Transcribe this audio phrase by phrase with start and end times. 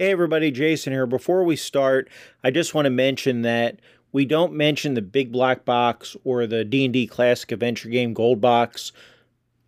[0.00, 1.06] Hey everybody, Jason here.
[1.06, 2.08] Before we start,
[2.44, 3.80] I just want to mention that
[4.12, 8.92] we don't mention the Big Black Box or the D&D Classic Adventure Game Gold Box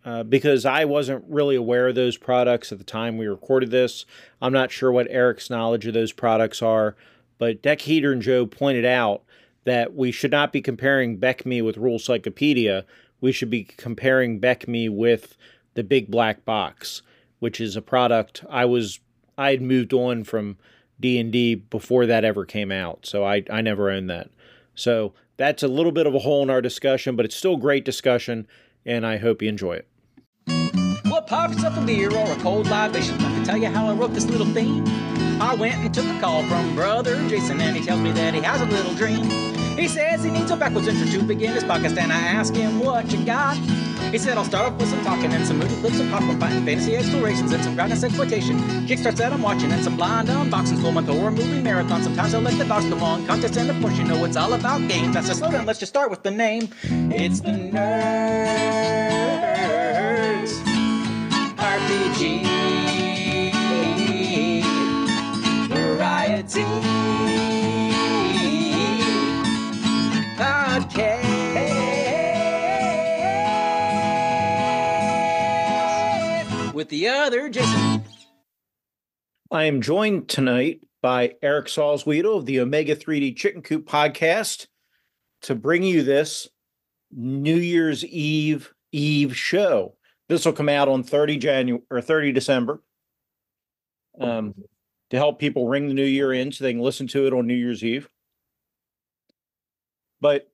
[0.05, 4.05] uh, because I wasn't really aware of those products at the time we recorded this.
[4.41, 6.95] I'm not sure what Eric's knowledge of those products are,
[7.37, 9.23] but Deck Heater and Joe pointed out
[9.65, 12.85] that we should not be comparing BECMI with Rule Cyclopedia.
[13.19, 15.35] We should be comparing BECMI with
[15.73, 17.01] the Big Black Box,
[17.39, 19.01] which is a product I was
[19.37, 20.57] I had moved on from
[20.99, 24.29] D and D before that ever came out, so I I never owned that.
[24.75, 27.83] So that's a little bit of a hole in our discussion, but it's still great
[27.83, 28.47] discussion,
[28.85, 29.87] and I hope you enjoy it.
[31.07, 33.17] What pops up a beer or a cold libation?
[33.19, 34.83] Let me tell you how I wrote this little theme.
[35.41, 38.41] I went and took a call from brother Jason, and he tells me that he
[38.41, 39.50] has a little dream.
[39.81, 42.81] He says he needs a backwards intro to begin his podcast, and I ask him
[42.81, 43.57] what you got.
[44.11, 46.63] He said I'll start off with some talking and some moody clips of popcorn fighting,
[46.63, 48.59] fantasy explorations, and some groundness exploitation.
[48.85, 52.03] Kickstarts that I'm watching, and some blind unboxings, full month horror movie marathon.
[52.03, 54.53] Sometimes I'll let the dogs come on, contest, and of course you know it's all
[54.53, 55.15] about games.
[55.15, 55.65] That's a slow down.
[55.65, 56.69] Let's just start with the name.
[56.83, 57.81] It's the Nerds
[61.57, 62.43] RPG
[65.69, 66.90] Variety
[76.81, 78.03] with the other Jason.
[79.51, 84.65] I am joined tonight by Eric Salzwedel of the Omega 3D Chicken Coop podcast
[85.43, 86.49] to bring you this
[87.11, 89.93] New Year's Eve Eve show.
[90.27, 92.81] This will come out on 30 January or 30 December.
[94.19, 94.55] Um,
[95.11, 97.45] to help people ring the new year in so they can listen to it on
[97.45, 98.09] New Year's Eve.
[100.19, 100.49] But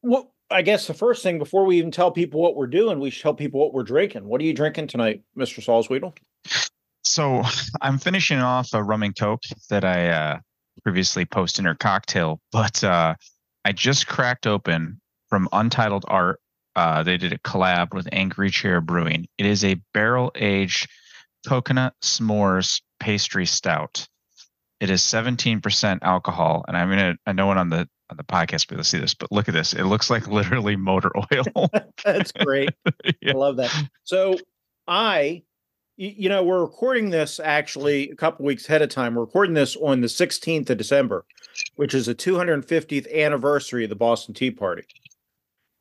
[0.00, 3.10] what I guess the first thing before we even tell people what we're doing, we
[3.10, 4.24] should tell people what we're drinking.
[4.24, 5.62] What are you drinking tonight, Mr.
[5.62, 6.16] Salzwedel?
[7.04, 7.42] So
[7.80, 10.38] I'm finishing off a rum and coke that I uh,
[10.82, 13.14] previously posted in her cocktail, but uh,
[13.64, 16.40] I just cracked open from Untitled Art.
[16.74, 19.26] Uh, they did a collab with Angry Chair Brewing.
[19.36, 20.88] It is a barrel aged
[21.46, 24.08] coconut s'mores pastry stout.
[24.80, 27.16] It is 17% alcohol, and I'm gonna.
[27.26, 29.72] I know one on the on the podcast people see this, but look at this.
[29.72, 31.70] It looks like literally motor oil.
[32.04, 32.70] That's great.
[33.20, 33.32] Yeah.
[33.32, 33.88] I love that.
[34.04, 34.36] So
[34.86, 35.42] I,
[35.96, 39.14] you know, we're recording this actually a couple weeks ahead of time.
[39.14, 41.24] We're recording this on the 16th of December,
[41.76, 44.84] which is the 250th anniversary of the Boston Tea Party.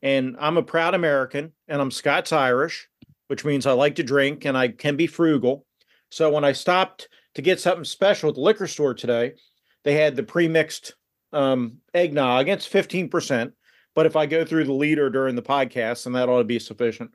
[0.01, 2.87] And I'm a proud American and I'm Scots Irish,
[3.27, 5.65] which means I like to drink and I can be frugal.
[6.09, 9.33] So when I stopped to get something special at the liquor store today,
[9.83, 10.95] they had the pre-mixed
[11.37, 12.49] um, eggnog.
[12.49, 13.51] It's 15%.
[13.95, 16.59] But if I go through the leader during the podcast, then that ought to be
[16.59, 17.11] sufficient.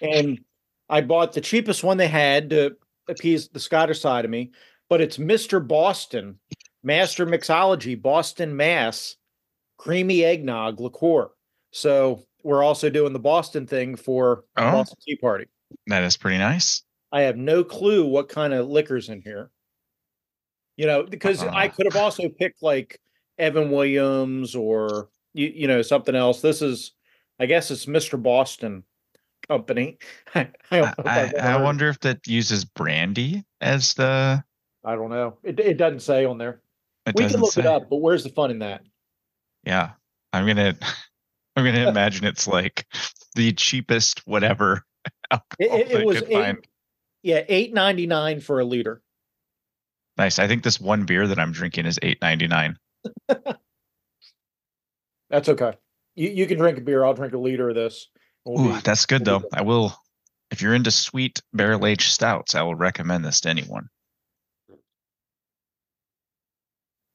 [0.00, 0.40] And
[0.88, 2.76] I bought the cheapest one they had to
[3.08, 4.50] appease the Scottish side of me,
[4.88, 5.66] but it's Mr.
[5.66, 6.38] Boston,
[6.82, 9.16] Master Mixology, Boston Mass,
[9.78, 11.30] creamy eggnog liqueur.
[11.72, 14.70] So we're also doing the Boston thing for Oh.
[14.72, 15.46] Boston Tea Party.
[15.86, 16.82] that is pretty nice.
[17.12, 19.50] I have no clue what kind of liquors in here.
[20.76, 21.68] You know, because I Uh-uh.
[21.68, 22.98] could have also picked like
[23.38, 26.40] Evan Williams or you, you know something else.
[26.40, 26.92] This is,
[27.38, 28.22] I guess, it's Mr.
[28.22, 28.84] Boston
[29.48, 29.98] Company.
[30.34, 33.44] I, I, don't know if I, I've ever I heard- wonder if that uses brandy
[33.60, 34.44] as the.
[34.84, 35.38] I don't know.
[35.44, 36.60] It, it doesn't say on there.
[37.06, 38.82] It we can look it up, but where's the fun in that?
[39.64, 39.90] Yeah,
[40.32, 40.76] I'm gonna.
[41.56, 42.86] I'm gonna imagine it's like
[43.34, 44.84] the cheapest whatever
[45.58, 46.56] It, it, was eight,
[47.22, 49.02] yeah, eight ninety nine for a liter.
[50.16, 50.38] Nice.
[50.38, 52.76] I think this one beer that I'm drinking is 8.99.
[55.30, 55.72] That's okay.
[56.14, 57.04] You you can drink a beer.
[57.04, 58.08] I'll drink a liter of this.
[58.44, 59.48] We'll Ooh, be- that's good we'll though.
[59.52, 59.94] I will.
[60.50, 63.88] If you're into sweet barrel aged stouts, I will recommend this to anyone.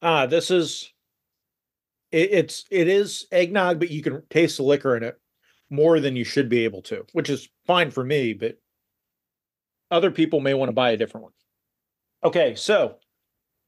[0.01, 0.91] Ah, this is
[2.11, 5.19] it, it's it is eggnog, but you can taste the liquor in it
[5.69, 8.57] more than you should be able to, which is fine for me, but
[9.91, 11.33] other people may want to buy a different one.
[12.23, 12.95] Okay, so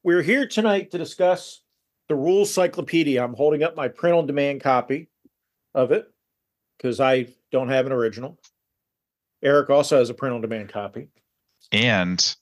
[0.03, 1.61] we're here tonight to discuss
[2.09, 3.23] the rules cyclopedia.
[3.23, 5.07] I'm holding up my print on demand copy
[5.73, 6.11] of it
[6.77, 8.37] because I don't have an original.
[9.41, 11.07] Eric also has a print on demand copy,
[11.71, 12.35] And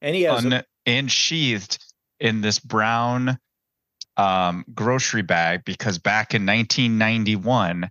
[0.00, 1.78] and he has un- unsheathed
[2.18, 3.38] in this brown
[4.16, 7.88] um, grocery bag because back in 1991,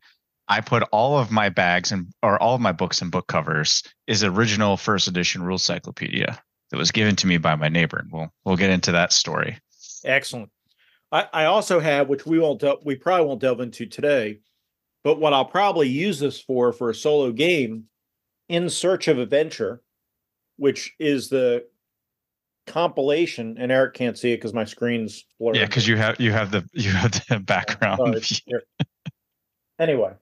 [0.50, 3.84] I put all of my bags and or all of my books and book covers
[4.08, 6.42] is original first edition rule cyclopedia
[6.72, 8.00] that was given to me by my neighbor.
[8.00, 9.60] And we'll we'll get into that story.
[10.04, 10.50] Excellent.
[11.12, 14.40] I, I also have, which we won't, del- we probably won't delve into today,
[15.04, 17.86] but what I'll probably use this for for a solo game,
[18.48, 19.82] In Search of Adventure,
[20.58, 21.66] which is the
[22.68, 25.56] compilation, and Eric can't see it because my screen's blurred.
[25.56, 28.16] Yeah, because you have you have the you have the background.
[29.80, 30.14] Anyway,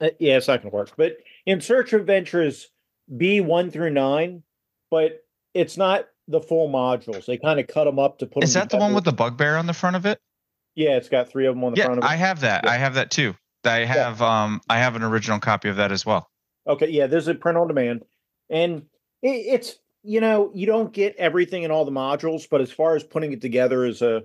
[0.00, 0.92] uh, yeah, it's not going to work.
[0.96, 2.68] But in Search of Adventures
[3.16, 4.42] B one through nine,
[4.90, 7.26] but it's not the full modules.
[7.26, 8.44] They kind of cut them up to put.
[8.44, 10.20] Is that the one with the bugbear on the front of it?
[10.74, 12.06] Yeah, it's got three of them on the Yeah, front of it.
[12.06, 12.64] I have that.
[12.64, 12.70] Yeah.
[12.70, 13.34] I have that too.
[13.64, 16.30] I have um I have an original copy of that as well.
[16.66, 18.04] Okay, yeah, there's a print on demand,
[18.50, 18.82] and
[19.22, 22.94] it, it's you know you don't get everything in all the modules, but as far
[22.94, 24.22] as putting it together as a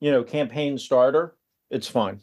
[0.00, 1.34] you know campaign starter,
[1.70, 2.20] it's fine.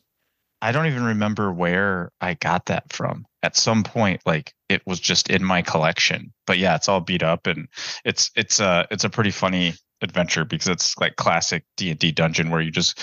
[0.61, 3.25] I don't even remember where I got that from.
[3.47, 6.33] At some point, like it was just in my collection.
[6.45, 7.69] But yeah, it's all beat up, and
[8.03, 12.11] it's it's a it's a pretty funny adventure because it's like classic D and D
[12.11, 12.99] dungeon where you just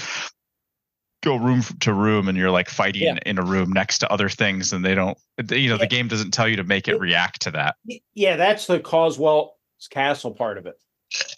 [1.23, 3.19] go room to room and you're like fighting Yeah.
[3.25, 5.17] in a room next to other things, and they don't.
[5.51, 5.79] You know, Yeah.
[5.79, 7.77] the game doesn't tell you to make it react to that.
[8.13, 9.53] Yeah, that's the Coswell's
[9.91, 10.75] Castle part of it.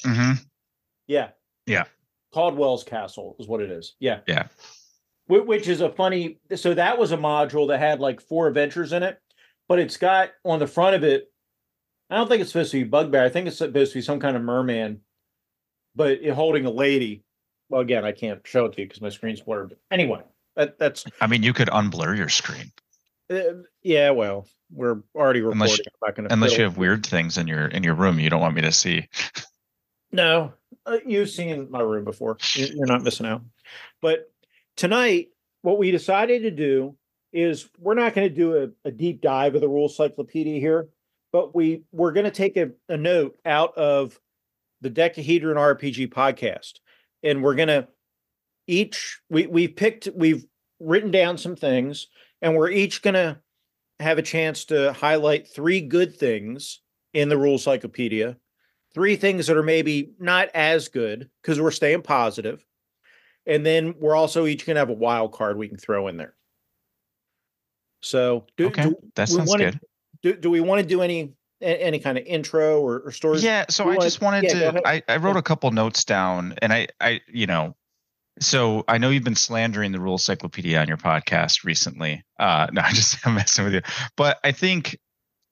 [0.03, 0.33] hmm
[1.07, 1.29] Yeah.
[1.67, 1.85] Yeah.
[2.35, 3.95] Caldwell's Castle is what it is.
[4.01, 4.19] Yeah.
[4.27, 4.49] Yeah.
[5.29, 6.39] Whi- Which is a funny.
[6.55, 9.21] So that was a module that had like four adventures in it,
[9.69, 11.31] but it's got on the front of it.
[12.11, 13.25] I don't think it's supposed to be bugbear.
[13.25, 15.01] I think it's supposed to be some kind of merman,
[15.95, 17.25] but it holding a lady.
[17.69, 19.71] Well, again, I can't show it to you because my screen's blurred.
[19.71, 20.23] But anyway,
[20.55, 22.71] that, that's I mean, you could unblur your screen
[23.29, 23.41] uh,
[23.83, 24.11] yeah.
[24.11, 25.63] Well, we're already recording.
[25.63, 28.21] Unless you- I'm not gonna unless you have weird things in your in your room
[28.21, 29.09] you don't want me to see.
[30.13, 30.53] No,
[30.87, 32.39] uh, you've seen my room before.
[32.55, 33.43] You're not missing out.
[34.01, 34.31] But
[34.77, 35.29] tonight,
[35.63, 36.97] what we decided to do
[37.33, 40.89] is we're not going to do a, a deep dive of the rule cyclopedia here,
[41.33, 44.19] but we we're going to take a, a note out of
[44.81, 46.75] the Decahedron RPG podcast,
[47.23, 47.89] and we're going to
[48.67, 50.45] each we we picked we've
[50.79, 52.07] written down some things,
[52.41, 53.39] and we're each going to
[53.99, 56.81] have a chance to highlight three good things
[57.15, 58.37] in the rule cyclopedia
[58.97, 62.65] three things that are maybe not as good because we're staying positive.
[63.47, 66.17] And then we're also each going to have a wild card we can throw in
[66.17, 66.35] there.
[68.03, 69.81] So, do, Okay, do, that we sounds wanna- good.
[70.23, 71.33] do, do we want to do any
[71.63, 73.43] any kind of intro or, or stories?
[73.43, 74.87] Yeah, so I just wanted yeah, to.
[74.87, 77.75] I, I wrote a couple notes down, and I, I, you know,
[78.39, 82.23] so I know you've been slandering the Rule Cyclopedia on your podcast recently.
[82.39, 83.81] Uh, no, I'm just I'm messing with you,
[84.17, 84.99] but I think,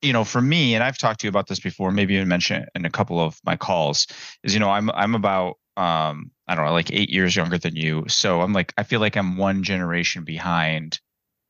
[0.03, 2.65] you know, for me, and I've talked to you about this before, maybe even mentioned
[2.65, 4.07] it in a couple of my calls,
[4.43, 7.75] is you know, I'm I'm about um I don't know, like eight years younger than
[7.77, 11.01] you, so I'm like I feel like I'm one generation behind,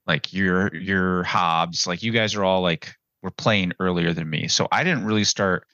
[0.06, 4.49] like your your Hobbs, like you guys are all like were playing earlier than me,
[4.49, 5.67] so I didn't really start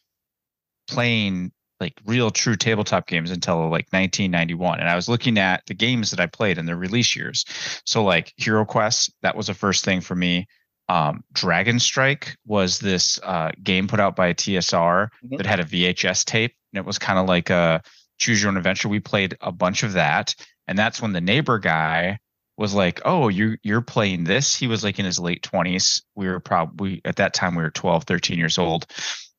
[0.89, 5.73] playing like real true tabletop games until like 1991 and i was looking at the
[5.75, 7.45] games that i played in their release years.
[7.87, 10.47] So like hero quest that was the first thing for me.
[10.89, 15.37] Um, dragon strike was this uh, game put out by tsr Mhm.
[15.39, 16.55] that had a vhs tape.
[16.73, 17.81] And it was kind of like a
[18.21, 20.35] choose your own adventure we played a bunch of that
[20.69, 22.19] and that's when the neighbor guy
[22.57, 26.29] was like oh you you're playing this he was like in his late 20s we
[26.29, 28.87] were probably at that time we were 12 13 years old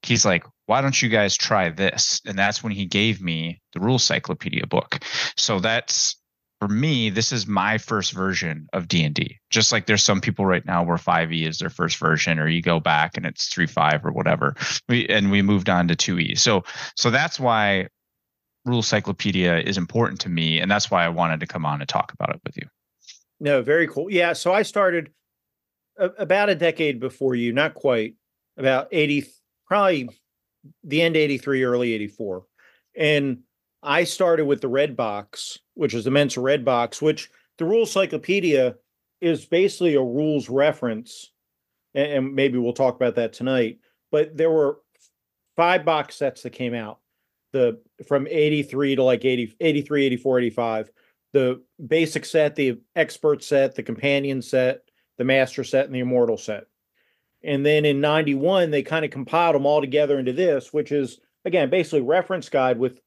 [0.04, 2.22] he's like, why don't you guys try this?
[2.26, 5.00] And that's when he gave me the rule cyclopedia book.
[5.38, 6.18] So that's
[6.60, 9.40] for me, this is my first version of D&D.
[9.50, 12.62] Just like there's some people right now where 5e is their first version or you
[12.62, 14.56] go back and it's 3.5 or whatever.
[14.88, 16.38] We and we moved on to 2e.
[16.38, 16.64] So
[16.96, 17.88] so that's why
[18.66, 21.90] rule cyclopedia is important to me and that's why I wanted to come on and
[21.90, 22.68] talk about it with you.
[23.40, 24.12] No, very cool.
[24.12, 24.34] Yeah.
[24.34, 25.12] So I started
[25.98, 28.16] a, about a decade before you, not quite,
[28.58, 29.26] about 80,
[29.66, 30.10] probably
[30.84, 32.46] the end 83, early 84.
[32.96, 33.40] And
[33.82, 37.88] I started with the Red Box, which is the Mentzer Red Box, which the rule
[37.88, 38.76] Cyclopedia
[39.22, 41.32] is basically a rules reference.
[41.96, 43.80] And, and maybe we'll talk about that tonight.
[44.12, 44.78] But there were
[45.56, 47.00] five box sets that came out
[47.52, 50.92] the from 83 to like 80, 83, 84, 85
[51.34, 54.82] the basic set, the expert set, the companion set,
[55.18, 56.66] the master set, and the immortal set.
[57.44, 61.20] And then in 91, they kind of compiled them all together into this, which is
[61.46, 63.00] again basically reference guide with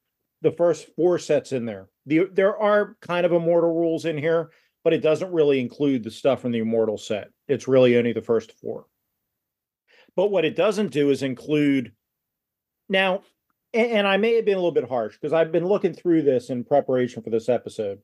[0.43, 1.89] the first four sets in there.
[2.07, 4.51] The, there are kind of immortal rules in here,
[4.83, 7.31] but it doesn't really include the stuff from the immortal set.
[7.49, 8.87] It's really only the first four.
[10.17, 11.93] But what it doesn't do is include
[12.89, 13.23] now,
[13.75, 16.23] and, and I may have been a little bit harsh because I've been looking through
[16.23, 18.01] this in preparation for this episode.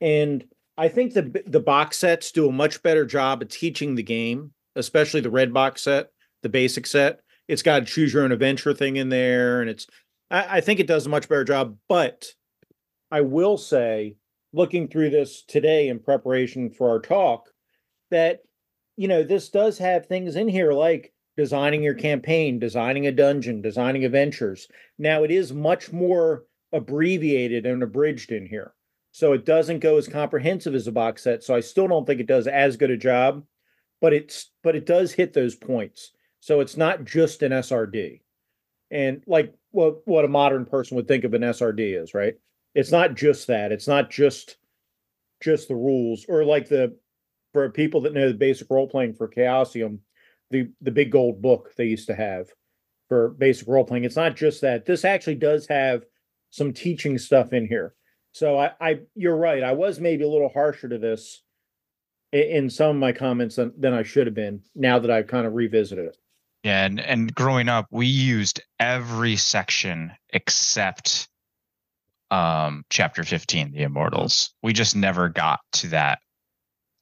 [0.00, 0.44] And
[0.76, 4.52] I think the the box sets do a much better job of teaching the game,
[4.76, 6.10] especially the red box set,
[6.42, 7.20] the basic set.
[7.48, 9.86] It's got a choose your own adventure thing in there, and it's
[10.30, 11.76] I, I think it does a much better job.
[11.88, 12.32] But
[13.10, 14.16] I will say,
[14.52, 17.50] looking through this today in preparation for our talk,
[18.10, 18.40] that
[18.96, 23.62] you know this does have things in here like designing your campaign, designing a dungeon,
[23.62, 24.68] designing adventures.
[24.98, 28.74] Now it is much more abbreviated and abridged in here.
[29.12, 31.42] So it doesn't go as comprehensive as a box set.
[31.42, 33.42] So I still don't think it does as good a job,
[34.02, 36.10] but it's but it does hit those points.
[36.40, 38.20] So it's not just an SRD.
[38.90, 42.34] And like what what a modern person would think of an SRD is, right?
[42.74, 43.72] It's not just that.
[43.72, 44.58] It's not just
[45.40, 46.98] just the rules or like the
[47.54, 50.00] for people that know the basic role playing for Chaosium,
[50.50, 52.48] the the big gold book they used to have
[53.08, 54.04] for basic role playing.
[54.04, 54.86] It's not just that.
[54.86, 56.04] This actually does have
[56.50, 57.94] some teaching stuff in here.
[58.32, 59.62] So I, I you're right.
[59.62, 61.42] I was maybe a little harsher to this
[62.32, 64.62] in, in some of my comments than, than I should have been.
[64.74, 66.16] Now that I've kind of revisited it.
[66.64, 71.28] Yeah, and and growing up, we used every section except
[72.30, 76.20] um chapter 15 the immortals we just never got to that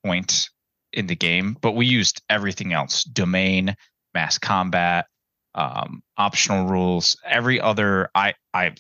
[0.03, 0.49] point
[0.93, 3.75] in the game but we used everything else domain
[4.15, 5.07] mass combat
[5.55, 8.73] um optional rules every other i i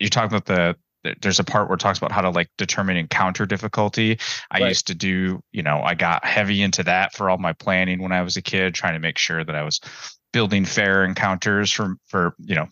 [0.00, 0.76] you're talking about the
[1.20, 4.18] there's a part where it talks about how to like determine encounter difficulty.
[4.50, 4.68] I right.
[4.68, 8.12] used to do, you know, I got heavy into that for all my planning when
[8.12, 9.80] I was a kid, trying to make sure that I was
[10.32, 12.66] building fair encounters for for you know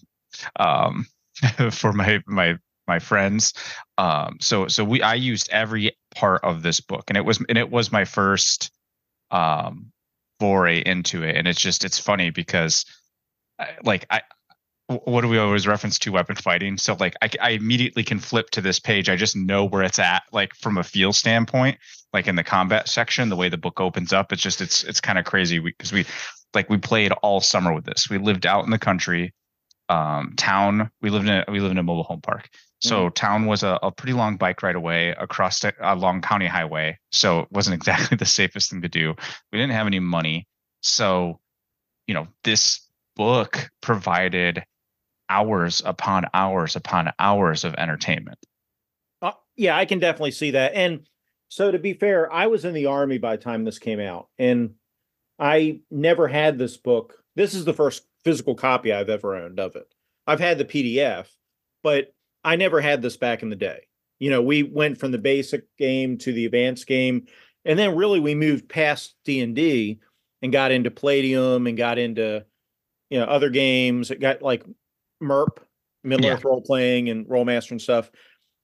[0.57, 1.07] um
[1.71, 3.55] for my my my friends.
[3.99, 7.59] Um, so so we I used every part of this book, and it was and
[7.59, 8.71] it was my first
[9.31, 9.93] um,
[10.41, 11.37] foray into it.
[11.37, 12.85] And it's just it's funny because
[13.85, 14.23] like I
[14.87, 16.77] what do we always reference to weapon fighting?
[16.77, 19.09] So like I, I immediately can flip to this page.
[19.09, 21.79] I just know where it's at like from a feel standpoint
[22.13, 24.33] like in the combat section the way the book opens up.
[24.33, 25.59] It's just it's it's kind of crazy.
[25.59, 26.07] Because we, we
[26.53, 28.11] like we played all summer with this.
[28.11, 29.33] We lived out in the country
[29.89, 30.91] um town.
[31.01, 32.49] We lived in a, we lived in a mobile home park
[32.85, 33.15] so mm-hmm.
[33.15, 36.99] town was a, a, pretty long bike ride away across a long county highway.
[37.13, 39.15] So it wasn't exactly the safest thing to do.
[39.53, 40.47] We didn't have any money.
[40.83, 41.41] So,
[42.07, 42.87] you know, this
[43.17, 44.63] book provided
[45.31, 48.39] hours upon hours upon hours of entertainment.
[49.23, 50.75] Uh, yeah, I can definitely see that.
[50.75, 51.07] And
[51.49, 54.29] so to be fair, I was in the army by the time this came out
[54.39, 54.75] and
[55.39, 57.15] I never had this book.
[57.35, 59.87] This is the first physical copy I've ever owned of it.
[60.27, 61.29] I've had the PDF,
[61.83, 62.14] but
[62.45, 63.87] I never had this back in the day.
[64.19, 67.27] You know, we went from the basic game to the advanced game,
[67.65, 69.99] and then really we moved past D and D
[70.43, 72.45] and got into Palladium and got into
[73.11, 74.11] you know other games.
[74.11, 74.65] It got like
[75.21, 75.59] MERP,
[76.05, 76.35] Middle yeah.
[76.35, 78.11] Earth role playing and Rolemaster and stuff.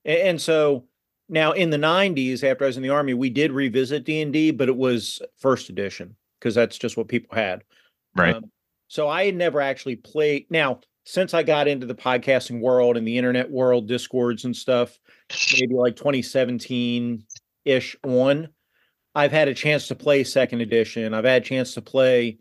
[0.04, 0.84] And, and, so
[1.28, 4.32] now in the '90s, after I was in the army, we did revisit D and
[4.32, 7.64] D, but it was first edition because that's just what people had.
[8.14, 8.36] Right.
[8.36, 8.50] Um,
[8.88, 10.46] so I had never actually played.
[10.50, 14.98] Now since I got into the podcasting world and the internet world, discords and stuff,
[15.58, 17.24] maybe like 2017
[17.64, 18.48] ish on,
[19.14, 21.14] I've had a chance to play second edition.
[21.14, 22.38] I've had a chance to play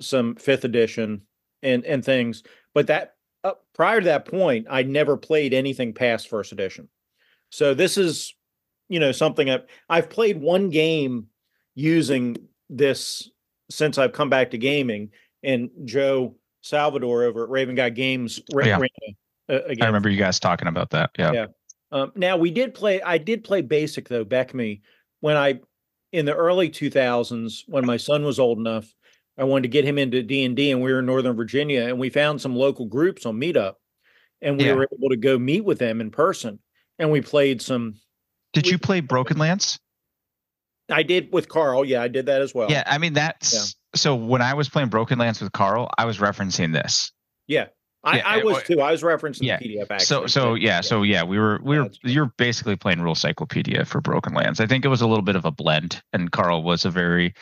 [0.00, 1.22] some fifth edition
[1.62, 2.42] and and things.
[2.74, 3.14] But that
[3.44, 6.88] uh, prior to that point, I never played anything past first edition.
[7.50, 8.34] So this is,
[8.88, 11.26] you know, something I've, I've played one game
[11.74, 12.36] using
[12.70, 13.28] this
[13.70, 15.10] since I've come back to gaming.
[15.42, 18.40] And Joe Salvador over at Raven Guy Games.
[18.54, 18.78] Oh, yeah.
[19.48, 21.10] uh, I remember you guys talking about that.
[21.18, 21.32] Yeah.
[21.32, 21.46] Yeah.
[21.90, 23.02] Um, now we did play.
[23.02, 24.24] I did play basic though.
[24.24, 24.80] BECMI
[25.20, 25.60] when I
[26.12, 28.92] in the early 2000s when my son was old enough.
[29.38, 31.86] I wanted to get him into D and D, and we were in Northern Virginia,
[31.86, 33.74] and we found some local groups on Meetup,
[34.42, 34.74] and we yeah.
[34.74, 36.58] were able to go meet with them in person,
[36.98, 37.94] and we played some.
[38.52, 39.78] Did you play Broken Lands?
[40.90, 41.84] I did with Carl.
[41.84, 42.70] Yeah, I did that as well.
[42.70, 46.18] Yeah, I mean that's so when I was playing Broken Lands with Carl, I was
[46.18, 47.12] referencing this.
[47.46, 47.66] Yeah.
[48.04, 48.80] I, yeah, I was too.
[48.80, 49.58] I was referencing yeah.
[49.58, 50.00] the PDF.
[50.00, 53.84] So, so yeah, yeah, so yeah, we were, we were, you're basically playing Rule Cyclopedia
[53.84, 54.58] for Broken Lands.
[54.58, 57.34] I think it was a little bit of a blend, and Carl was a very,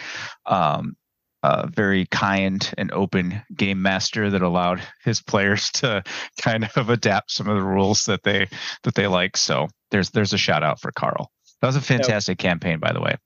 [0.45, 0.97] um,
[1.43, 6.03] uh, very kind and open game master that allowed his players to
[6.43, 8.47] kind of adapt some of the rules that they
[8.83, 9.39] that they like.
[9.39, 11.31] So there's there's a shout out for Carl.
[11.63, 13.17] That was a fantastic campaign, by the way.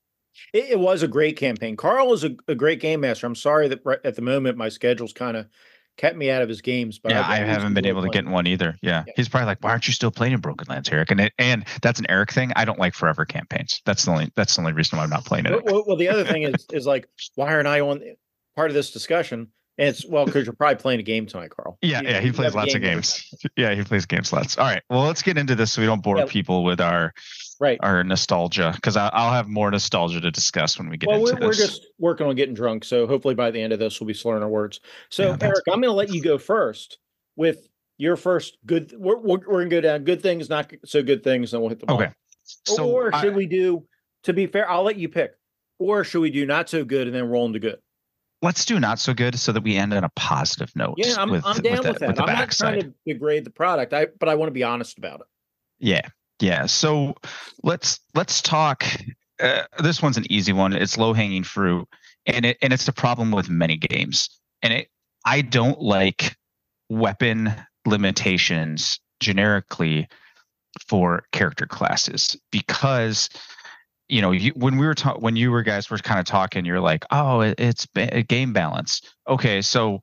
[0.53, 1.75] It, it was a great campaign.
[1.75, 3.27] Carl is a, a, great game master.
[3.27, 5.47] I'm sorry that right at the moment my schedule's kind of
[5.97, 6.99] kept me out of his games.
[6.99, 8.75] But yeah, I, haven't been able to get in one either.
[8.81, 9.03] Yeah.
[9.07, 9.13] yeah.
[9.15, 11.65] he's probably like, "Why aren't you still playing in Broken Lands, Eric?" And it, and
[11.81, 12.51] that's an Eric thing.
[12.55, 13.81] I don't like forever campaigns.
[13.85, 15.63] That's the only that's the only reason why I'm not playing it.
[15.63, 18.01] Well, well the other thing is is like, why aren't I on
[18.55, 19.49] part of this discussion?
[19.77, 21.77] And it's well because you're probably playing a game tonight, Carl.
[21.81, 23.29] Yeah, you, yeah, he plays lots of games.
[23.57, 24.57] yeah, he plays games lots.
[24.57, 26.25] All right, well, let's get into this so we don't bore yeah.
[26.25, 27.13] people with our
[27.59, 31.33] right our nostalgia because I'll have more nostalgia to discuss when we get well, into
[31.33, 31.59] we're, this.
[31.59, 34.13] We're just working on getting drunk, so hopefully by the end of this we'll be
[34.13, 34.79] slurring our words.
[35.09, 36.97] So yeah, Eric, I'm going to let you go first
[37.35, 38.93] with your first good.
[38.97, 41.79] We're, we're, going to go down good things, not so good things, and we'll hit
[41.79, 42.01] the ball.
[42.01, 42.11] Okay.
[42.65, 43.85] So or should I, we do?
[44.23, 45.33] To be fair, I'll let you pick.
[45.77, 47.79] Or should we do not so good and then roll into good?
[48.45, 50.95] let's do not so good so that we end on a positive note.
[50.97, 52.15] Yeah, I'm, with, I'm down with, the, that.
[52.15, 54.97] the I'm not trying to degrade the product, I but I want to be honest
[54.97, 55.27] about it.
[55.79, 56.07] Yeah,
[56.39, 56.65] yeah.
[56.65, 57.15] So
[57.63, 58.85] let's let's talk.
[59.39, 60.73] Uh, this one's an easy one.
[60.73, 61.87] It's low hanging fruit,
[62.25, 64.29] and it and it's the problem with many games.
[64.61, 64.89] And it,
[65.25, 66.35] I don't like
[66.89, 67.53] weapon
[67.85, 70.07] limitations generically
[70.87, 73.29] for character classes because
[74.09, 76.65] you know you, when we were talking when you were guys were kind of talking
[76.65, 80.01] you're like oh it, it's ba- game balance okay so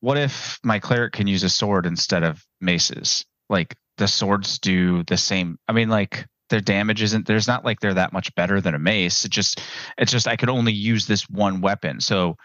[0.00, 5.02] what if my cleric can use a sword instead of maces like the swords do
[5.04, 8.60] the same i mean like their damage isn't there's not like they're that much better
[8.60, 9.60] than a mace it just
[9.98, 12.00] it's just i could only use this one weapon.
[12.00, 12.36] So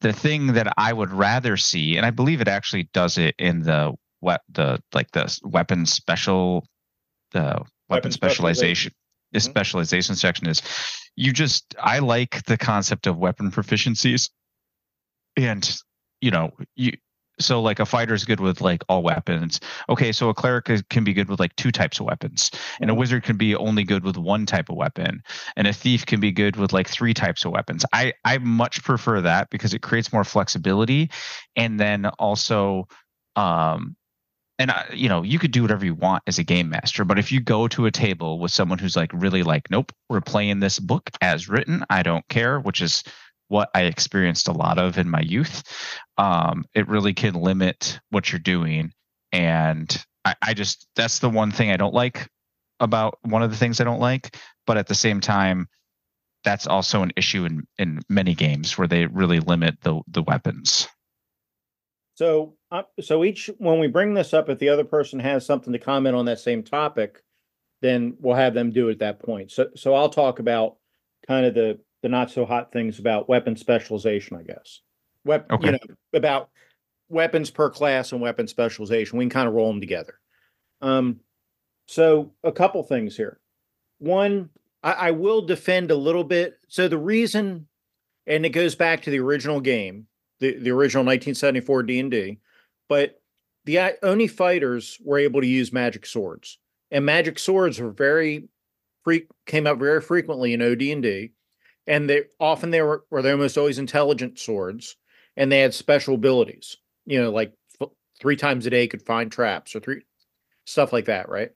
[0.00, 3.62] the thing that i would rather see and i believe it actually does it in
[3.62, 6.66] the what the like the weapon special
[7.32, 8.92] the weapon, Weapon specialization.
[9.32, 9.42] the Mhm.
[9.42, 10.60] specialization section is
[11.16, 14.30] you just i like the concept of weapon proficiencies.
[15.36, 15.68] And
[16.20, 16.92] you know you
[17.38, 19.60] so like a fighter is good with like all weapons.
[19.88, 22.50] Okay so a cleric can be good with like two types of weapons.
[22.80, 22.98] And a Mhm.
[22.98, 25.22] wizard can be only good with one type of weapon.
[25.56, 27.84] And a thief can be good with like three types of weapons.
[27.92, 31.10] I i much prefer that because it creates more flexibility
[31.56, 32.88] and then also
[33.36, 33.96] um
[34.58, 37.18] and I, you know you could do whatever you want as a game master but
[37.18, 40.60] if you go to a table with someone who's like really like nope we're playing
[40.60, 41.84] this book as written.
[41.90, 43.04] I don't care which is
[43.48, 45.62] what i experienced a lot of in my youth
[46.18, 48.92] um it really can limit what you're doing
[49.32, 52.28] and I, I just that's the one thing i don't like
[52.80, 54.36] about one of the things i don't like
[54.66, 55.68] but at the same time
[56.44, 60.88] that's also an issue in in many games where they really limit the the weapons
[62.14, 65.72] So, uh, so each when we bring this up, if the other person has something
[65.72, 67.22] to comment on that same topic,
[67.82, 69.50] then we'll have them do it at that point.
[69.52, 70.76] So, so I'll talk about
[71.26, 74.80] kind of the the not so hot things about weapon specialization, I guess.
[75.24, 75.66] Wep- Okay.
[75.66, 75.78] you know,
[76.14, 76.50] about
[77.08, 79.18] weapons per class and weapon specialization.
[79.18, 80.14] We can kind of roll them together.
[80.80, 81.18] Um,
[81.86, 83.40] so a couple things here.
[83.98, 84.50] One,
[84.84, 86.58] I, I will defend a little bit.
[86.68, 87.66] So the reason,
[88.24, 90.06] and it goes back to the original game,
[90.38, 92.38] the, the original 1974 D&D,
[92.88, 93.20] but
[93.64, 96.58] the uh, only fighters were able to use magic swords.
[96.92, 98.48] And magic swords were very
[99.02, 101.32] free came up very frequently in OD&D.
[101.86, 104.96] And they often they were, were they almost always intelligent swords
[105.36, 106.76] and they had special abilities.
[107.04, 110.02] You know, like f- three times a day could find traps or three
[110.64, 111.50] stuff like that, right?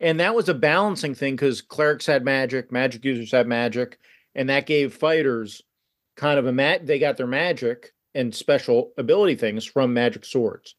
[0.00, 3.98] And that was a balancing thing because clerics had magic, magic users had magic,
[4.34, 5.62] and that gave fighters
[6.16, 6.86] kind of a mat.
[6.86, 10.76] They got their magic and special ability things from magic swords,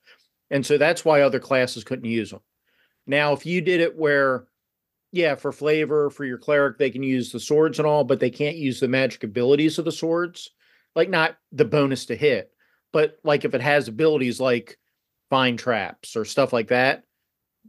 [0.52, 2.42] and so that's why other classes couldn't use them.
[3.08, 4.46] Now, if you did it where,
[5.16, 8.30] yeah, for flavor for your cleric, they can use the swords and all, but they
[8.30, 10.52] can't use the magic abilities of the swords,
[10.94, 12.52] like not the bonus to hit,
[12.92, 14.78] but like if it has abilities like
[15.30, 17.04] find traps or stuff like that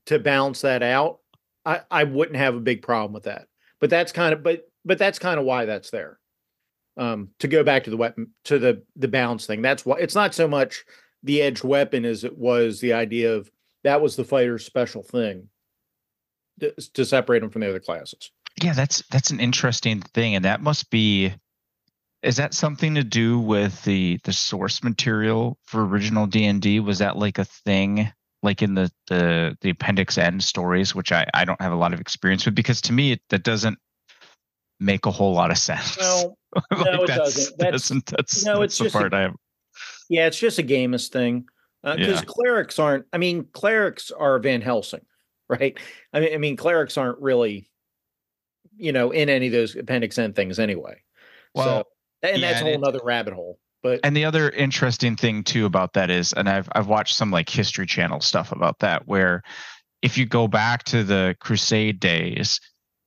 [0.07, 1.21] to balance that out,
[1.65, 3.47] I, I wouldn't have a big problem with that.
[3.81, 6.19] But that's kind of but but that's kind of why that's there.
[6.97, 9.63] Um, to go back to the weapon to the the balance thing.
[9.63, 10.85] That's why it's not so much
[11.23, 13.49] the edge weapon as it was the idea of
[13.85, 15.49] that was the fighter's special thing
[16.61, 18.31] to, to separate them from the other classes.
[18.62, 21.33] Yeah, that's that's an interesting thing, and that must be.
[22.23, 26.81] Is that something to do with the the source material for original D and D?
[26.81, 28.11] Was that like a thing,
[28.42, 31.92] like in the the the appendix N stories, which I I don't have a lot
[31.92, 33.79] of experience with, because to me it, that doesn't
[34.81, 35.99] make a whole lot of sense.
[35.99, 37.59] No, Like, no, it that's, doesn't.
[37.59, 39.35] That's- That's that's, no, that's it's the just a- part I have.
[40.09, 41.45] yeah, it's just a gamist thing.
[41.85, 42.25] Uh, because Yeah.
[42.27, 43.05] clerics aren't.
[43.12, 45.03] I mean, clerics are Van Helsing,
[45.49, 45.79] right?
[46.13, 47.69] I mean, I mean, clerics aren't really,
[48.77, 51.03] you know, in any of those appendix N things anyway.
[51.55, 51.85] Well,
[52.23, 53.59] so, and yeah, that's a whole other rabbit hole.
[53.83, 57.31] But And the other interesting thing too about that is, and I've I've watched some
[57.31, 59.43] like History Channel stuff about that, where
[60.03, 62.61] if you go back to the Crusade days,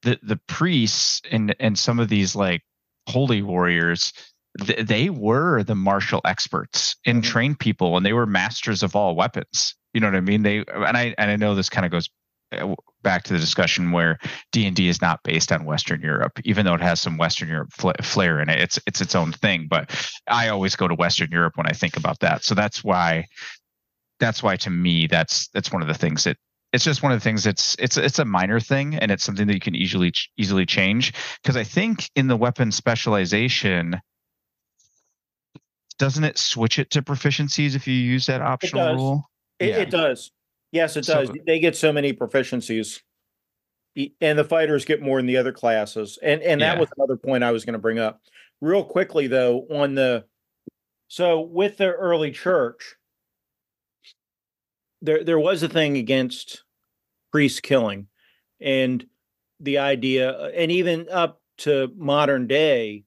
[0.03, 2.61] the the priests and and some of these like
[3.07, 4.13] holy warriors,
[4.65, 7.27] th- they were the martial experts and Mhm.
[7.27, 9.75] trained people, and they were masters of all weapons.
[9.93, 10.43] You know what I mean?
[10.43, 12.09] They and I and I know this kind of goes
[12.51, 14.17] Uh, back to the discussion where
[14.51, 17.47] D and D is not based on Western Europe, even though it has some Western
[17.47, 18.59] Europe fla flair in it.
[18.59, 19.67] It's it's its own thing.
[19.69, 19.95] But
[20.27, 22.43] I always go to Western Europe when I think about that.
[22.43, 23.25] So that's why
[24.19, 26.37] that's why to me that's that's one of the things that
[26.73, 29.47] it's just one of the things that's it's it's a minor thing and it's something
[29.47, 33.99] that you can easily easily change because I think in the weapon specialization
[35.97, 38.97] doesn't it switch it to proficiencies if you use that optional does.
[38.97, 39.29] rule?
[39.59, 39.77] it, Yeah.
[39.77, 40.31] it does.
[40.71, 41.35] Yes, it So- does.
[41.45, 43.01] They get so many proficiencies,
[44.21, 46.17] and the fighters get more than the other classes.
[46.21, 46.79] And and that Yeah.
[46.79, 48.21] was another point I was going to bring up
[48.61, 50.25] real quickly though on the
[51.11, 52.95] So with the early church,
[55.01, 56.63] there there was a thing against
[57.31, 58.07] priest killing,
[58.59, 59.07] and
[59.59, 63.03] the idea, and even up to modern day,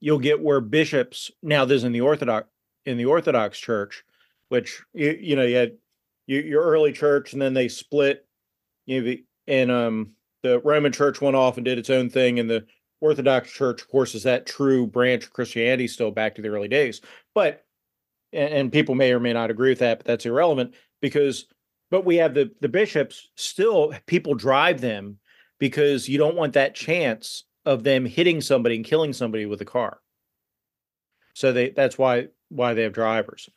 [0.00, 2.48] you'll get where bishops now this is in the Orthodox
[2.86, 4.02] in the Orthodox Church,
[4.48, 5.76] which you you know you had
[6.26, 8.26] your, your early church, and then they split.
[8.86, 12.48] You know, and um, the Roman Church went off and did its own thing, and
[12.48, 12.66] the
[13.00, 16.68] Orthodox Church, of course, is that true branch of Christianity still back to the early
[16.68, 17.00] days.
[17.34, 17.64] But
[18.32, 21.46] and, and people may or may not agree with that, but that's irrelevant because
[21.90, 25.18] but we have the the bishops still people drive them
[25.58, 29.66] because you don't want that chance of them hitting somebody and killing somebody with a
[29.66, 30.00] car.
[31.34, 33.48] So they that's why why they have drivers.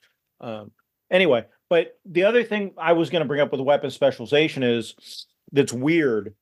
[0.42, 0.72] Um,
[1.10, 5.28] anyway, but the other thing I was going to bring up with weapon specialization is
[5.52, 6.36] that's weird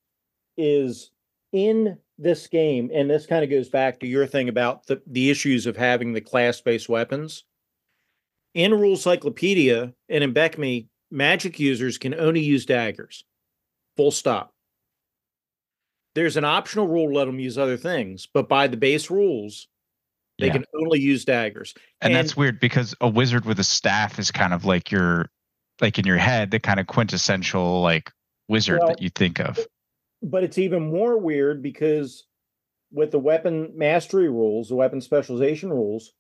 [0.57, 1.11] is
[1.51, 5.29] in this game, and this kind of goes back to your thing about the, the
[5.29, 7.43] issues of having the class based weapons.
[8.53, 13.23] In Rule Cyclopedia and in BECMI, magic users can only use daggers.
[13.97, 14.53] Full stop.
[16.15, 19.67] There's an optional rule to let them use other things, but by the base rules,
[20.39, 20.53] they yeah.
[20.53, 21.73] can only use daggers.
[22.01, 25.29] And, and, that's weird because a wizard with a staff is kind of like your
[25.81, 28.11] like in your head, the kind of quintessential like
[28.47, 29.59] wizard well, that you think of.
[30.21, 32.25] But it's even more weird because
[32.91, 36.13] with the weapon mastery rules, the weapon specialization rules,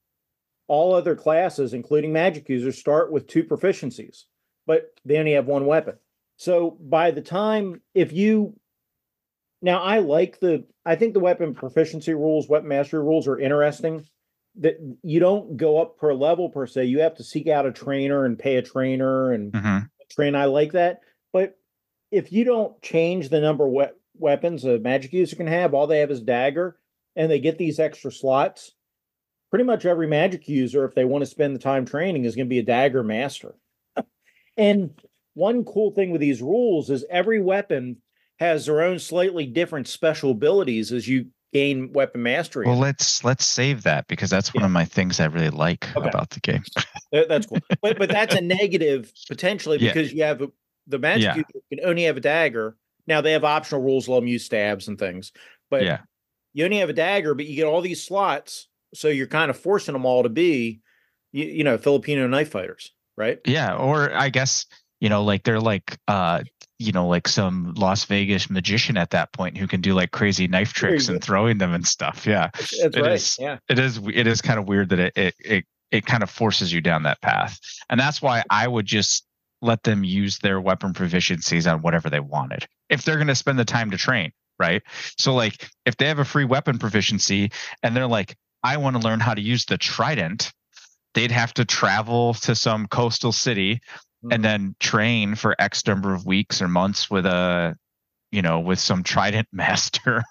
[0.67, 4.23] all other classes, including magic users, start with two proficiencies,
[4.65, 5.95] but they only have one weapon.
[6.37, 8.55] So by the time if you
[9.63, 14.05] now I like the I think the weapon proficiency rules, weapon mastery rules are interesting.
[14.57, 16.85] That you don't go up per level per se.
[16.85, 19.77] You have to seek out a trainer and pay a trainer and mm-hmm.
[20.11, 20.35] train.
[20.35, 20.99] I like that.
[21.31, 21.57] But
[22.11, 25.87] if you don't change the number of we- weapons a magic user can have, all
[25.87, 26.77] they have is dagger,
[27.15, 28.73] and they get these extra slots.
[29.49, 32.45] Pretty much every magic user, if they want to spend the time training, is going
[32.47, 33.55] to be a dagger master.
[34.57, 34.91] and
[35.33, 37.97] one cool thing with these rules is every weapon
[38.43, 42.65] has their own slightly different special abilities as you gain weapon mastery.
[42.65, 46.09] Well, let's let's save that because that's one of my things I really like okay.
[46.09, 46.63] about the game.
[47.11, 50.17] that's cool, but but that's a negative potentially because yeah.
[50.17, 50.51] you have a,
[50.87, 51.35] the magic yeah.
[51.35, 52.75] user can only have a dagger.
[53.07, 55.31] Now they have optional rules, let them use stabs and things,
[55.69, 55.99] but yeah,
[56.53, 59.57] you only have a dagger, but you get all these slots, so you're kind of
[59.57, 60.81] forcing them all to be,
[61.31, 63.39] you, you know, Filipino knife fighters, right?
[63.45, 64.65] Yeah, or I guess
[65.03, 66.43] you know, like they're like uh
[66.79, 70.47] you know, like some Las Vegas magician at that point who can do like crazy
[70.47, 72.25] knife tricks and throwing them and stuff.
[72.25, 72.49] Yeah.
[72.53, 73.11] That's it right.
[73.13, 73.57] Is, yeah.
[73.69, 76.73] It is it is kind of weird that it, it it it kind of forces
[76.73, 77.59] you down that path.
[77.89, 79.25] And that's why I would just
[79.61, 82.67] let them use their weapon proficiencies on whatever they wanted.
[82.89, 84.81] If they're going to spend the time to train, right?
[85.17, 89.01] So like if they have a free weapon proficiency and they're like I want to
[89.01, 90.51] learn how to use the trident,
[91.13, 93.81] they'd have to travel to some coastal city
[94.23, 94.41] and mm-hmm.
[94.41, 97.77] then train for X number of weeks or months with a,
[98.31, 100.23] you know, with some Trident master.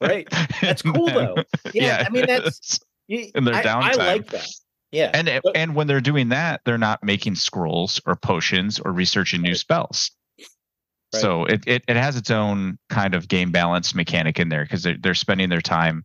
[0.00, 0.28] right.
[0.60, 1.34] That's cool then, though.
[1.72, 3.98] Yeah, yeah, I mean that's in their downtime.
[3.98, 4.48] I like that.
[4.92, 5.10] Yeah.
[5.12, 9.42] And but, and when they're doing that, they're not making scrolls or potions or researching
[9.42, 10.10] new spells.
[10.38, 11.20] Right.
[11.20, 14.82] So it, it it has its own kind of game balance mechanic in there because
[14.82, 16.04] they're they're spending their time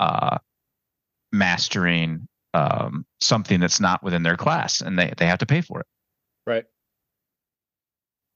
[0.00, 0.38] uh
[1.32, 5.80] mastering um something that's not within their class and they, they have to pay for
[5.80, 5.86] it.
[6.46, 6.64] Right.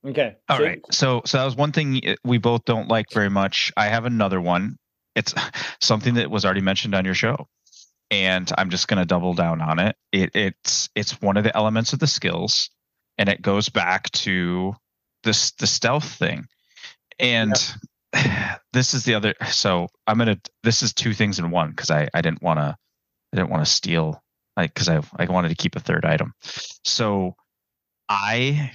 [0.05, 0.35] Okay.
[0.47, 0.81] All so, right.
[0.91, 3.71] So so that was one thing eh, we both don't like very much.
[3.75, 4.77] I have another one.
[5.15, 5.33] It's
[5.81, 7.47] something that was already mentioned on your show.
[8.09, 9.97] And I'm just going to double down on it.
[10.13, 10.31] it.
[10.33, 12.69] It's it's one of the elements of the skills
[13.17, 14.73] and it goes back to
[15.23, 16.45] this the stealth thing.
[17.19, 17.53] And
[18.73, 21.91] this is the other so I'm going to this is two things in one cuz
[21.91, 22.77] I I didn't want to
[23.33, 24.23] I didn't want to steal
[24.55, 26.33] like cuz I I wanted to keep a third item.
[26.85, 27.35] So
[28.09, 28.71] I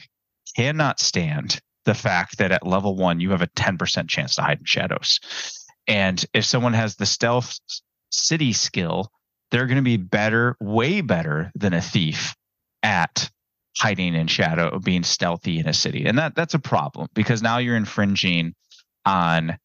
[0.57, 4.61] cannot stand the fact that at level one you have a 10% chance to hide
[4.61, 5.21] in shadows.
[5.89, 7.59] And if someone has the stealth
[8.11, 9.11] city skill,
[9.51, 12.35] they're going to be better, way better than a thief
[12.83, 13.31] at
[13.77, 16.07] hiding in shadow, being stealthy in a city.
[16.07, 18.55] And that that's a problem because now you're infringing
[19.05, 19.59] on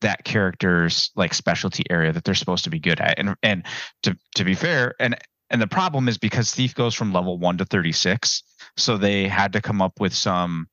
[0.00, 3.18] that character's like specialty area that they're supposed to be good at.
[3.18, 3.64] And and
[4.02, 5.16] to to be fair, and
[5.50, 8.42] and the problem is because thief goes from level 1 to 36
[8.78, 10.68] so they had to come up with some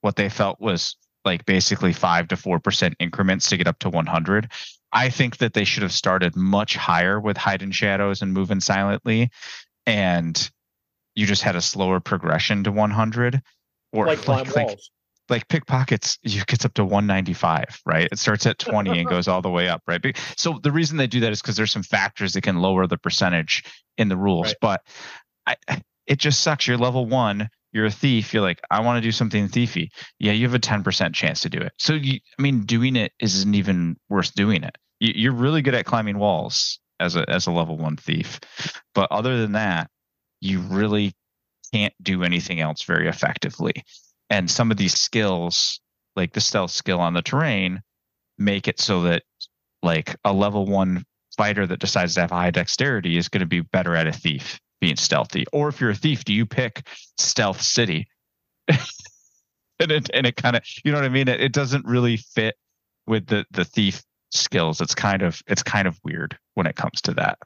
[0.00, 4.50] what they felt was like basically 5 to 4% increments to get up to 100
[4.92, 8.60] i think that they should have started much higher with hide in shadows and moving
[8.60, 9.30] silently
[9.86, 10.50] and
[11.14, 13.42] you just had a slower progression to 100
[13.92, 14.78] or like, like, like
[15.28, 18.08] like pickpockets you gets up to 195 right?
[18.10, 20.16] It starts at 20 and goes all the way up right?
[20.36, 22.98] So the reason they do that is because there's some factors that can lower the
[22.98, 23.62] percentage
[23.96, 24.56] in the rules right.
[24.60, 24.82] but
[25.46, 26.66] I, it just sucks.
[26.66, 29.88] You're level one you're a thief you're like i want to do something thiefy.
[30.18, 31.72] Yeah you have a 10% chance to do it.
[31.78, 34.76] So you i mean doing it isn't even worth doing it.
[34.98, 38.40] You, you're really good at climbing walls as a as a level one thief.
[38.94, 39.90] But other than that
[40.40, 41.12] you really
[41.72, 43.84] can't do anything else very effectively.
[44.30, 45.80] And some of these skills
[46.16, 47.82] like the stealth skill on the terrain
[48.36, 49.22] make it so that
[49.82, 51.04] like a level one
[51.36, 54.58] fighter that decides to have high dexterity is going to be better at a thief
[54.80, 56.86] being stealthy or if you're a thief do you pick
[57.18, 58.08] stealth city?
[59.80, 61.26] And it and it kind of you know what i mean?
[61.26, 62.54] It, it doesn't really fit
[63.06, 64.80] with the the thief skills.
[64.80, 67.38] It's kind of it's kind of weird when it comes to that.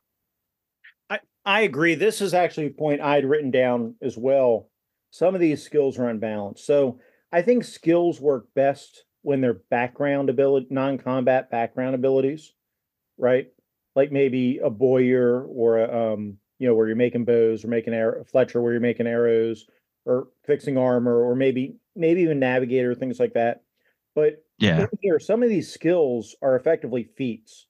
[1.09, 1.95] I i agree.
[1.95, 4.69] This is actually a point i'd written down as well.
[5.11, 6.67] Some of these skills are unbalanced.
[6.67, 6.99] So
[7.31, 12.53] I think skills work best when they're background ability, non-combat background abilities,
[13.17, 13.47] right?
[13.95, 17.95] Like maybe a bowyer or a, um, you know, where you're making bows or making
[17.95, 19.67] arrow, Fletcher, where you're making arrows
[20.05, 23.63] or fixing armor, or maybe maybe even navigator, things like that.
[24.15, 27.67] But yeah, here some of these skills are effectively feats.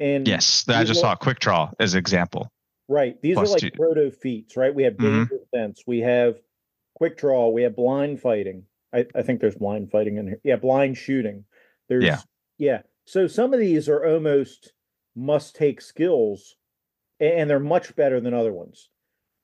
[0.00, 2.50] And yes, I just saw a quick draw as an example.
[2.88, 3.20] Right.
[3.22, 3.70] These Plus are like two.
[3.70, 4.74] proto feats, right?
[4.74, 5.04] We have mm-hmm.
[5.04, 5.56] danger mm-hmm.
[5.56, 6.36] sense, we have
[6.94, 8.64] quick draw, we have blind fighting.
[8.92, 10.40] I, I think there's blind fighting in here.
[10.44, 11.44] Yeah, blind shooting.
[11.88, 12.20] There's yeah.
[12.58, 12.82] yeah.
[13.06, 14.72] So some of these are almost
[15.16, 16.56] must take skills
[17.24, 18.88] and they're much better than other ones.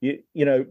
[0.01, 0.67] You you know,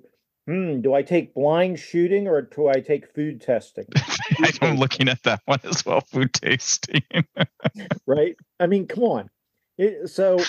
[0.48, 3.86] hmm, do I take blind shooting or do I take food testing?
[4.62, 7.04] I'm looking at that one as well, food tasting.
[8.08, 8.36] right?
[8.60, 9.30] I mean, come on.
[9.78, 10.39] It, so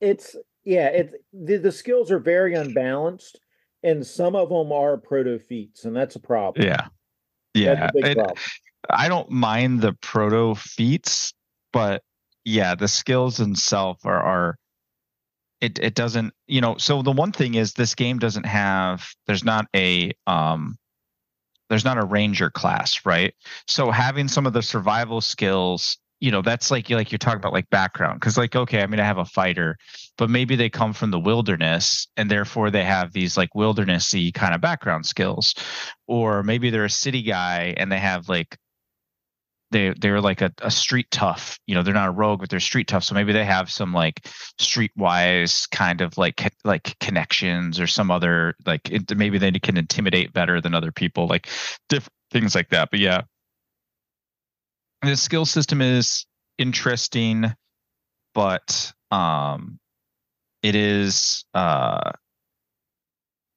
[0.00, 3.38] it's yeah, it's the, the skills are very unbalanced,
[3.82, 6.66] and some of them are proto feats, and that's a problem.
[6.66, 6.88] Yeah,
[7.54, 7.90] yeah.
[7.94, 8.36] It, problem.
[8.90, 11.34] I don't mind the proto feats,
[11.72, 12.02] but
[12.44, 14.58] yeah, the skills themselves are are
[15.64, 16.76] it it doesn't you know.
[16.78, 20.76] So the one thing is this game doesn't have there's not a um
[21.70, 23.34] there's not a ranger class, right?
[23.66, 27.52] So having some of the survival skills you know that's like like you're talking about
[27.52, 29.76] like background because like okay i mean i have a fighter
[30.16, 34.54] but maybe they come from the wilderness and therefore they have these like wildernessy kind
[34.54, 35.54] of background skills
[36.06, 38.56] or maybe they're a city guy and they have like
[39.74, 42.60] they they're like a, a street tough you know they're not a rogue but they're
[42.60, 44.20] street tough so maybe they have some like
[44.58, 50.32] streetwise kind of like like connections or some other like it, maybe they can intimidate
[50.32, 51.48] better than other people like
[51.88, 53.20] different things like that but yeah
[55.04, 56.26] the skill system is
[56.58, 57.52] interesting,
[58.34, 59.78] but um,
[60.62, 62.12] it is uh,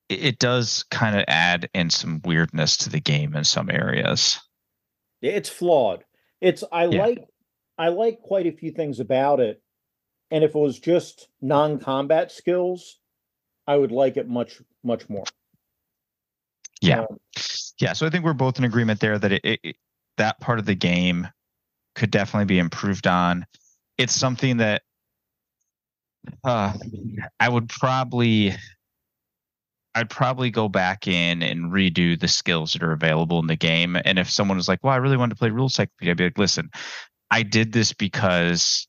[0.09, 4.39] it, it does kind of add in some weirdness to the game in some areas.
[5.21, 6.03] It's flawed.
[6.41, 7.05] It's I yeah.
[7.05, 7.25] like
[7.77, 9.61] I like quite a few things about it,
[10.31, 12.99] and if it was just non-combat skills,
[13.65, 15.25] I would like it much much more.
[16.81, 17.17] Yeah, um,
[17.79, 17.93] yeah.
[17.93, 19.75] So I think we're both in agreement there that it, it
[20.17, 21.27] that part of the game
[21.95, 23.45] could definitely be improved on.
[23.97, 24.83] It's something that
[26.43, 26.73] uh,
[27.39, 28.53] I would probably
[29.97, 33.97] I'd probably go back in and redo the skills that are available in the game.
[34.05, 36.23] And if someone was like, "Well, I really wanted to play Rule Cyclopedia," I'd be
[36.25, 36.69] like, "Listen,
[37.31, 38.87] I did this because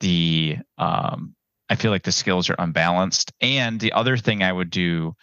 [0.00, 1.34] the um,
[1.68, 5.14] I feel like the skills are unbalanced." And the other thing I would do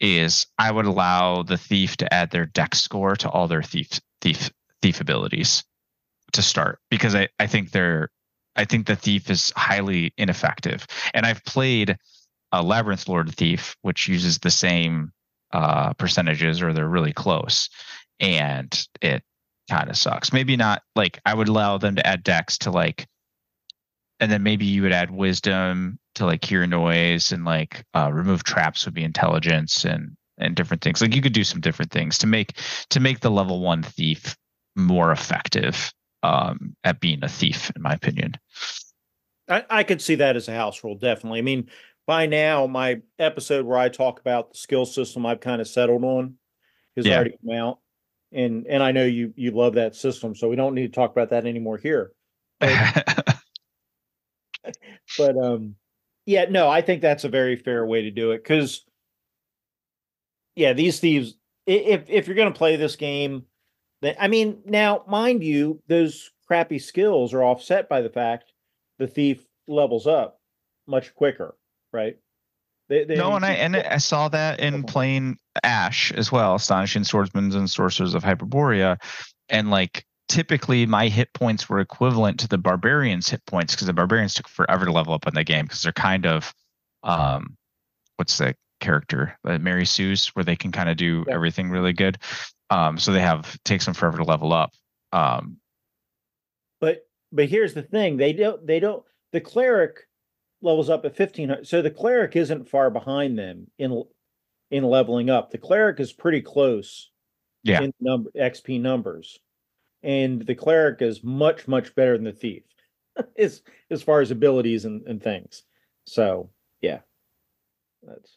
[0.00, 3.88] is I would allow the thief to add their deck score to all their thief
[4.20, 4.50] thief
[4.82, 5.64] thief abilities
[6.32, 8.10] to start because I, I think they're
[8.56, 10.86] I think the thief is highly ineffective.
[11.14, 11.96] And I've played
[12.60, 15.12] a Labyrinth Lord Thief, which uses the same
[15.52, 17.68] uh, percentages or they're really close.
[18.20, 19.22] And it
[19.70, 20.32] kind of sucks.
[20.32, 23.06] Maybe not like I would allow them to add dex to like
[24.20, 28.44] and then maybe you would add wisdom to like hear noise and like uh, remove
[28.44, 31.00] traps would be intelligence and and different things.
[31.00, 32.52] Like you could do some different things to make
[32.90, 34.36] to make the level one thief
[34.76, 38.34] more effective um, at being a thief, in my opinion.
[39.48, 41.40] I, I could see that as a house rule, definitely.
[41.40, 41.68] I mean,
[42.06, 46.04] by now, my episode where I talk about the skill system I've kind of settled
[46.04, 46.34] on
[46.96, 47.16] has yeah.
[47.16, 47.78] already come out.
[48.32, 51.12] And and I know you you love that system, so we don't need to talk
[51.12, 52.12] about that anymore here.
[54.64, 54.78] But,
[55.18, 55.74] but um
[56.24, 58.82] yeah, no, I think that's a very fair way to do it because
[60.56, 61.34] yeah, these thieves
[61.66, 63.44] if if you're gonna play this game,
[64.02, 68.52] then I mean, now, mind you, those crappy skills are offset by the fact
[68.98, 70.40] the thief levels up
[70.86, 71.56] much quicker,
[71.94, 72.16] right?
[72.88, 77.04] They, they, no, and I and I saw that in playing Ash as well, Astonishing
[77.04, 78.98] Swordsmen and Sorcerers of Hyperborea,
[79.48, 83.92] and like typically my hit points were equivalent to the barbarians hit points because the
[83.92, 86.52] barbarians took forever to level up in the game because they're kind of
[87.04, 87.56] um
[88.16, 89.38] what's the character?
[89.44, 91.34] Uh, mary sue's where they can kind of do Yeah.
[91.34, 92.18] everything really good.
[92.70, 94.72] Um so they have takes them forever to level up.
[95.12, 95.58] Um
[96.80, 100.06] but but here's the thing they don't they don't the cleric
[100.64, 104.02] levels up at 1500 so the cleric isn't far behind them in
[104.70, 105.50] in leveling up.
[105.50, 107.10] The cleric is pretty close
[107.62, 107.82] Yeah.
[107.82, 109.38] in number xp numbers.
[110.02, 112.64] And the cleric is much much better than the thief
[113.38, 115.62] as as far as abilities and, and things.
[116.06, 116.50] So
[116.80, 117.00] yeah.
[118.02, 118.36] That's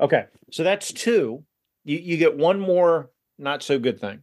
[0.00, 0.26] okay.
[0.52, 1.44] So that's two.
[1.84, 4.22] You you get one more not so good thing.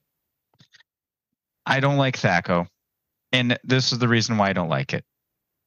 [1.66, 2.68] I don't like Thaco.
[3.34, 5.04] And this is the reason why I don't like it.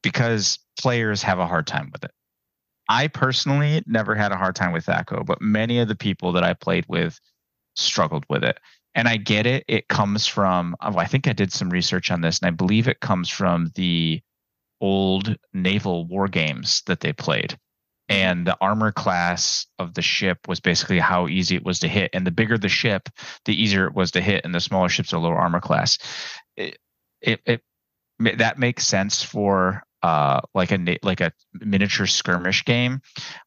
[0.03, 2.13] Because players have a hard time with it.
[2.89, 6.43] I personally never had a hard time with Thaco, but many of the people that
[6.43, 7.21] I played with
[7.77, 8.59] struggled with it.
[8.95, 9.65] And I get it.
[9.69, 12.89] It comes from, oh, I think I did some research on this, and I believe
[12.89, 14.21] it comes from the
[14.81, 17.51] old naval war games that they played.
[18.11, 18.15] Mm-hmm.
[18.17, 22.11] And the armor class of the ship was basically how easy it was to hit.
[22.13, 23.09] And the bigger the ship,
[23.45, 25.99] the easier it was to hit, and the smaller ships are lower armor class.
[26.57, 26.79] It
[27.21, 27.63] it, it
[28.19, 33.01] that makes sense for uh like a like a miniature skirmish game.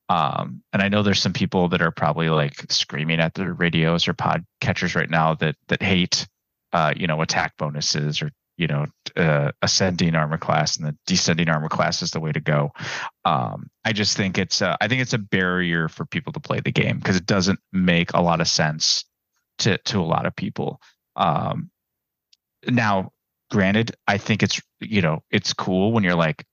[0.10, 4.08] Um, and I know there's some people that are probably like screaming at their radios
[4.08, 6.28] or pod catchers right now that that hate
[6.72, 8.86] uh you know attack bonuses or you know
[9.18, 12.72] uh, ascending armor class and the descending armor class is the way to go.
[13.26, 16.60] Um, I just think it's uh, I think it's a barrier for people to play
[16.60, 19.06] the game because it doesn't make a lot of sense
[19.60, 20.80] to to a lot of people.
[21.16, 21.70] Um,
[22.68, 23.12] now,
[23.54, 26.44] granted, I think it's you know it's cool when you're like,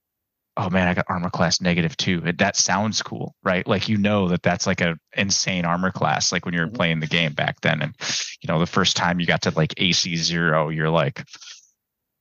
[0.55, 2.21] oh man, I got armor class negative two.
[2.21, 3.67] That sounds cool, right?
[3.67, 6.31] Like you know that that's like a insane armor class.
[6.31, 6.75] Like when you were Mhm.
[6.75, 7.95] playing the game back then, and
[8.41, 11.23] you know the first time you got to like AC zero, you're like,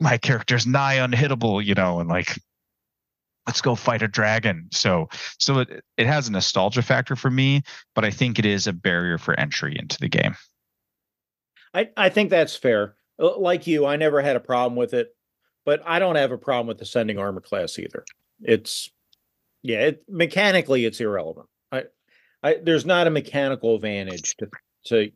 [0.01, 2.39] my character's nigh unhittable, you know, and like
[3.47, 4.69] let's go fight a dragon.
[4.73, 7.63] So so it it has a nostalgia factor for me,
[7.95, 10.35] but I think it is a barrier for entry into the game.
[11.75, 12.97] I, I think that's fair.
[13.21, 15.15] Uh, Like you, I never had a problem with it,
[15.65, 18.05] but I don't have a problem with ascending armor class either.
[18.43, 18.91] It's
[19.63, 21.47] yeah, it mechanically it's irrelevant.
[21.71, 21.85] I,
[22.43, 24.49] I there's not a mechanical advantage to
[24.87, 25.13] to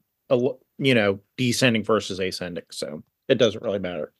[0.78, 4.12] you know descending versus ascending, so it doesn't really matter.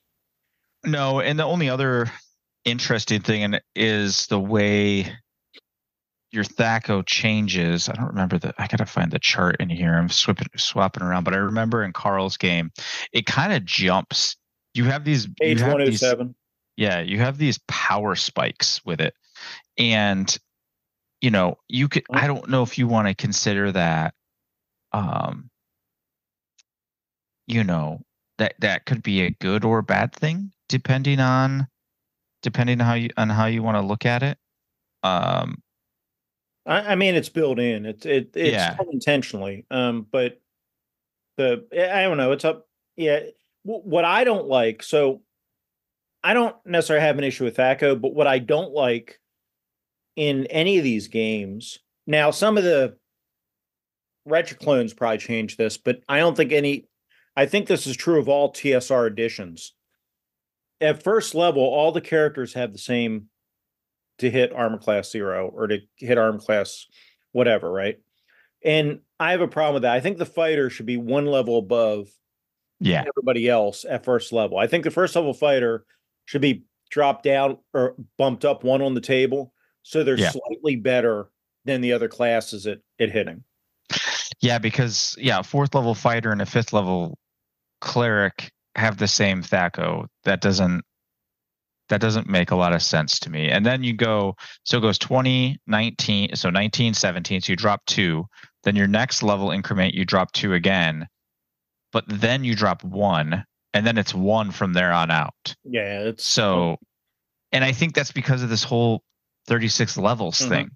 [0.83, 2.11] No, and the only other
[2.63, 5.15] interesting thing is the way
[6.35, 7.89] your Thaco changes.
[7.89, 8.53] I don't remember the.
[8.57, 9.95] I gotta find the chart in here.
[9.95, 12.71] I'm swapping swapping around, but I remember in Carl's game,
[13.11, 14.35] it kind of jumps.
[14.73, 15.27] You have these.
[15.39, 16.35] Page one oh seven.
[16.77, 19.15] yeah you have these power spikes with it
[19.77, 20.37] and
[21.21, 24.13] you know you could i don't know if you want to consider that
[24.91, 25.49] um
[27.47, 28.01] you know
[28.37, 31.67] that that could be a good or bad thing depending on
[32.41, 34.37] depending on how you on how you want to look at it
[35.03, 35.61] um
[36.65, 37.85] I, I mean, it's built in.
[37.85, 38.77] It's it it's Yeah.
[38.91, 39.65] intentionally.
[39.69, 40.41] Um, but
[41.37, 42.31] the I don't know.
[42.31, 42.67] It's up.
[42.95, 43.19] Yeah.
[43.63, 44.81] wh- What I don't like.
[44.83, 45.21] So
[46.23, 49.19] I don't necessarily have an issue with Thaco, but what I don't like
[50.15, 51.77] in any of these games.
[52.07, 52.97] Now, some of the
[54.25, 56.87] retro clones probably changed this, but I don't think any.
[57.37, 59.73] I think this is true of all TSR editions.
[60.81, 63.27] At first level, all the characters have the same
[64.19, 66.85] to hit armor class zero or to hit armor class
[67.31, 67.97] whatever, right?
[68.63, 69.93] And I have a problem with that.
[69.95, 72.07] I think the fighter should be one level above
[72.81, 74.57] yeah everybody else at first level.
[74.57, 75.85] I think the first level fighter
[76.25, 80.31] should be dropped down or bumped up one on the table so they're Yeah.
[80.31, 81.29] slightly better
[81.65, 83.43] than the other classes at, at hitting.
[84.41, 87.17] yeah because yeah fourth level fighter and a fifth level
[87.81, 90.83] cleric have the same thaco that doesn't
[91.89, 93.49] that doesn't make a lot of sense to me.
[93.49, 97.85] And then you go so it goes 20 19 so 19 17 so you drop
[97.85, 98.25] two.
[98.63, 101.07] Then your next level increment you drop two again
[101.91, 105.55] but then you drop one and then it's one from there on out.
[105.63, 106.77] Yeah, it's so
[107.51, 109.03] and i think that's because of this whole
[109.47, 110.49] 36 levels Mhm.
[110.49, 110.69] thing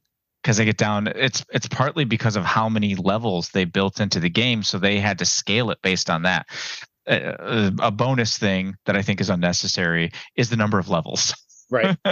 [0.43, 4.20] because they get down it's it's partly because of how many levels they built into
[4.20, 6.45] the game so they had to scale it based on that
[7.10, 11.34] a bonus thing that i think is unnecessary is the number of levels
[11.70, 11.97] right.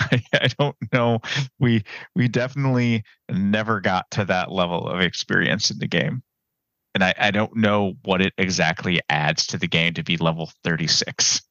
[0.00, 1.20] I, I don't know
[1.60, 1.84] we
[2.16, 6.22] we definitely never got to that level of experience in the game
[6.94, 10.50] and I, I don't know what it exactly adds to the game to be level
[10.64, 11.42] 36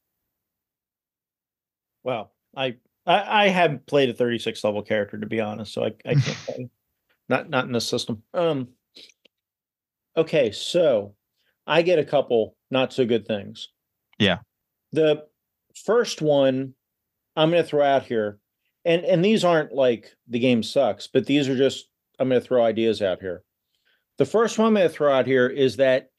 [2.07, 5.93] Well, I I, I haven't played a 36 level character to be honest, so I,
[6.05, 6.15] I
[6.45, 6.71] can't.
[7.27, 8.23] Not not in the system.
[8.33, 8.69] Um
[10.15, 11.15] okay, so
[11.68, 13.70] I get a couple not so good things.
[14.18, 14.39] Yeah.
[14.93, 15.26] The
[15.86, 16.74] first one
[17.36, 18.39] I'm gonna throw out here,
[18.86, 21.88] and and these aren't like the game sucks, but these are just
[22.20, 23.43] I'm gonna throw ideas out here.
[24.18, 26.09] The first one I'm gonna throw out here is that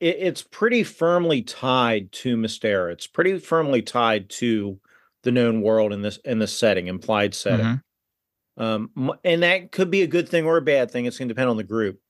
[0.00, 2.92] it, it's pretty firmly tied to Mystara.
[2.92, 4.80] It's pretty firmly tied to
[5.24, 7.66] the known world in this in this setting, implied setting.
[7.66, 7.82] Mhm.
[8.58, 11.04] Um, and that could be a good thing or a bad thing.
[11.06, 12.00] It's going to depend on the group.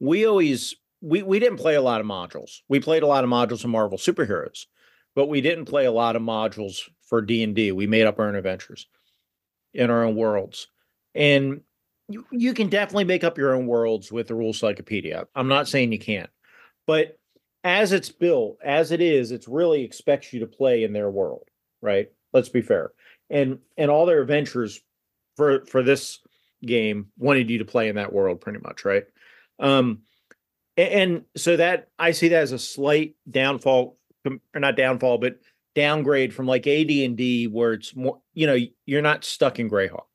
[0.00, 2.60] We always we we didn't play a lot of modules.
[2.68, 4.64] We played a lot of modules in Marvel superheroes,
[5.14, 7.72] but we didn't play a lot of modules for D and D.
[7.72, 8.86] We made up our own adventures
[9.74, 10.68] in our own worlds,
[11.14, 11.60] and
[12.08, 15.26] you, you can definitely make up your own worlds with the rules encyclopedia.
[15.34, 16.30] I'm not saying you can't,
[16.86, 17.18] but
[17.64, 21.48] as it's built, as it is, it's really expects you to play in their world,
[21.82, 22.08] right?
[22.32, 22.92] Let's be fair.
[23.28, 24.80] And and all their adventures
[25.36, 26.20] for for this
[26.64, 29.04] game wanted you to play in that world pretty much, right?
[29.58, 30.00] Um
[30.76, 35.38] and, so that I see that as a slight downfall or not downfall, but
[35.74, 40.06] downgrade from like AD&D where it's more, you know, you're not stuck in Greyhawk.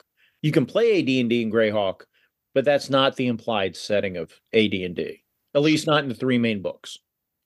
[0.42, 2.02] You can play AD&D in Greyhawk,
[2.54, 5.24] but that's not the implied setting of AD&D.
[5.56, 6.98] At least not in the three main books.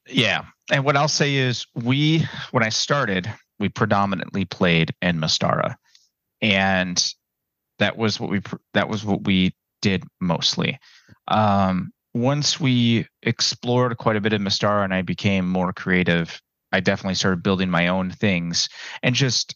[0.07, 0.45] Yeah.
[0.71, 5.75] And what I'll say is we when I started, we predominantly played in Mystara.
[6.41, 7.13] And
[7.79, 8.41] that was what we
[8.73, 10.77] that was what we did mostly.
[11.29, 16.39] Um once we explored quite a bit of Mystara and I became more creative,
[16.71, 18.69] I definitely started building my own things
[19.01, 19.55] and just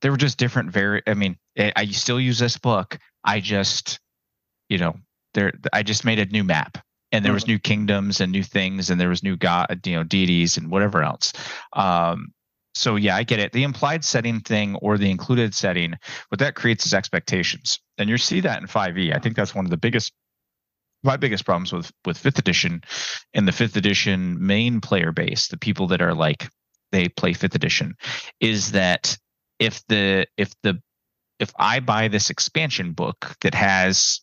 [0.00, 2.98] there were just different very I mean, I, I still use this book.
[3.24, 4.00] I just
[4.68, 4.96] you know,
[5.34, 6.78] there I just made a new map
[7.12, 10.02] and there was new kingdoms and new things and there was new god you know
[10.02, 11.32] deities and whatever else.
[11.72, 12.32] Um
[12.74, 13.52] so yeah i get it.
[13.52, 15.94] The implied setting thing or the included setting
[16.30, 17.78] what that creates is expectations.
[17.98, 20.12] And you see that in 5e i think that's one of the biggest
[21.02, 22.82] my biggest problems with with fifth edition
[23.34, 26.48] and the fifth edition main player base the people that are like
[26.92, 27.94] they play fifth edition
[28.40, 29.16] is that
[29.58, 30.80] if the if the
[31.38, 34.20] if i buy this expansion book that has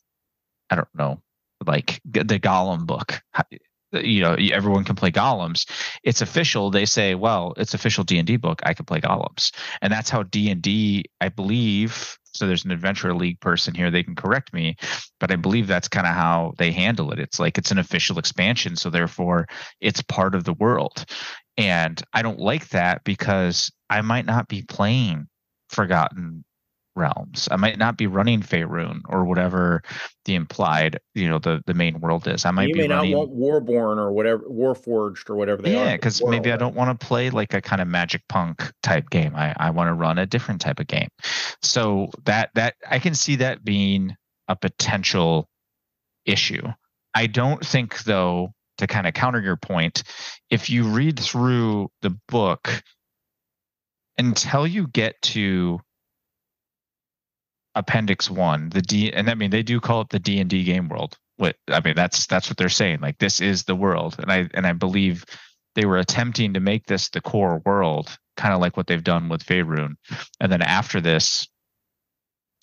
[0.70, 1.22] i don't know
[1.66, 3.22] like the Golem book.
[3.94, 5.70] How- You know, everyone can play Golems.
[6.04, 6.70] It's official.
[6.72, 8.62] They say, well, it's official D and D book.
[8.64, 12.18] I can play Golems, and that's how D and D, I believe.
[12.34, 13.90] So there's an Adventure League person here.
[13.90, 14.76] They can correct me,
[15.20, 17.20] but I believe that's kind of how they handle it.
[17.20, 19.48] It's like it's an official expansion, so therefore
[19.82, 21.06] it's part of the world.
[21.58, 25.28] And I don't like that because I might not be playing
[25.70, 26.46] Forgotten
[26.96, 27.48] Realms.
[27.52, 29.82] I might not be running Faerun or whatever
[30.26, 32.46] the implied, you know, the the main world is.
[32.46, 33.12] I might you be may running.
[33.12, 35.86] not want Warborn or whatever, Warforged or whatever they are.
[35.86, 39.10] yeah, because maybe I don't want to play like a kind of magic punk type
[39.10, 39.34] game.
[39.36, 41.08] I, I want to run a different type of game.
[41.62, 44.16] So that that I can see that being
[44.48, 45.48] a potential
[46.26, 46.68] issue.
[47.14, 50.04] I don't think though, to kind of counter your point,
[50.50, 52.84] if you read through the book
[54.18, 55.80] until you get to
[57.80, 61.18] appendix one the d and i mean they do call it the d&d game world.
[61.38, 64.16] What i mean that's that's what they're saying like this is the world.
[64.20, 65.26] And i and i believe
[65.76, 69.30] they were attempting to make this the core world kind of like what they've done
[69.30, 69.96] with Faerun.
[70.40, 71.48] and then after this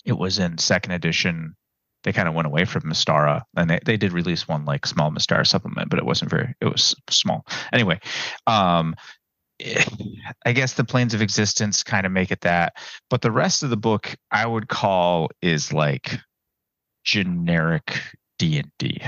[0.04, 1.56] it was in second edition.
[2.04, 5.10] They kind of went away from Mystara and they, they did release one like small
[5.10, 7.46] Mystara supplement but it wasn't very it was small.
[7.72, 7.98] Anyway
[8.46, 8.94] um
[9.60, 9.84] Eh,
[10.44, 12.74] I guess the planes of existence kind of make it that,
[13.10, 16.18] but the rest of the book I would call is like
[17.04, 18.00] generic
[18.38, 19.00] D and D.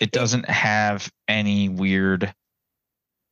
[0.00, 2.32] It doesn't have any weird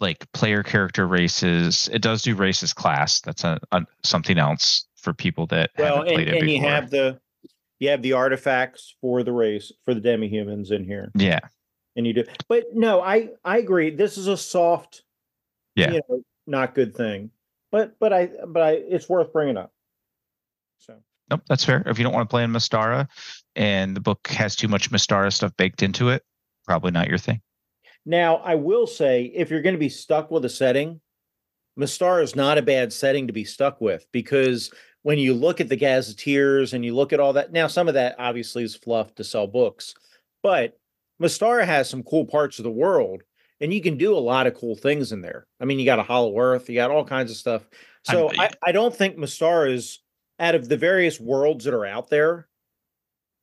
[0.01, 1.89] like player character races.
[1.93, 3.21] It does do races class.
[3.21, 7.21] That's a, a something else for people that Well, haven't and, and you have the
[7.79, 11.41] you have the artifacts for the race for the demi-humans in here, yeah,
[11.97, 12.25] and you do.
[12.49, 13.91] But no, I I agree.
[13.91, 15.03] This is a soft,
[15.77, 15.93] Yeah.
[15.93, 17.31] you know, not good thing.
[17.71, 19.73] But but I but I it's worth bringing up.
[20.79, 20.97] So
[21.31, 21.83] nope, that's fair.
[21.87, 23.09] If you don't want to play in Mystara,
[23.55, 26.25] and the book has too much Mystara stuff baked into it,
[26.67, 27.41] probably not your thing.
[28.05, 31.01] now I will say, if you're going to be stuck with a setting,
[31.77, 34.71] Mastar is not a bad setting to be stuck with because
[35.03, 37.95] when you look at the gazetteers and you look at all that, now some of
[37.95, 39.95] that obviously is fluff to sell books,
[40.43, 40.77] but
[41.23, 43.23] Mystara has some cool parts of the world
[43.61, 45.47] and you can do a lot of cool things in there.
[45.61, 47.69] I mean, you got a Hollow Earth, you got all kinds of stuff.
[48.05, 50.01] So I, I don't think Mystara is
[50.39, 52.49] out of the various worlds that are out there.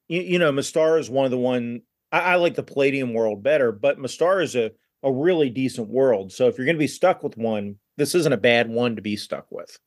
[0.08, 3.44] You, you know, Mystara is one of the one I, I like the Palladium world
[3.44, 4.72] better, but Mystara is a,
[5.04, 6.32] a really decent world.
[6.32, 9.02] So if you're going to be stuck with one, this isn't a bad one to
[9.02, 9.78] be stuck with.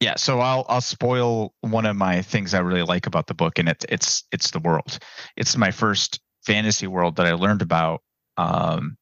[0.00, 3.58] Yeah, so I'll I'll spoil one of my things I really like about the book,
[3.58, 4.98] and it's it's it's the world.
[5.38, 8.02] It's my first fantasy world that I learned about.
[8.36, 8.98] Um,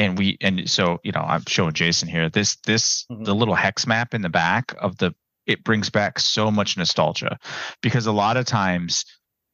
[0.00, 2.28] and we and so you know I'm showing Jason here.
[2.30, 3.24] This this Mhm.
[3.26, 5.14] the little hex map in the back of the
[5.46, 7.38] it brings back so much nostalgia
[7.82, 9.04] because a lot of times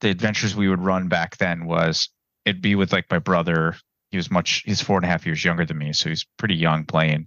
[0.01, 2.09] the adventures we would run back then was
[2.45, 3.77] it'd be with like my brother.
[4.13, 6.55] He was much he's four and a half years younger than me, so he's pretty
[6.55, 7.27] young playing.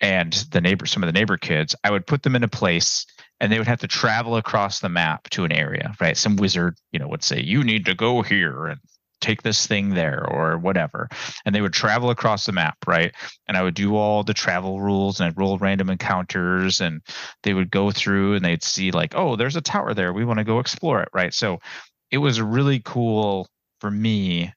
[0.00, 3.06] And the neighbor, some of the neighbor kids, I would put them in a place
[3.38, 6.16] and they would have to travel across the map to an area, right?
[6.16, 8.80] Some wizard, you know, would say, You need to go here and
[9.26, 11.08] take this thing there or whatever.
[11.44, 13.12] And they would travel across the map, right?
[13.48, 17.00] And I would do all the travel rules and I'd roll random encounters and
[17.42, 20.12] they would go through and they'd see, like, oh, there's a tower there.
[20.12, 21.34] We want to go explore it, right?
[21.34, 21.58] So
[22.10, 23.48] it was a really cool
[23.80, 24.52] for me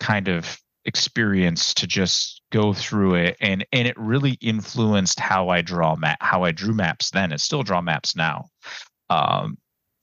[0.00, 5.62] kind of experience to just go through it and and it really influenced how I
[5.62, 8.46] draw map how I drew maps then and still draw maps now.
[9.08, 9.56] Um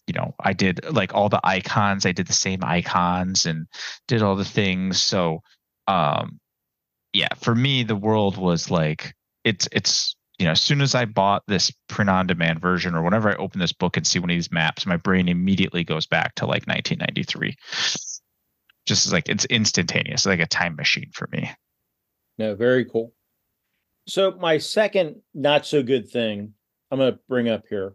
[0.09, 3.67] you know, I did like all the icons, I did the same icons and
[4.07, 5.01] did all the things.
[5.01, 5.39] So
[5.87, 6.39] um
[7.13, 11.05] yeah, for me the world was like it's it's you know, as soon as I
[11.05, 14.29] bought this print on demand version or whenever I open this book and see one
[14.29, 17.55] of these maps, my brain immediately goes back to like 1993
[18.89, 21.49] just like it's instantaneous, like a time machine for me.
[22.37, 23.13] No, very cool.
[24.07, 26.53] So my second not so good thing
[26.89, 27.93] I'm going to bring up here,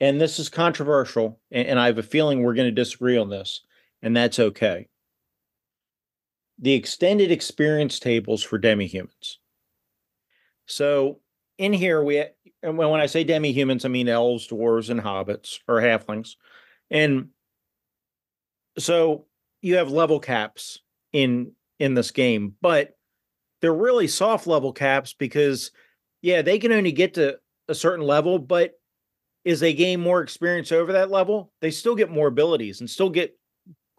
[0.00, 3.28] and this is controversial, and, and I have a feeling we're going to disagree on
[3.28, 3.62] this,
[4.02, 4.88] and that's okay.
[6.58, 9.38] The extended experience tables for demi-humans.
[10.66, 11.20] So
[11.58, 12.24] in here we
[12.62, 16.36] and when I say demi-humans, I mean elves, dwarves, and hobbits or halflings,
[16.90, 17.28] and
[18.78, 19.26] so
[19.62, 20.78] you have level caps
[21.12, 22.96] in in this game, but
[23.60, 25.70] they're really soft level caps because
[26.22, 27.38] yeah, they can only get to
[27.68, 28.79] a certain level, but
[29.46, 33.10] as they gain more experience over that level, they still get more abilities and still
[33.10, 33.36] get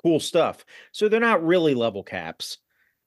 [0.02, 0.66] cool stuff.
[0.92, 2.58] So they're not really level caps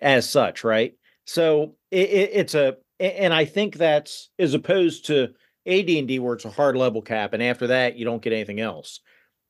[0.01, 0.95] as such, right?
[1.27, 5.31] So it, it, it's a- and I think that's as opposed to
[5.67, 9.01] AD&D where it's a hard level cap, and after that you don't get anything else.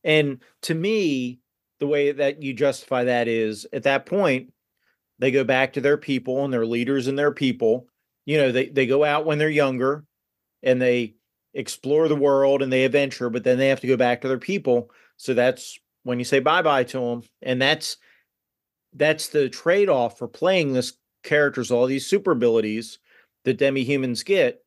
[0.02, 1.40] And to me,
[1.80, 4.52] the way that you justify that is at that point
[5.18, 7.86] they go back to their people and their leaders and their people
[8.26, 10.04] you know they, they go out when they're younger
[10.62, 11.14] and they
[11.54, 14.38] explore the world and they adventure but then they have to go back to their
[14.38, 17.96] people so that's when you say bye-bye to them and that's
[18.94, 22.98] that's the trade-off for playing this characters all these super abilities
[23.44, 24.62] that demi-humans get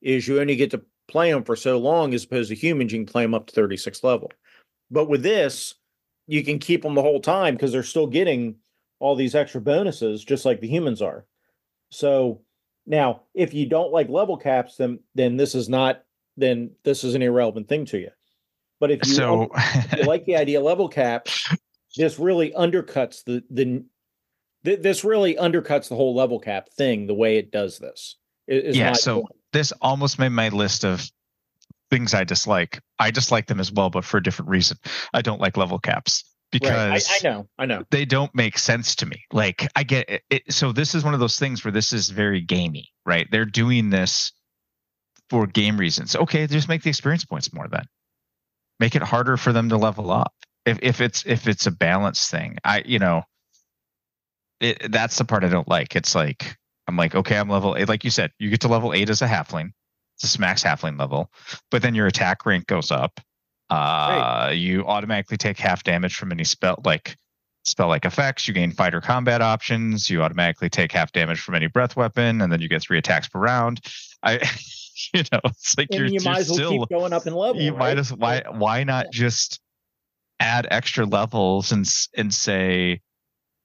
[0.00, 2.98] is you only get to play them for so long as opposed to humans you
[2.98, 4.30] can play them up to 36 level
[4.90, 5.74] but with this
[6.26, 8.56] you can keep them the whole time because they're still getting
[9.00, 11.26] all these extra bonuses just like the humans are.
[11.90, 12.42] So
[12.86, 16.02] now if you don't like level caps, then then this is not
[16.36, 18.10] then this is an irrelevant thing to you.
[18.80, 21.48] But if you, So if you like the idea of level caps,
[21.96, 23.84] this really undercuts the the
[24.64, 28.16] th- this really undercuts the whole level cap thing the way it does this.
[28.48, 29.36] is yeah, so point.
[29.52, 31.08] this almost made my list of
[31.90, 32.80] things I dislike.
[32.98, 34.78] I dislike them as well, but for a different reason.
[35.12, 37.06] I don't like level caps because right.
[37.08, 37.84] I, I know, I know.
[37.90, 39.24] they don't make sense to me.
[39.32, 40.52] Like I get it, it.
[40.52, 43.28] So this is one of those things where this is very gamey, right?
[43.30, 44.32] They're doing this
[45.32, 46.14] for game reasons.
[46.14, 47.86] Okay, just make the experience points more then.
[48.78, 50.34] Make it harder for them to level up.
[50.66, 53.22] If if it's if it's a balance thing, I you know,
[54.60, 55.96] it that's the part I don't like.
[55.96, 57.88] It's like I'm like, okay, I'm level eight.
[57.88, 59.70] Like you said, you get to level eight as a halfling.
[60.22, 61.30] It's a max halfling level,
[61.70, 63.18] but then your attack rank goes up.
[63.70, 67.16] Uh, you automatically take half damage from any spell like
[67.64, 68.46] spell like effects.
[68.46, 70.10] You gain fighter combat options.
[70.10, 73.28] You automatically take half damage from any breath weapon, and then you get three attacks
[73.28, 73.80] per round.
[74.22, 74.38] I,
[75.14, 77.34] you know, it's like And you're, you you're as well still keep going up in
[77.34, 77.60] level.
[77.60, 77.78] you right?
[77.78, 79.60] might as why why not just
[80.40, 81.86] add extra levels and
[82.16, 83.00] and say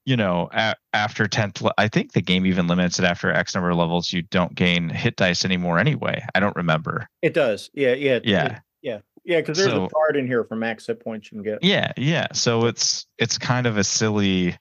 [0.06, 3.54] you know a, after 10th le- i think the game even limits it after x
[3.54, 7.68] number of levels you don't gain hit dice anymore anyway i don't remember It does.
[7.74, 8.12] Yeah, yeah.
[8.16, 8.46] it- Yeah.
[8.46, 8.98] it- yeah.
[9.24, 11.64] Yeah, because there's So- a card in here for max hit points you can get.
[11.64, 14.56] yeah yeah so it's it's kind of a silly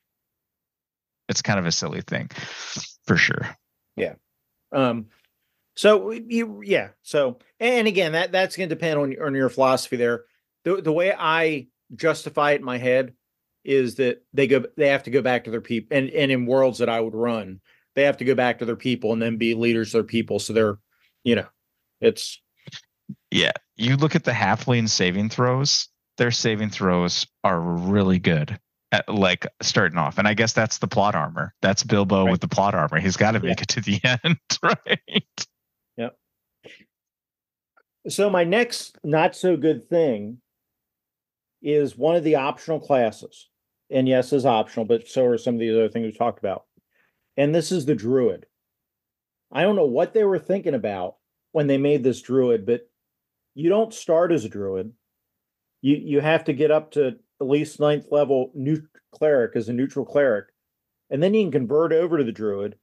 [1.30, 2.30] it's kind of a silly thing
[3.06, 3.48] for sure
[3.96, 4.14] Yeah.
[4.72, 5.06] Um,
[5.78, 6.90] so you, yeah.
[7.04, 10.26] So, and again, that that's going to depend on your- on your philosophy there.
[10.66, 13.14] The the way I justify it in my head
[13.64, 16.46] is that they go they have to go back to their people, and and in
[16.46, 17.62] worlds that I would run,
[17.96, 20.40] they have to go back to their people and then be leaders of their people.
[20.40, 20.78] So they're,
[21.24, 21.48] you know,
[22.02, 22.42] it's
[23.32, 28.60] yeah you look at the halfling saving throws their saving throws are really good
[28.92, 32.32] at like starting off and i guess that's the plot armor that's bilbo Right.
[32.32, 33.50] with the plot armor he's got to Yeah.
[33.50, 35.48] make it to the end right
[38.10, 40.38] So my next not so good thing
[41.62, 43.50] is one of the optional classes.
[43.90, 46.66] And yes, is optional, but so are some of the other things we talked about.
[47.38, 48.46] And this is the druid.
[49.52, 51.16] I don't know what they were thinking about
[51.52, 52.90] when they made this druid, but
[53.56, 54.92] you don't start as a druid.
[55.82, 57.08] You you have to get up to
[57.40, 58.82] at least ninth level new
[59.12, 60.48] cleric as a neutral cleric,
[61.10, 62.76] and then you can convert over to the druid.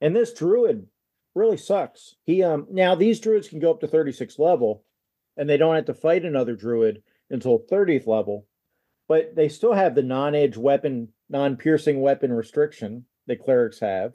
[0.00, 0.86] And this druid
[1.36, 2.16] really sucks.
[2.24, 4.82] He um now these druids can go up to 36 level,
[5.36, 8.46] and they don't have to fight another druid until 30th level,
[9.06, 14.14] but they still have the non-edge weapon, non-piercing weapon restriction that clerics have.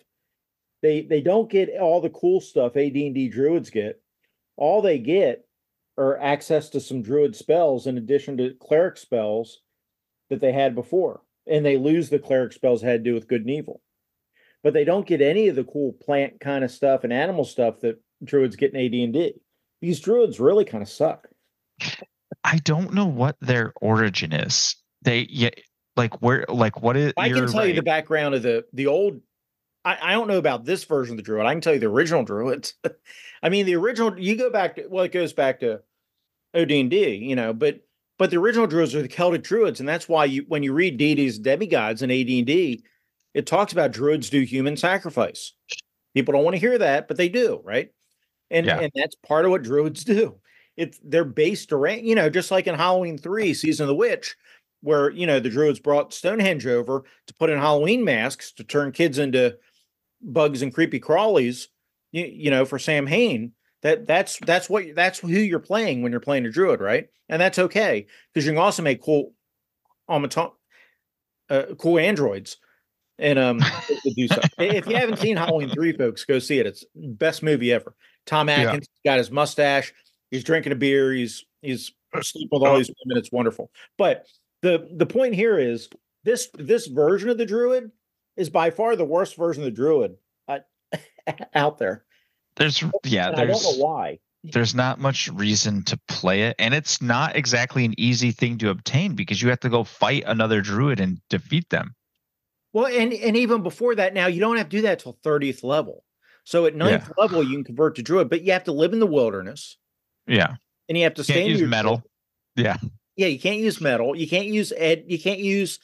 [0.81, 4.01] They they don't get all the cool stuff AD&D druids get.
[4.57, 5.45] All they get
[5.97, 9.61] are access to some druid spells in addition to cleric spells
[10.29, 11.21] that they had before.
[11.47, 13.81] And they lose the cleric spells had to do with good and evil.
[14.63, 17.79] But they don't get any of the cool plant kind of stuff and animal stuff
[17.81, 19.33] that druids get in AD&D.
[19.81, 21.27] These druids really kind of suck.
[22.43, 24.75] I don't know what their origin is.
[25.01, 25.49] They yeah,
[25.95, 29.21] like where like what is I can tell you the background of the the old.
[29.83, 31.47] I, I don't know about this version of the druid.
[31.47, 32.75] I can tell you the original druids.
[33.43, 34.19] I mean, the original.
[34.19, 35.81] You go back to well, it goes back to
[36.55, 37.81] OD&D, you know, but
[38.19, 40.97] but the original druids are the Celtic druids, and that's why you when you read
[40.97, 42.83] deities, demigods in AD&D,
[43.33, 45.53] it talks about druids do human sacrifice.
[46.13, 47.91] People don't want to hear that, but they do, right?
[48.49, 48.79] And Yeah.
[48.79, 50.39] and that's part of what druids do.
[50.77, 54.35] It's they're based around, you know, just like in Halloween three, season of the witch,
[54.81, 58.91] where you know the druids brought Stonehenge over to put in Halloween masks to turn
[58.91, 59.57] kids into
[60.21, 61.67] bugs and creepy crawlies,
[62.11, 63.53] you, you know, for Samhain.
[63.83, 67.07] That that's that's what that's who you're playing when you're playing a druid, right?
[67.29, 69.33] And that's okay because you can also make cool
[70.07, 70.51] automaton,
[71.49, 72.57] uh, cool androids
[73.21, 74.41] and um to do so.
[74.59, 76.65] if you haven't seen Halloween three, folks, go see it.
[76.65, 77.95] It's best movie ever.
[78.25, 78.61] Tom Yeah.
[78.63, 79.93] Atkins got his mustache.
[80.31, 81.13] He's drinking a beer.
[81.13, 81.91] He's he's
[82.21, 83.17] sleeping with all these women.
[83.17, 83.71] It's wonderful.
[83.97, 84.25] But
[84.61, 85.89] the the point here is
[86.23, 87.91] this this version of the druid
[88.37, 90.17] is by far the worst version of the druid
[90.47, 90.59] uh,
[91.55, 92.03] out there.
[92.55, 94.19] There's yeah, And I don't there's know why.
[94.43, 98.69] there's not much reason to play it and it's not exactly an easy thing to
[98.69, 101.95] obtain because you have to go fight another druid and defeat them.
[102.73, 105.63] Well, and and even before that, now you don't have to do that till 30th
[105.63, 106.03] level.
[106.43, 108.99] So at ninth level, you can convert to druid, but you have to live in
[108.99, 109.77] the wilderness
[110.27, 110.55] Yeah.
[110.89, 112.03] and you have to stay in use metal.
[112.55, 112.77] Yeah.
[113.15, 114.15] Yeah, you can't use metal.
[114.15, 115.03] You can't use ed.
[115.07, 115.79] You can't use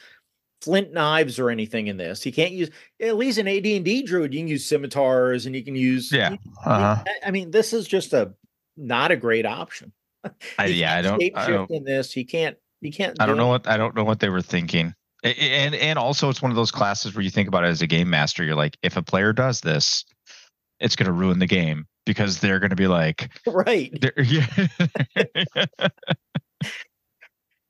[0.61, 2.25] flint knives or anything in this.
[2.25, 4.33] You can't use at least an AD and D druid.
[4.33, 6.11] You can use scimitars and you can use.
[6.11, 6.35] Yeah.
[6.65, 7.03] Uh-huh.
[7.23, 8.33] I- mean, this is just a
[8.75, 9.91] not a great option.
[10.57, 12.11] I, yeah, I don't I don't in this.
[12.11, 12.57] He can't.
[12.81, 13.15] He can't.
[13.19, 13.65] I do don't know it.
[13.65, 14.93] what I don't know what they were thinking.
[15.33, 17.87] And and also it's one of those classes where you think about it as a
[17.87, 18.43] game master.
[18.43, 20.05] You're like, if a player does this,
[20.79, 24.47] it's going to ruin the game because they're going to be like, right yeah,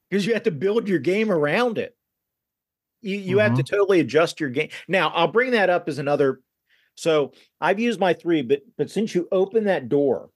[0.10, 1.96] because you have to build your game around it.
[3.02, 3.76] You you have to Mm-hmm.
[3.76, 4.70] totally adjust your game.
[4.88, 6.42] Now I'll bring that up as another.
[6.96, 10.30] So I've used my three, but but since you open that door,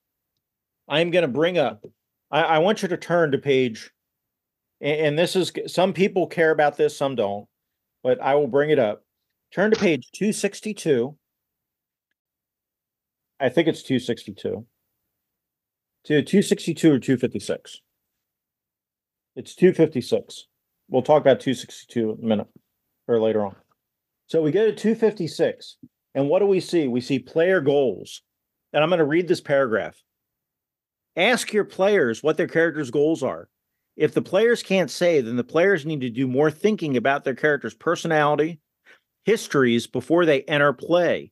[0.88, 1.86] I'm going to bring up.
[2.30, 3.92] I, I want you to turn to page,
[4.82, 7.48] and, this is some people care about this, some don't,
[8.04, 9.04] but I will bring it up.
[9.54, 11.16] Turn to page 262.
[13.40, 14.66] I think it's 262.
[16.06, 17.82] To 262 or 256.
[19.36, 20.48] It's 256.
[20.90, 22.48] We'll talk about 262 in a minute
[23.08, 23.56] or later on.
[24.28, 25.78] So we go to 256.
[26.14, 26.88] And what do we see?
[26.88, 28.22] We see player goals.
[28.74, 29.96] And I'm going to read this paragraph.
[31.16, 33.50] Ask your players what their character's goals are.
[34.02, 37.36] If the players can't say, then the players need to do more thinking about their
[37.36, 38.60] character's personality,
[39.26, 41.32] histories before they enter play.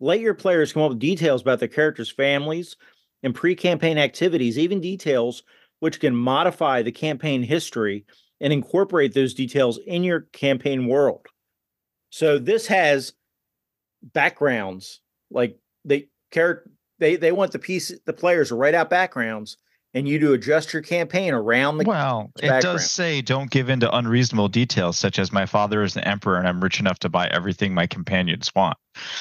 [0.00, 2.76] Let your players come up with details about their characters' families
[3.22, 5.42] and pre campaign activities, even details
[5.80, 8.06] which can modify the campaign history
[8.40, 11.26] and incorporate those details in your campaign world.
[12.08, 13.12] So this has
[14.02, 16.64] backgrounds like they care
[16.98, 19.58] they they want the piece the players to write out backgrounds
[19.94, 22.62] and you to adjust your campaign around the well, it background.
[22.62, 26.38] does say don't give in to unreasonable details such as my father is an emperor
[26.38, 28.76] and I'm rich enough to buy everything my companions want.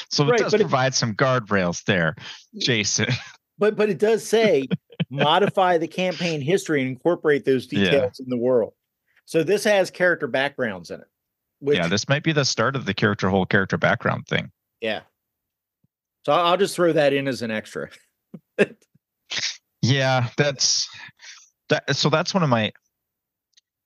[0.10, 2.16] So Right, it does but it- provide some guardrails there,
[2.58, 3.08] Jason.
[3.58, 4.68] but but it does say
[5.10, 7.84] modify the campaign history and incorporate those Yeah.
[7.92, 8.74] details in the world.
[9.26, 11.08] So this has character backgrounds in it.
[11.60, 14.52] Which, yeah, this might be the start of the character whole character background thing.
[14.82, 15.02] yeah.
[16.26, 17.90] So I'll just throw that in as an extra.
[19.82, 20.88] Yeah, that's
[21.70, 21.96] that.
[21.96, 22.72] So that's one of my.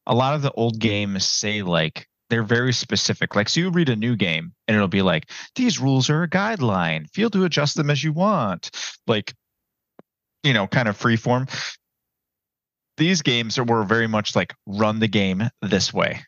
[0.07, 3.35] A lot of the old games say like they're very specific.
[3.35, 6.29] Like, so you read a new game and it'll be like these rules are a
[6.29, 7.09] guideline.
[7.13, 8.69] Feel to adjust them as you want.
[9.07, 9.33] Like,
[10.43, 11.47] you know, kind of free form.
[12.97, 16.21] These games are, were very much like run the game this way.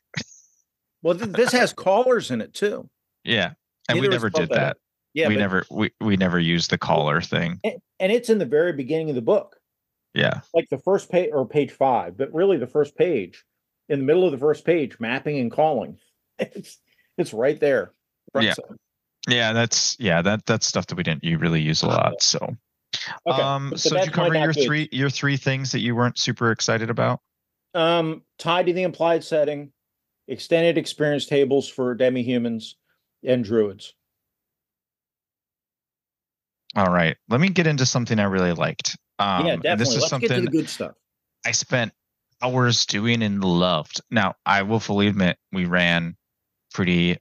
[1.03, 2.89] Well, th- this has callers in it too.
[3.23, 3.51] Yeah.
[3.89, 4.59] And we Neither is never did Beta.
[4.59, 4.77] that.
[5.13, 7.59] Yeah, we but- never we, we never used the caller thing.
[7.63, 9.56] and, and it's in the very beginning of the book,
[10.13, 10.41] Yeah.
[10.53, 13.43] like the first page or page five, but really the first page,
[13.89, 15.97] in the middle of the first page, mapping and calling.
[16.39, 16.77] It's
[17.17, 17.93] it's right there.
[18.39, 18.53] Yeah.
[18.53, 18.77] center.
[19.27, 22.21] Yeah, that's yeah, that that's stuff that we didn't you really use a lot.
[22.21, 22.55] So
[23.27, 26.19] Okay, um but so did you cover your three your three things that you weren't
[26.19, 27.21] super excited about?
[27.73, 29.71] Um, tied to the implied setting,
[30.27, 32.75] extended experience tables for demi-humans
[33.23, 33.93] and druids.
[36.75, 37.17] All right.
[37.29, 38.97] Let me get into something I really liked.
[39.19, 39.75] Um yeah, definitely.
[39.77, 40.91] this is Let's something get to the good stuff.
[41.45, 41.93] I spent
[42.41, 44.01] hours doing and loved.
[44.11, 46.15] Now, I will fully admit we ran
[46.73, 47.17] pretty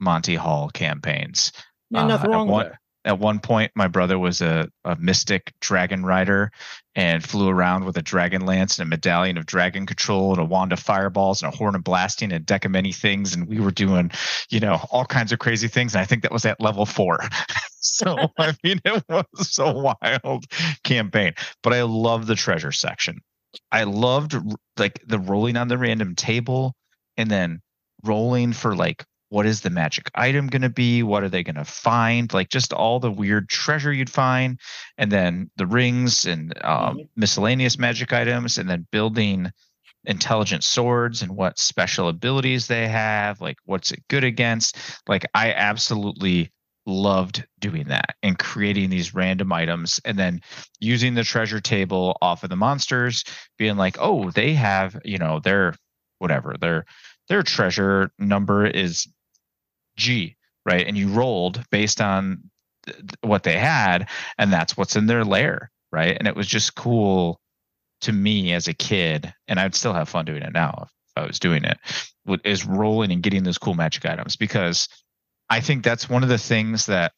[0.00, 1.52] Monty Hall campaigns.
[1.90, 2.78] Yeah, nothing Uh, wrong with one- that.
[3.04, 6.50] At one point, my brother was a, a mystic dragon rider
[6.94, 10.44] and flew around with a dragon lance and a medallion of dragon control and a
[10.44, 13.34] wand of fireballs and a horn of blasting and a deck of many things.
[13.34, 14.10] And we were doing,
[14.48, 15.94] you know, all kinds of crazy things.
[15.94, 17.18] And I think that was at level four.
[17.80, 20.46] so, I mean, it was a wild
[20.82, 23.20] campaign, but I love the treasure section.
[23.70, 24.34] I loved
[24.78, 26.74] like the rolling on the random table
[27.16, 27.60] and then
[28.02, 29.04] rolling for like
[29.34, 31.02] what is the magic item going to be?
[31.02, 32.32] What are they going to find?
[32.32, 34.60] Like just all the weird treasure you'd find,
[34.96, 37.08] and then the rings and um, Mhm.
[37.16, 39.50] miscellaneous magic items, and then building
[40.04, 44.76] intelligent swords and what special abilities they have, like what's it good against.
[45.08, 46.52] Like I absolutely
[46.86, 50.40] loved doing that and creating these random items and then
[50.80, 53.24] using the treasure table off of the monsters
[53.58, 55.74] being like oh they have you know their
[56.18, 56.84] whatever their
[57.28, 59.08] their treasure number is
[59.96, 60.86] G, right?
[60.86, 62.50] And you rolled based on
[63.22, 66.16] what they had, and that's what's in their lair, right?
[66.18, 67.40] And it was just cool
[68.02, 70.86] to me as a kid, and I'd still have fun doing it now
[71.16, 71.78] if I was doing it,
[72.44, 74.88] is rolling and getting those cool magic items because
[75.48, 77.12] I think that's one of the things that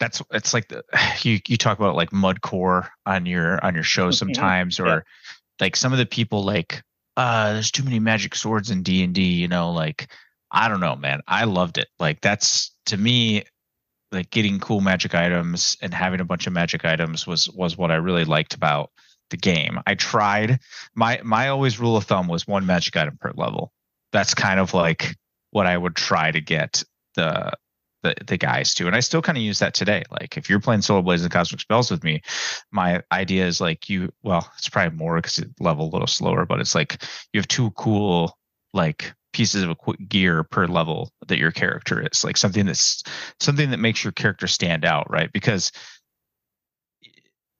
[0.00, 0.82] that's it's like the
[1.22, 4.14] you you talk about like mud core on your on your show Mhm.
[4.14, 5.04] sometimes or
[5.60, 6.82] like some of the people like
[7.16, 10.10] uh there's too many magic swords in D&D you know like
[10.54, 11.20] I don't know man.
[11.26, 11.88] I loved it.
[11.98, 13.42] Like that's to me
[14.12, 17.90] like getting cool magic items and having a bunch of magic items was was what
[17.90, 18.90] I really liked about
[19.30, 19.80] the game.
[19.86, 20.60] I tried
[20.94, 23.72] my my always rule of thumb was one magic item per level.
[24.12, 25.16] That's kind of like
[25.50, 26.84] what I would try to get
[27.16, 27.52] the
[28.04, 30.04] the, the guys to and I still kind of use that today.
[30.10, 32.22] Like if you're playing Solar Blades and Cosmic Spells with me
[32.70, 36.46] my idea is like you well it's probably more because it level a little slower
[36.46, 37.02] but it's like
[37.32, 38.38] you have two cool
[38.72, 39.76] like pieces of
[40.08, 43.02] gear per level that your character is like something that's
[43.40, 45.72] something that makes your character stand out right because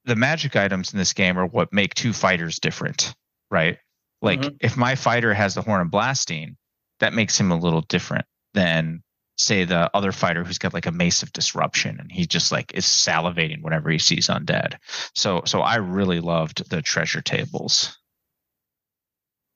[0.05, 3.13] the magic items in this game are what make two fighters different
[3.51, 3.77] right
[4.21, 4.57] like Mhm.
[4.61, 6.55] if my fighter has the horn of blasting
[7.01, 9.03] that makes him a little different than
[9.37, 12.73] say the other fighter who's got like a mace of disruption and he just like
[12.73, 14.75] is salivating whenever he sees undead
[15.13, 17.99] so so i really loved the treasure tables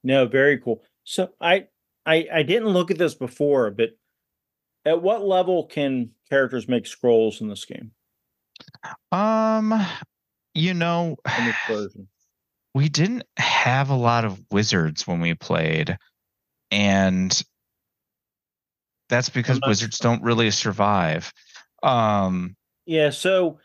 [0.04, 0.82] No, very cool.
[1.04, 1.68] So I
[2.10, 3.92] I I didn't look at this before, but
[4.86, 7.92] at what level can characters make scrolls in this game?
[9.12, 9.74] um
[10.54, 12.08] you know In this version?
[12.74, 15.98] we didn't have a lot of wizards when we played
[16.72, 17.42] and
[19.08, 21.32] that's because wizards don't really survive
[21.84, 22.56] um
[22.86, 23.60] Yeah, so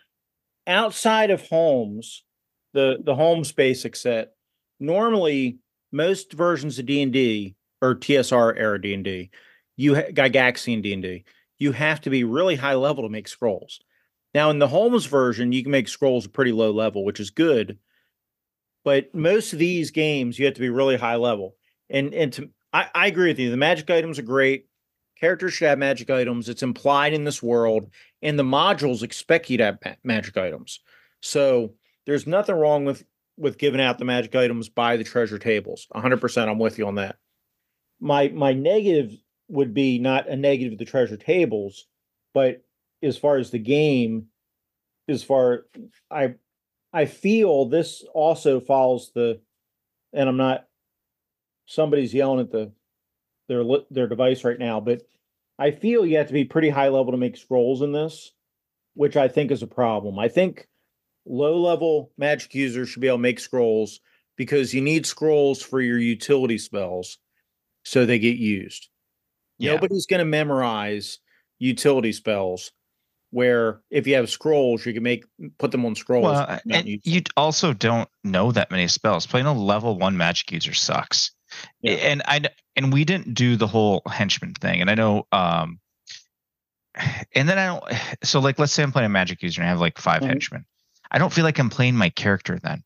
[0.67, 2.25] outside of Holmes,
[2.73, 4.33] the the Holmes basic set,
[4.79, 5.59] normally
[5.93, 9.31] most versions of D&D or TSR era D&D,
[9.77, 11.25] you ha- Gygaxian D&D,
[11.59, 13.81] you have to be really high level to make scrolls.
[14.33, 17.79] Now in the Holmes version, you can make scrolls pretty low level, which is good.
[18.85, 21.57] But most of these games, you have to be really high level.
[21.89, 23.51] And and to, I, I agree with you.
[23.51, 24.67] The magic items are great.
[25.19, 26.49] Characters should have magic items.
[26.49, 30.81] It's implied in this world and the modules expect you to have ma- magic items.
[31.21, 31.75] So
[32.07, 33.05] there's nothing wrong with
[33.37, 35.89] with giving out the magic items by the treasure tables.
[35.95, 37.17] 100% I'm with you on that.
[38.01, 39.13] My my negative
[39.49, 41.87] would be not a negative of the treasure tables,
[42.33, 42.65] but
[43.03, 44.27] as far as the game
[45.09, 45.67] as far
[46.11, 46.35] I
[46.93, 49.41] I feel this also follows the
[50.13, 50.67] and I'm not
[51.67, 52.73] somebody's yelling at the
[53.49, 55.03] their their device right now, but
[55.59, 58.33] I feel you have to be pretty high level to make scrolls in this,
[58.95, 60.19] which I think is a problem.
[60.19, 60.69] I think
[61.27, 64.01] low level magic users should be able to make scrolls
[64.37, 67.19] because you need scrolls for your utility spells
[67.85, 68.89] so they get used.
[69.59, 71.19] yeah Nobody's going to memorize
[71.59, 72.73] utility spells
[73.31, 75.25] where if you have scrolls, you can make
[75.59, 76.25] put them on scrolls.
[76.25, 79.27] Well, and you also don't know that many spells.
[79.27, 81.33] Playing a level one magic user sucks.
[81.83, 81.95] Yeah.
[81.95, 82.43] And I
[82.77, 84.81] and we didn't do the whole henchman thing.
[84.81, 85.81] And I know um
[87.33, 87.85] and then I don't
[88.23, 90.27] so like let's say I'm playing a magic user and I have like 5 Mhm.
[90.27, 90.65] henchmen.
[91.11, 92.83] I don't feel like I'm playing my character then.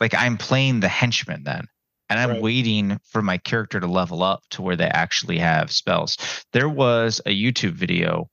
[0.00, 1.66] Like I'm playing the henchman then.
[2.08, 2.42] And I'm Right.
[2.42, 6.16] waiting for my character to level up to where they actually have spells.
[6.52, 8.30] There was a YouTube video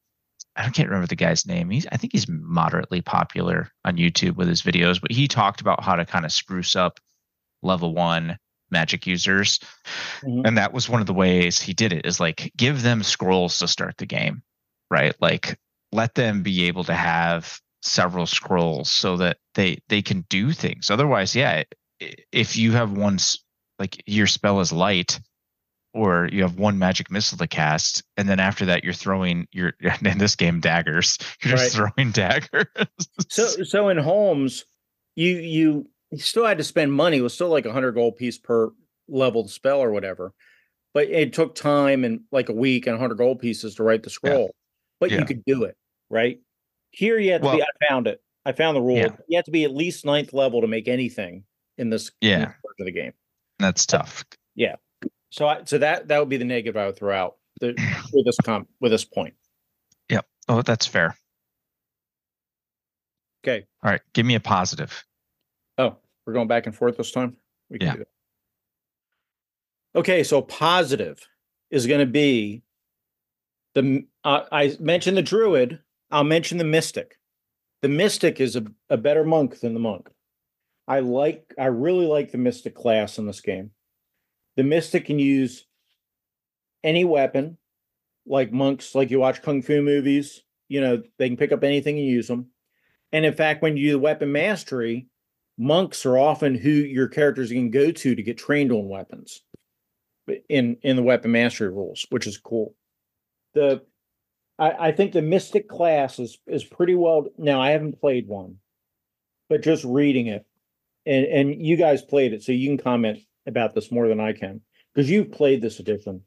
[0.56, 1.70] I can't remember the guy's name.
[1.70, 5.84] He's I think he's moderately popular on YouTube with his videos, but he talked about
[5.84, 7.00] how to kind of spruce up
[7.62, 8.38] level one
[8.72, 9.60] magic users.
[10.24, 10.48] Mhm.
[10.48, 13.60] And that was one of the ways he did it is like give them scrolls
[13.60, 14.44] to start the game,
[14.90, 15.16] right?
[15.22, 15.58] Like
[15.92, 20.90] let them be able to have several scrolls so that they they can do things.
[20.90, 21.64] Otherwise, yeah,
[22.32, 23.18] if you have one
[23.82, 25.20] like your spell is light
[25.94, 29.74] or you have one magic missile to cast and then after that you're throwing your
[30.06, 32.68] in this game daggers you're just throwing daggers
[33.28, 34.64] So so in Holmes,
[35.16, 37.18] you you still had to spend money.
[37.18, 38.72] It was still like a hundred gold piece per
[39.10, 40.34] level spell or whatever.
[40.94, 44.10] But it took time and like a week and hundred gold pieces to write the
[44.10, 44.54] scroll.
[45.00, 45.20] But Yeah.
[45.20, 45.76] you could do it,
[46.10, 46.40] right?
[46.92, 48.22] Here you have to be I found it.
[48.46, 48.98] I found the rule.
[48.98, 49.16] Yeah.
[49.28, 51.44] You have to be at least ninth level to make anything
[51.78, 52.38] in this in Yeah.
[52.40, 53.14] this part of the game.
[53.62, 54.24] That's tough
[54.56, 54.76] Yeah.
[55.30, 57.70] So I, so that that would be the negative I would throw out the,
[58.14, 59.34] with this com with this point.
[60.10, 60.26] Yep.
[60.50, 61.16] Oh that's fair
[63.44, 63.66] Okay.
[63.84, 65.04] all right give me a positive
[65.78, 65.96] Oh,
[66.26, 67.38] we're going back and forth this time.
[67.70, 67.94] We Yeah.
[67.94, 68.08] do that.
[69.96, 71.26] Okay, so positive
[71.72, 72.62] is going to be
[73.74, 74.06] the.
[74.24, 75.80] Uh, I mentioned the druid.
[76.12, 77.18] I'll mention the mystic.
[77.82, 80.10] The mystic is a, a better monk than the monk.
[80.88, 81.54] I like.
[81.58, 83.72] I really like the mystic class in this game.
[84.58, 85.66] The mystic can use
[86.84, 87.58] any weapon,
[88.26, 88.96] like monks.
[88.96, 90.42] Like you watch kung fu movies.
[90.68, 92.48] You know they can pick up anything and use them.
[93.12, 95.08] And in fact, when you do the weapon mastery,
[95.58, 99.42] monks are often who your characters can go to to get trained on weapons
[100.50, 102.74] in in the weapon mastery rules which is cool
[103.54, 103.82] the
[104.58, 108.56] I, I think the mystic class is is pretty well now i haven't played one
[109.50, 110.46] but just reading it
[111.06, 114.34] and and you guys played it so you can comment about this more than i
[114.34, 114.62] can
[114.94, 116.22] because you've played this edition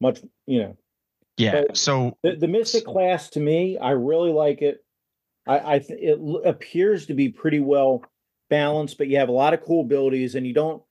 [0.00, 0.76] much you know.
[1.36, 4.84] Yeah So- so the, the mystic class to me i really like it.
[5.46, 8.04] I i th- it l- appears to be pretty well
[8.50, 10.82] balanced but you have a lot of cool abilities and you don't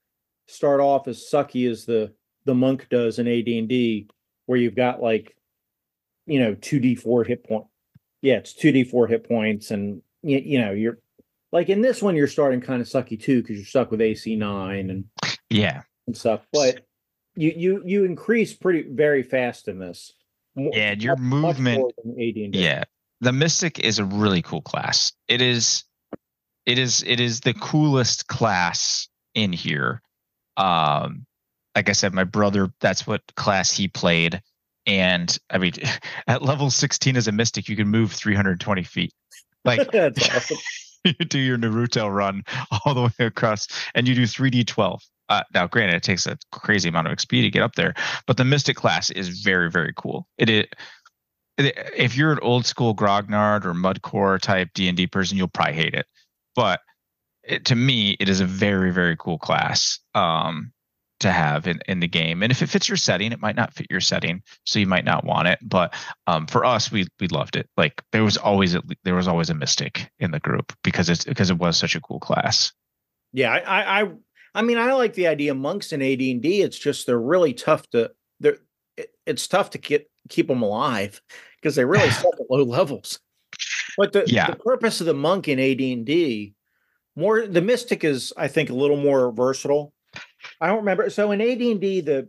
[0.46, 2.12] start off as sucky as the
[2.46, 4.08] the monk does in ad&d
[4.46, 5.36] where you've got like
[6.26, 7.66] you know 2d4 hit point
[8.22, 10.98] yeah it's 2d4 hit points and you, you know you're
[11.52, 14.36] like in this one you're starting kind of sucky too because you're stuck with ac
[14.36, 15.04] 9 and
[15.50, 16.80] yeah and stuff but
[17.36, 20.12] you you you increase pretty very fast in this
[20.56, 22.84] yeah your much- much movement than Yeah.
[23.20, 25.12] The Mystic is a really cool class.
[25.26, 25.84] It is
[26.66, 30.02] it is it is the coolest class in here.
[30.56, 31.26] Um
[31.74, 34.40] like I said, my brother, that's what class he played.
[34.86, 35.72] And I mean,
[36.26, 39.12] at level 16 as a mystic, you can move 320 feet.
[39.64, 40.58] Like That's awesome.
[41.08, 42.44] You do your Naruto run
[42.84, 45.00] all the way across and you do 3d12.
[45.28, 47.94] Uh, now, granted, it takes a crazy amount of XP to get up there,
[48.26, 50.26] but the Mystic class is very, very cool.
[50.38, 50.74] It, it,
[51.58, 55.74] if you're an old school Grognard or Mudcore type D and D person, you'll probably
[55.74, 56.06] hate it.
[56.54, 56.80] But
[57.42, 60.72] it, to me, it is a very, very cool class um,
[61.20, 62.42] to have in, in the game.
[62.42, 65.04] And if it fits your setting, it might not fit your setting, so you might
[65.04, 65.58] not want it.
[65.62, 65.94] But
[66.26, 67.68] um, for us, we we loved it.
[67.76, 71.24] Like there was always a, there was always a mystic in the group because it's
[71.24, 72.72] because it was such a cool class.
[73.32, 74.10] Yeah, I, I,
[74.54, 76.62] I, mean, I like the idea of monks in AD and D.
[76.62, 78.12] It's just they're really tough to.
[78.40, 78.58] They're.
[78.96, 81.20] It, it's tough to get keep them alive
[81.60, 83.18] because they really suck at low levels.
[83.96, 84.50] But the, Yeah.
[84.50, 86.54] the purpose of the monk in AD and D,
[87.16, 89.92] more the mystic is, I think, a little more versatile.
[90.60, 91.08] I don't remember.
[91.10, 92.28] So in AD and D, the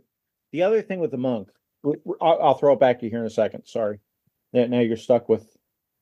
[0.52, 1.48] the other thing with the monk,
[1.84, 3.64] I'll, I'll throw it back to you here in a second.
[3.66, 4.00] Sorry,
[4.52, 5.56] now, you're stuck with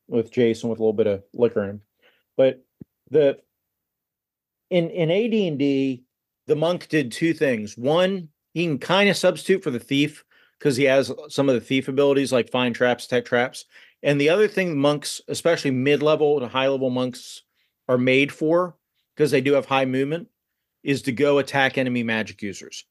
[0.08, 1.80] with Jason with a little bit of liquor in
[2.36, 2.64] but
[3.10, 3.38] the
[4.70, 6.04] in in AD and D,
[6.46, 7.76] the monk did two things.
[7.76, 10.24] One, he can kind of substitute for the thief
[10.58, 13.64] because he has some of the thief abilities like find traps, tech traps.
[14.02, 17.42] And the other thing monks, especially mid-level to high-level monks,
[17.88, 18.76] are made for
[19.14, 20.28] because they do have high movement,
[20.82, 22.84] is to go attack enemy magic users.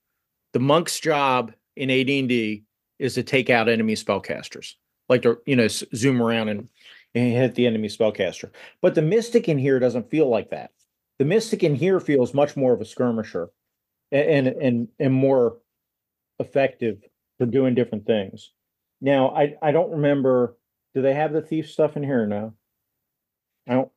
[0.54, 2.64] The monk's job in AD&D
[3.00, 4.74] is to take out enemy spellcasters,
[5.10, 6.70] like to you know zoom around and,
[7.14, 8.52] and hit the enemy spellcaster.
[8.82, 10.72] But the mystic in here doesn't feel like that.
[11.20, 13.50] The mystic in here feels much more of a skirmisher,
[14.12, 15.58] and and and more
[16.40, 17.04] effective
[17.38, 18.52] for doing different things.
[19.02, 20.58] Now, I I don't remember
[20.94, 22.54] Do they have the thief stuff in here no?
[23.68, 23.92] I don't.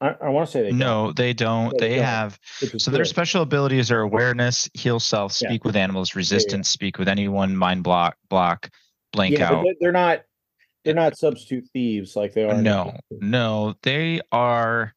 [0.00, 1.76] I, I want to say they don't, No, they don't.
[1.78, 2.04] They They don't.
[2.04, 2.38] have
[2.76, 5.48] so their special abilities are awareness, heal self, Yeah.
[5.48, 8.70] speak with animals, resistance, speak with anyone, mind block, block,
[9.12, 9.64] blank yeah, out.
[9.64, 10.22] they're, they're not.
[10.84, 12.62] They're not substitute thieves like they are.
[12.62, 14.94] No, no, they are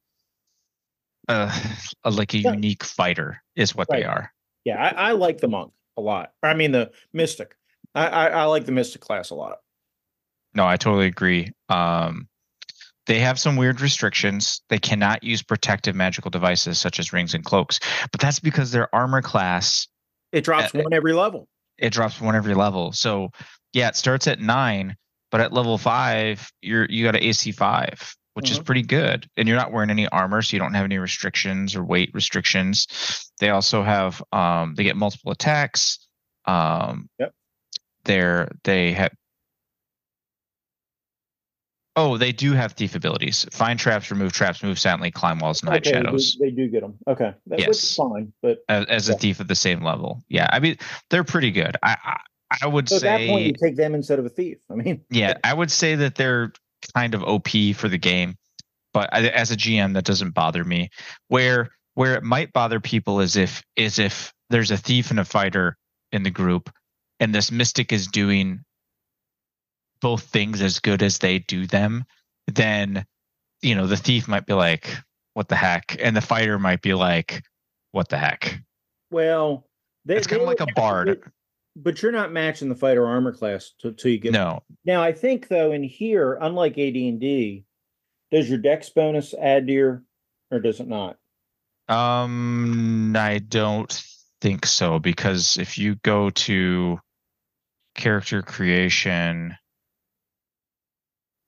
[1.28, 1.52] uh,
[2.04, 2.54] a- like a Yeah.
[2.54, 4.32] unique fighter, is what they are.
[4.64, 6.32] Yeah, I, I like the monk a lot.
[6.44, 7.56] I mean the mystic.
[7.96, 9.58] I, I I like the mystic class a lot.
[10.54, 11.52] No, I totally agree.
[11.68, 12.28] Um,
[13.12, 14.62] they have some weird restrictions.
[14.70, 18.94] They cannot use protective magical devices such as rings and cloaks, but that's because their
[18.96, 19.88] armor class
[20.32, 21.50] It drops Uh, one every level.
[21.78, 22.94] it drops one every level.
[22.94, 23.32] So
[23.74, 24.96] yeah, it starts at nine,
[25.30, 28.66] but at level five, you're you got an AC five, which is Mhm.
[28.66, 29.28] pretty good.
[29.36, 32.88] And you're not wearing any armor, so you don't have any restrictions or weight restrictions.
[33.40, 36.00] They also have um they get multiple attacks.
[36.46, 37.34] Um Yep.
[38.06, 39.12] they're they have
[42.02, 43.46] Oh, they do have thief abilities.
[43.52, 46.82] Find traps, remove traps, move silently, climb walls, and hide Okay, shadows They, do get
[46.82, 46.98] them.
[47.08, 47.96] Okay, that, Yes.
[47.96, 48.34] fine.
[48.42, 50.24] But as, as a thief at the same level.
[50.28, 50.78] Yeah, I mean
[51.10, 51.78] they're pretty good.
[51.84, 52.18] I I,
[52.64, 54.58] I would so at that point, you take them instead of a thief.
[54.70, 56.52] I mean, yeah, I would say that they're
[56.96, 58.36] kind of OP for the game,
[58.94, 60.90] but I, as a GM, that doesn't bother me.
[61.28, 65.26] Where where it might bother people is if is if there's a thief and a
[65.26, 65.78] fighter
[66.12, 66.72] in the group,
[67.20, 68.64] and this mystic is doing
[70.02, 72.06] both things as good as they do them,
[72.48, 73.06] then
[73.62, 74.98] you know the thief might be like,
[75.34, 77.44] "What the heck," and the fighter might be like,
[77.92, 78.62] "What the heck."
[79.12, 79.68] well,
[80.06, 81.32] they, It's kinda like a bard.
[81.76, 84.34] But you're not matching the fighter armor class till till you get.
[84.34, 87.66] No, Now I think though in here, unlike AD and D,
[88.32, 90.04] does your Dex bonus add to your,
[90.50, 91.18] or does it not?
[91.88, 93.92] Um, I don't
[94.42, 97.00] think so because if you go to
[97.96, 99.56] character creation,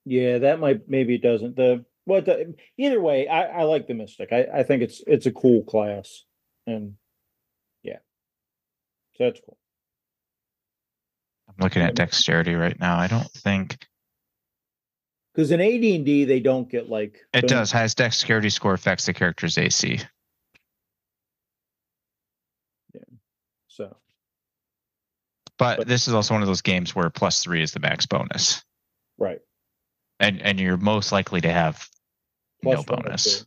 [0.06, 1.56] Yeah, that might maybe it doesn't.
[1.56, 4.34] The what the either way, I, I like the Mystic.
[4.34, 6.24] I, I think it's it's a cool class.
[6.68, 6.96] And
[7.84, 8.00] yeah.
[9.16, 9.58] So that's cool.
[11.48, 12.98] I'm looking at dexterity right now.
[12.98, 13.78] I don't think
[15.34, 17.72] Because in AD and D they don't get like it does.
[17.72, 20.00] Has dexterity score affects the character's AC.
[22.94, 23.02] Yeah.
[23.68, 23.96] So
[25.58, 28.06] But But- this is also one of those games where plus three is the max
[28.06, 28.64] bonus,
[29.18, 29.40] right.
[30.20, 31.88] And and you're most likely to have
[32.64, 33.46] no Plus bonus.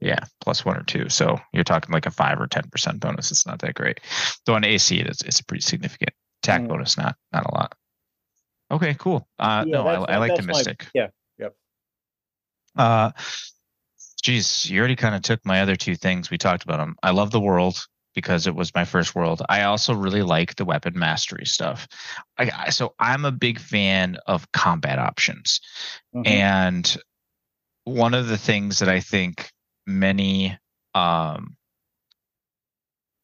[0.00, 1.08] Yeah, plus one or two.
[1.08, 3.30] So you're talking like a five or ten percent bonus.
[3.32, 4.00] It's not that great.
[4.46, 6.10] Though on AC, it's it's pretty significant.
[6.44, 6.68] Attack Mm.
[6.68, 7.74] bonus, not not a lot.
[8.70, 9.26] Okay, cool.
[9.38, 10.86] Uh, Yeah, no, I, I like the that's my- mystic.
[10.94, 11.08] yeah,
[11.38, 11.56] yep.
[12.76, 13.10] Uh,
[14.22, 16.30] geez, you already kind of took my other two things.
[16.30, 16.96] We talked about them.
[17.02, 17.84] I love the world
[18.18, 19.42] because it was my first world.
[19.48, 21.86] I also really like the weapon mastery stuff.
[22.36, 25.60] I, so I'm a big fan of combat options.
[26.12, 26.26] Mhm.
[26.26, 26.96] And
[27.84, 29.52] one of the things that I think
[29.86, 30.58] many
[30.94, 31.56] um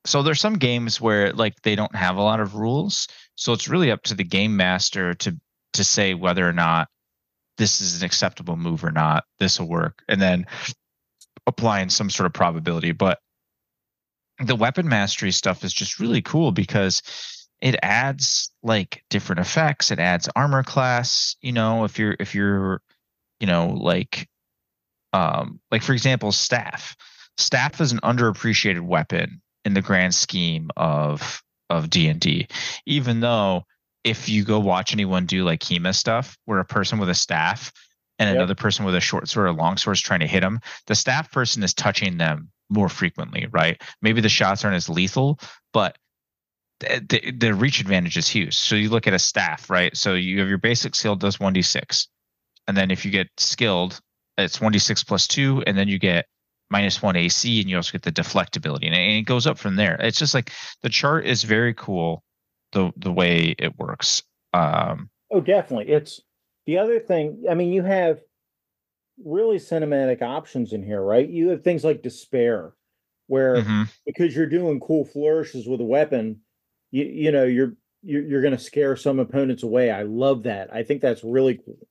[0.06, 3.08] so there's some games where like they don't have a lot of rules.
[3.34, 5.36] So it's really up to the game master to
[5.72, 6.86] to say whether or not
[7.58, 9.24] this is an acceptable move or not.
[9.40, 10.04] This will work.
[10.08, 10.46] And then
[11.46, 12.92] applying some sort of probability.
[12.92, 13.18] But
[14.38, 17.02] the weapon mastery stuff is just really cool because
[17.60, 19.90] it adds like different effects.
[19.90, 21.36] It adds armor class.
[21.40, 22.82] You know, if you're if you're,
[23.40, 24.28] you know, like
[25.12, 26.96] um like for example, staff.
[27.36, 32.46] Staff is an underappreciated weapon in the grand scheme of of D&D.
[32.86, 33.64] Even though
[34.04, 37.72] if you go watch anyone do like HEMA stuff where a person with a staff
[38.18, 38.36] and Yep.
[38.36, 40.94] another person with a short sword or long sword is trying to hit them, the
[40.94, 43.80] staff person is touching them more frequently, right?
[44.02, 45.38] Maybe the shots aren't as lethal,
[45.72, 45.96] but
[46.80, 48.56] the, the, the reach advantage is huge.
[48.56, 49.96] So you look at a staff, right?
[49.96, 52.08] So you have your basic skill does 1d6.
[52.66, 54.00] And then if you get skilled,
[54.38, 56.26] it's 1d6 plus 2 and then you get
[56.70, 59.46] minus 1 AC and you also get the deflect ability and it, and it goes
[59.46, 59.96] up from there.
[60.00, 60.50] It's just like
[60.82, 62.24] the chart is very cool
[62.72, 64.22] the the way it works.
[64.52, 65.92] Um Oh, definitely.
[65.92, 66.20] It's
[66.66, 67.44] the other thing.
[67.50, 68.20] I mean, you have
[69.22, 71.28] really cinematic options in here, right?
[71.28, 72.74] You have things like despair,
[73.26, 73.88] where mhm.
[74.06, 76.40] because you're doing cool flourishes with a weapon,
[76.90, 79.90] you you know you're you're, you're going to scare some opponents away.
[79.90, 80.72] I love that.
[80.72, 81.88] I think that's really cool.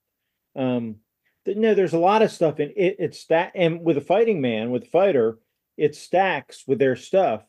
[0.55, 0.97] Um,
[1.45, 2.97] th- no, there's a lot of stuff in it.
[2.99, 5.39] It's that, and with a fighting man, with fighter,
[5.77, 7.43] it stacks with their stuff.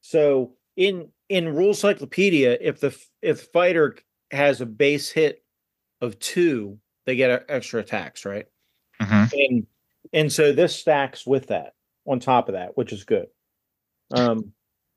[0.00, 3.96] So in in Rule Cyclopedia, if the if fighter
[4.30, 5.42] has a base hit
[6.00, 8.46] of two, they get extra attacks, right?
[9.08, 9.32] Mhm.
[9.32, 9.66] And
[10.12, 11.74] and so this stacks with that
[12.06, 13.28] on top of that, which is good.
[14.14, 14.52] Um,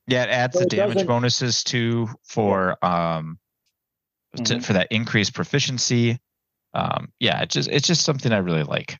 [0.07, 3.39] Yeah, it adds So the it damage bonuses too for um
[4.37, 4.63] to, Mhm.
[4.65, 6.19] for that increased proficiency.
[6.73, 8.97] um, yeah, it's just it's just something I really like.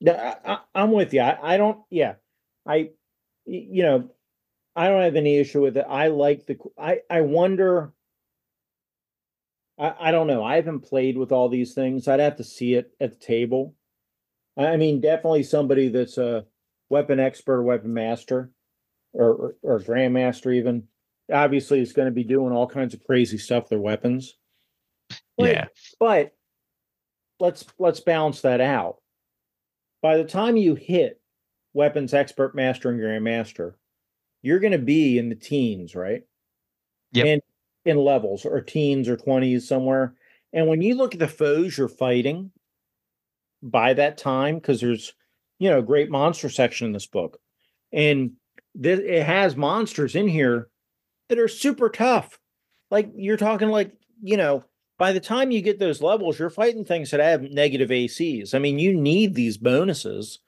[0.00, 1.20] Yeah, I, I, am with you.
[1.20, 1.78] I, I don't.
[1.88, 2.14] Yeah,
[2.66, 2.90] I,
[3.46, 4.10] you know,
[4.74, 5.86] I don't have any issue with it.
[5.88, 6.58] I like the.
[6.76, 7.92] I I wonder.
[9.78, 10.42] I I don't know.
[10.42, 12.08] I haven't played with all these things.
[12.08, 13.76] I'd have to see it at the table.
[14.56, 16.44] I mean, definitely somebody that's a
[16.88, 18.50] weapon expert, weapon master,
[19.12, 20.84] or or, or grandmaster even.
[21.32, 24.36] Obviously, is going to be doing all kinds of crazy stuff with their weapons.
[25.38, 25.64] But, yeah,
[25.98, 26.32] but
[27.40, 28.96] let's let's balance that out.
[30.02, 31.20] By the time you hit
[31.72, 33.74] weapons expert, master, and grandmaster,
[34.42, 36.22] you're going to be in the teens, right?
[37.12, 37.26] Yep.
[37.26, 37.42] And
[37.84, 40.14] in levels or teens or 20s somewhere.
[40.52, 42.50] And when you look at the foes you're fighting
[43.64, 45.14] by that time, because there's,
[45.58, 47.38] you know, a great monster section in this book.
[47.92, 48.32] And
[48.74, 50.68] this, it has monsters in here
[51.28, 52.38] that are super tough.
[52.90, 53.92] Like you're talking like,
[54.22, 54.64] you know,
[54.98, 58.54] by the time you get those levels, you're fighting things that have negative ACs.
[58.54, 60.40] I mean, you need these bonuses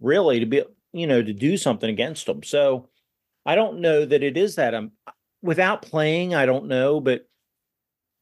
[0.00, 2.42] really to be, you know, to do something against them.
[2.42, 2.88] So
[3.46, 4.74] I don't know that it is that.
[4.74, 7.26] I'm um, without playing, I don't know, but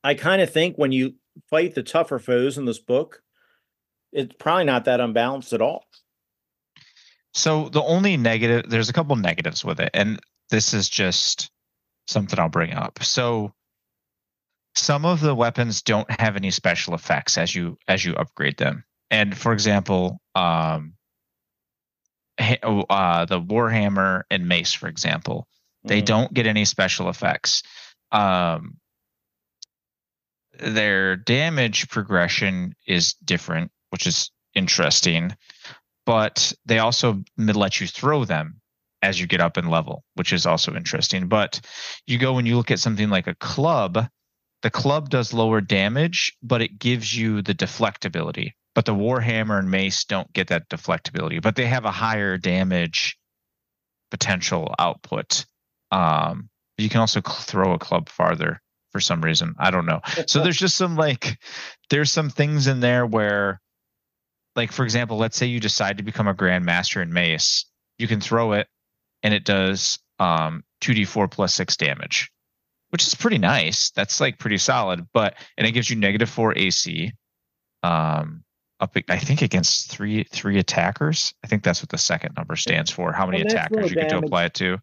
[0.05, 1.15] I kind of think when you
[1.51, 3.23] fight the tougher foes in this book,
[4.13, 5.85] it's probably not that unbalanced at all.
[7.35, 10.19] So the only negative, there's a couple negatives with it, and
[10.51, 11.51] this is just
[12.07, 13.03] something I'll bring up.
[13.03, 13.53] So
[14.75, 18.85] some of the weapons don't have any special effects as you as you upgrade them.
[19.11, 20.95] And for example, um,
[22.63, 25.47] oh, uh, the warhammer and mace, for example,
[25.85, 26.05] they mm-hmm.
[26.07, 27.63] don't get any special effects.
[28.13, 28.79] Um,
[30.59, 35.37] their damage progression is different, which is interesting,
[36.07, 38.61] but they also let you throw them
[39.03, 41.29] as you get up in level, which is also interesting.
[41.29, 41.61] But
[42.07, 44.09] you go and you look at something like a club,
[44.63, 48.53] the club does lower damage, but it gives you the deflectability.
[48.75, 53.17] But the Warhammer and Mace don't get that deflectability, but they have a higher damage
[54.11, 55.45] potential output.
[55.93, 58.61] Um, you can also throw a club farther
[58.93, 59.55] for some reason.
[59.59, 60.01] I don't know.
[60.27, 61.39] So there's just some like,
[61.91, 63.61] there's some things in there where,
[64.59, 67.65] like for example, let's say you decide to become a grandmaster in Mace,
[67.97, 68.69] you can throw it,
[69.23, 72.31] and it does um 2d4 plus six damage
[72.91, 73.91] which is pretty nice.
[73.91, 75.07] That's like pretty solid.
[75.13, 77.13] But and it gives you negative four AC.
[77.83, 78.45] Um,
[78.81, 81.35] up I think against three three attackers.
[81.45, 83.13] I think that's what the second number stands for.
[83.13, 84.11] How many attackers you damage.
[84.13, 84.79] get to apply it to?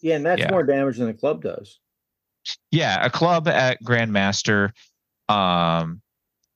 [0.00, 0.50] Yeah, and that's yeah.
[0.50, 1.78] more damage than the club does.
[2.70, 4.70] Yeah, a club at Grandmaster
[5.28, 6.00] um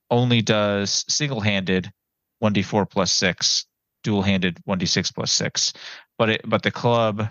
[0.09, 1.91] only does single handed
[2.43, 3.65] 1d4 plus six,
[4.03, 5.73] dual handed 1d6 plus six.
[6.17, 7.29] But it but the club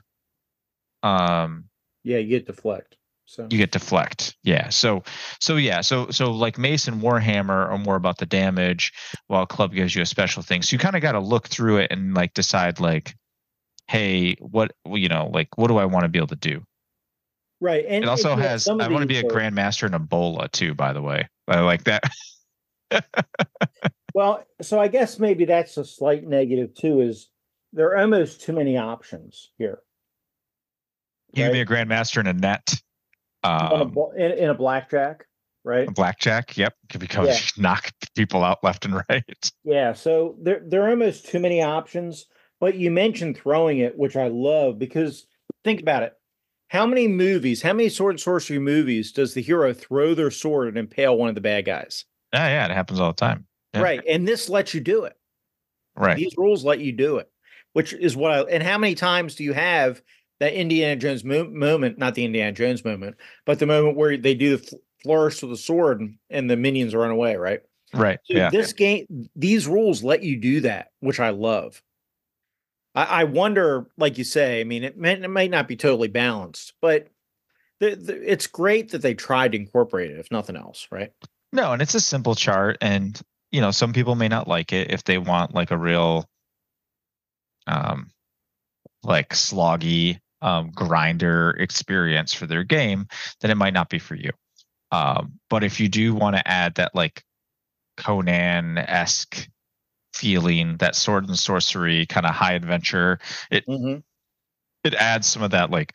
[1.03, 1.65] um
[2.03, 2.97] yeah, you get deflect.
[3.27, 4.37] So you get deflect.
[4.43, 4.69] Yeah.
[4.69, 5.03] So
[5.41, 5.81] so yeah.
[5.81, 8.93] So so like Mason Warhammer are more about the damage,
[9.29, 10.63] while Club gives you a special thing.
[10.63, 13.17] So you kind of got to look through it and like decide like,
[13.89, 16.63] hey, what you know, like what do I want to be able to do?
[17.61, 17.87] Right.
[17.89, 18.69] And it also has.
[18.69, 20.75] I want to be a grandmaster in a bola too.
[20.75, 22.03] By the way, I like that.
[24.15, 27.01] well, so I guess maybe that's a slight negative too.
[27.01, 27.29] Is
[27.73, 29.81] there are almost too many options here?
[31.35, 31.49] You right?
[31.49, 32.81] can be a grandmaster in a net.
[33.43, 35.27] Um, in, in, a blackjack,
[35.65, 35.89] right?
[35.89, 37.63] A blackjack, yep, because yeah.
[37.63, 39.51] knock people out left and right.
[39.65, 42.27] Yeah, so there there are almost too many options.
[42.61, 45.27] But you mentioned throwing it, which I love because
[45.65, 46.15] think about it.
[46.69, 50.69] How many movies, how many sword and sorcery movies does the hero throw their sword
[50.69, 52.05] and impale one of the bad guys?
[52.33, 53.47] Yeah, yeah, it happens all the time.
[53.75, 53.83] Yeah.
[53.83, 55.17] Right, and this lets you do it.
[55.97, 57.31] Right, these rules let you do it,
[57.73, 58.41] which is what I.
[58.43, 60.01] And how many times do you have
[60.41, 63.17] that Indiana Jones mo- moment, not the Indiana Jones moment,
[63.47, 66.95] but the moment where they do the flourish with the sword and, and the minions
[66.95, 67.61] run away, right?
[67.93, 68.19] Right.
[68.25, 68.51] So yeah.
[68.51, 71.81] This game, these rules let you do that, which I love.
[72.95, 76.09] I, I wonder, like you say, I mean, it, may, it might not be totally
[76.09, 77.09] balanced, but
[77.81, 81.13] the, the, it's great that they tried to incorporate it, if nothing else, right?
[81.53, 83.21] No, and it's a simple chart, and
[83.55, 86.29] you know, some people may not like it if they want like a real,
[87.69, 88.11] um,
[89.05, 93.07] like sloggy um, grinder experience for their game,
[93.41, 94.31] then it might not be for you.
[94.91, 97.23] Um, but if you do want to add that like
[97.97, 99.49] Conan esque
[100.15, 103.21] feeling, that sword and sorcery kind of high adventure,
[103.53, 104.01] it mm-hmm.
[104.83, 105.95] it adds some of that like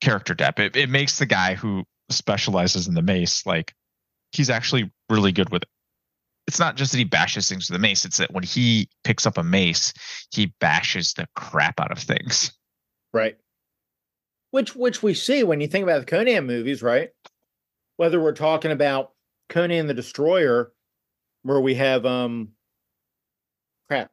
[0.00, 0.58] character depth.
[0.58, 3.72] It, it makes the guy who specializes in the mace like
[4.32, 5.68] he's actually really good with it.
[6.50, 9.24] It's not just that he bashes things with the mace; it's that when he picks
[9.24, 9.92] up a mace,
[10.32, 12.50] he bashes the crap out of things.
[13.14, 13.38] Right.
[14.50, 17.10] Which which we see when you think about the Conan movies, right?
[17.98, 19.12] Whether we're talking about
[19.48, 20.72] Conan the Destroyer
[21.44, 22.48] where we have um
[23.88, 24.10] crap.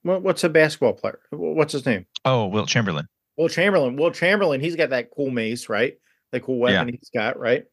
[0.00, 1.20] What, what's a basketball player?
[1.30, 2.06] What's his name?
[2.24, 3.06] Oh, Wilt Chamberlain.
[3.36, 3.96] Wilt Chamberlain.
[3.96, 5.98] Wilt Chamberlain, he's got that cool mace, right?
[6.32, 7.66] The cool weapon he's got, right?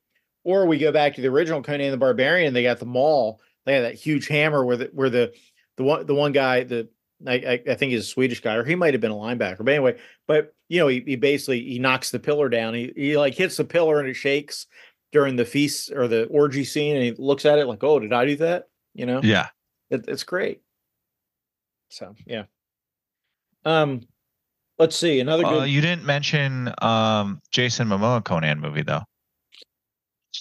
[0.43, 2.53] Or we go back to the original Conan the Barbarian.
[2.53, 3.41] They got the maul.
[3.65, 5.33] They had that huge hammer where the where the
[5.77, 6.89] the one the one guy the
[7.27, 9.57] I, I, think he's a Swedish guy, or he might have been a linebacker.
[9.57, 12.73] But anyway, but you know, he, he basically he knocks the pillar down.
[12.73, 14.67] He he like hits the pillar and it shakes
[15.11, 18.13] during the feast or the orgy scene, and he looks at it like, "Oh, did
[18.13, 19.49] I do that?" You know, Yeah.
[19.89, 20.61] it, it's great.
[21.89, 22.43] So yeah.
[23.65, 24.01] Um,
[24.77, 25.61] let's see another good.
[25.61, 29.03] Uh, you didn't mention um Jason Momoa Conan movie though.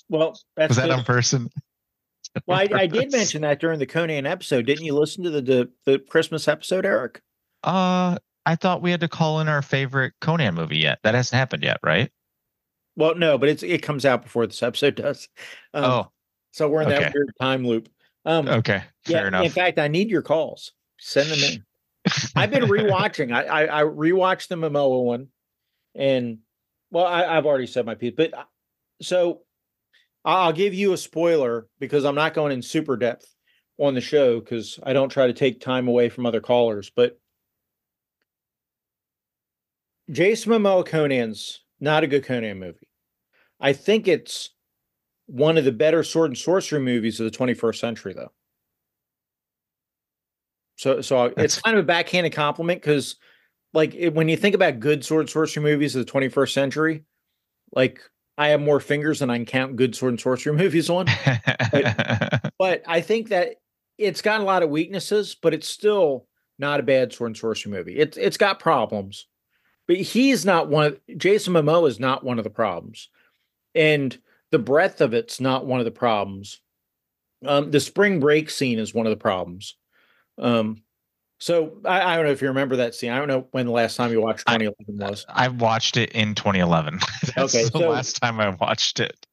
[0.08, 1.50] Well, that's Was that the- on person?
[2.46, 4.66] well, I, I did mention that during the Conan episode.
[4.66, 7.22] Didn't you listen to the the, the Christmas episode, Eric?
[7.64, 10.98] Uh, I thought we had to call in our favorite Conan movie yet.
[11.02, 12.10] That hasn't happened yet, right?
[12.96, 15.28] Well, no, but it's it comes out before this episode does.
[15.74, 16.10] Um, oh,
[16.52, 17.12] so we're in that okay.
[17.14, 17.88] weird time loop.
[18.24, 19.44] Um, okay, fair yeah, enough.
[19.44, 20.72] In fact, I need your calls.
[20.98, 21.64] Send them in.
[22.36, 23.32] I've been rewatching.
[23.32, 25.28] I, I I rewatched the Momoa one,
[25.94, 26.38] and
[26.90, 28.44] well, I, I've already said my piece, but uh,
[29.00, 29.42] so
[30.28, 33.34] I'll give you a spoiler because I'm not going in super depth
[33.78, 36.90] on the show because I don't try to take time away from other callers.
[36.94, 37.18] But
[40.10, 42.88] Jason Momoa Conan's not a good Conan movie.
[43.58, 44.50] I think it's
[45.26, 48.32] one of the better sword and sorcery movies of the 21st century, though.
[50.76, 53.16] So, so it's kind of a backhanded compliment because,
[53.72, 57.04] like, it, when you think about good sword and sorcery movies of the 21st century,
[57.72, 58.00] like
[58.38, 61.06] I have more fingers than I can count good sword and sorcery movies on.
[62.58, 63.56] But I think that
[63.98, 66.26] it's got a lot of weaknesses, but it's still
[66.58, 67.96] not a bad sword and sorcery movie.
[67.96, 69.26] It's it's got problems,
[69.86, 70.86] but he's not one.
[70.86, 73.10] Of, Jason Momoa is not one of the problems,
[73.76, 74.16] and
[74.50, 76.60] the breadth of it's not one of the problems.
[77.46, 79.76] Um, the spring break scene is one of the problems.
[80.36, 80.82] Um,
[81.38, 83.10] so I, I don't know if you remember that scene.
[83.10, 85.26] I don't know when the last time you watched I- 2011 was.
[85.28, 86.98] I watched it in 2011.
[87.36, 89.26] That's Okay, the so- last time I watched it.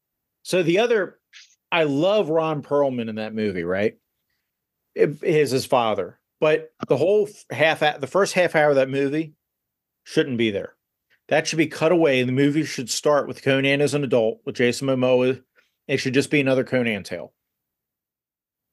[0.43, 1.17] So the other,
[1.71, 3.97] I love Ron Perlman in that movie, right?
[4.93, 9.33] It is his father, but the whole half, the first half hour of that movie
[10.03, 10.75] shouldn't be there.
[11.27, 12.21] That should be cut away.
[12.23, 15.41] The movie should start with Conan as an adult with Jason Momoa.
[15.87, 17.33] It should just be another Conan tale.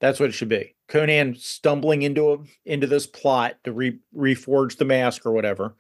[0.03, 0.75] That's what it should be.
[0.89, 5.77] Conan stumbling into a, into this plot to re, reforge the mask or whatever,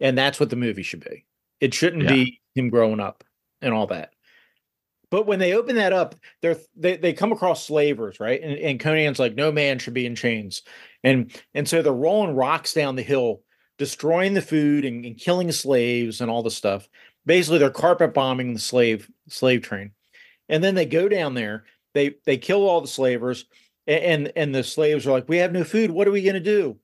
[0.00, 1.26] and that's what the movie should be.
[1.60, 2.12] It shouldn't Yeah.
[2.12, 3.24] be him growing up
[3.60, 4.12] and all that.
[5.10, 8.40] But when they open that up, they're they, they come across slavers, right?
[8.40, 10.62] And, and Conan's like, no man should be in chains.
[11.02, 13.42] And and so they're rolling rocks down the hill,
[13.76, 16.88] destroying the food and, and killing slaves and all the stuff.
[17.26, 19.90] Basically, they're carpet bombing the slave slave train.
[20.48, 23.44] And then they go down there, they they kill all the slavers,
[23.86, 25.90] and and the slaves are like, We have no food.
[25.90, 26.78] What are we gonna do?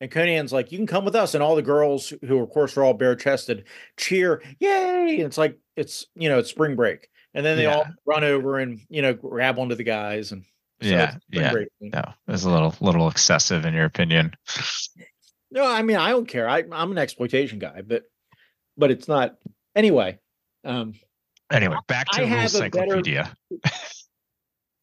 [0.00, 1.34] And Conan's like, You can come with us.
[1.34, 3.64] And all the girls, who of course are all bare chested,
[3.96, 5.16] cheer, yay!
[5.18, 7.08] And it's like it's you know, it's spring break.
[7.34, 10.44] And then they all run over and you know grab onto the guys and
[10.80, 11.52] so yeah, it's yeah.
[11.52, 11.68] break.
[11.80, 14.34] No, it was a little little excessive in your opinion.
[15.50, 16.48] No, I mean I don't care.
[16.48, 18.04] I, I'm an exploitation guy, but
[18.76, 19.36] but it's not
[19.74, 20.18] anyway.
[20.64, 20.94] Um,
[21.50, 23.34] Anyway, back I to a better- Encyclopedia.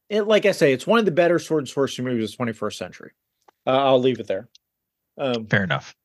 [0.10, 2.54] it, like I say, it's one of the better sword and sorcery movies of the
[2.54, 3.12] 21st century.
[3.66, 4.50] Uh, I'll leave it there.
[5.18, 5.96] Um, Fair enough.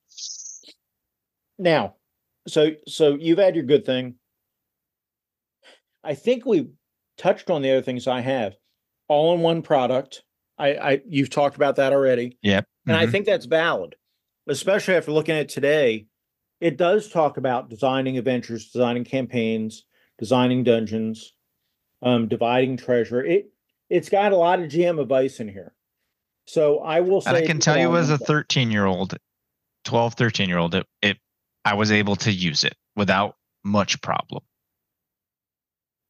[1.58, 1.96] now,
[2.46, 4.14] so so you've had your good thing.
[6.02, 6.70] I think we
[7.18, 8.54] touched on the other things I have.
[9.08, 10.22] All in one product.
[10.58, 12.38] I, I you've talked about that already.
[12.42, 12.66] Yep.
[12.86, 13.12] And I mhm.
[13.12, 13.96] think that's valid,
[14.48, 16.06] especially after looking at it today.
[16.60, 19.84] It does talk about designing adventures, designing campaigns,
[20.18, 21.34] designing dungeons,
[22.02, 23.24] um, dividing treasure.
[23.24, 23.49] It
[23.90, 25.74] it's got a lot of GM advice in here.
[26.46, 29.16] So I will say and I can tell you as a 13 year old,
[29.84, 31.18] 12, 13 year old, it, it
[31.64, 34.42] I was able to use it without much problem.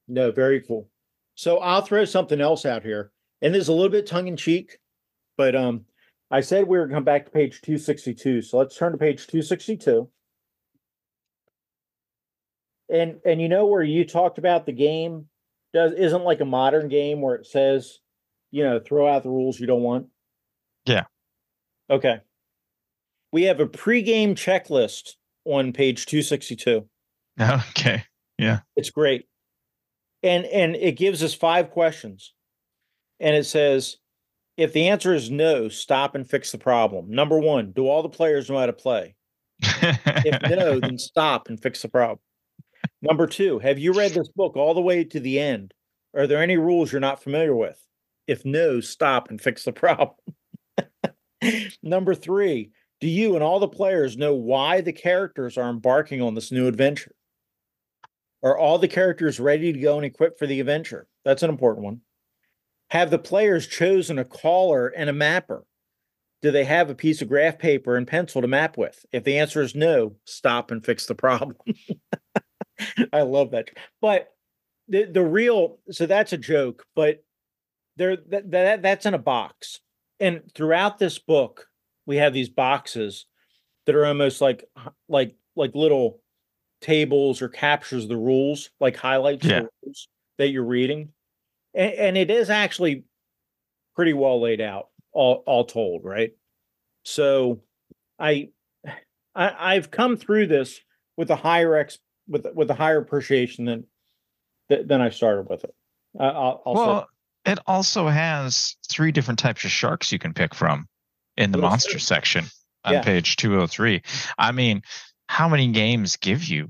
[0.06, 0.88] No, very cool.
[1.34, 4.36] So I'll throw something else out here, and this is a little bit tongue in
[4.36, 4.78] cheek,
[5.36, 5.86] but um,
[6.30, 8.42] I said we were going to come back to page two sixty two.
[8.42, 10.10] So let's turn to page two sixty two.
[12.90, 15.29] And and you know where you talked about the game
[15.72, 17.98] does isn't like a modern game where it says,
[18.50, 20.06] you know, throw out the rules you don't want.
[20.84, 21.04] Yeah.
[21.88, 22.20] Okay.
[23.32, 25.12] We have a pregame checklist
[25.44, 26.86] on page two sixty two.
[27.40, 28.04] Okay.
[28.36, 28.60] Yeah.
[28.76, 29.26] It's great.
[30.22, 32.34] And and it gives us five questions.
[33.18, 33.96] And it says
[34.60, 37.10] if the answer is no, stop and fix the problem.
[37.10, 39.14] Number 1, do all the players know how to play?
[40.22, 42.18] If no, then stop and fix the problem.
[43.02, 45.72] Number 2, have you read this book all the way to the end?
[46.14, 47.80] Are there any rules you're not familiar with?
[48.26, 50.16] If no, stop and fix the problem.
[51.82, 52.70] Number three,
[53.00, 56.66] do you and all the players know why the characters are embarking on this new
[56.66, 57.14] adventure?
[58.42, 61.06] Are all the characters ready to go and equipped for the adventure?
[61.24, 62.00] That's an important one.
[62.90, 65.64] Have the players chosen a caller and a mapper?
[66.42, 69.04] Do they have a piece of graph paper and pencil to map with?
[69.12, 71.56] If the answer is no, stop and fix the problem.
[73.12, 73.70] I love that.
[74.00, 74.28] But
[74.88, 77.22] the the real so that's a joke, but
[77.96, 79.80] there that, that that's in a box.
[80.18, 81.66] And throughout this book,
[82.06, 83.26] we have these boxes
[83.86, 84.64] that are almost like
[85.08, 86.20] like like little
[86.80, 89.62] tables or captures the rules, like highlights Yeah.
[89.84, 90.08] rules
[90.38, 91.10] that you're reading.
[91.74, 93.04] And, and it is actually
[93.94, 96.32] pretty well laid out, all all told, right?
[97.04, 97.60] So
[98.18, 98.48] I,
[99.34, 100.80] I I've come through this
[101.16, 101.98] with a higher ex
[102.30, 103.86] with with a higher appreciation than
[104.68, 105.74] than I started with it.
[106.18, 107.08] I I'll, I'll say- well,
[107.44, 110.86] it also has three different types of sharks you can pick from
[111.36, 112.44] in the Well, monster section
[112.84, 113.02] on Yeah.
[113.02, 114.02] page 203.
[114.38, 114.82] I mean,
[115.28, 116.68] how many games give you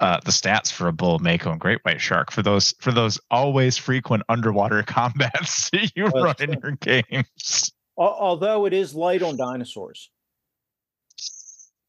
[0.00, 3.18] uh, the stats for a bull, mako, and great white shark for those for those
[3.30, 7.72] always frequent underwater combats that you Well, run in your games?
[7.96, 10.10] although it is light on dinosaurs.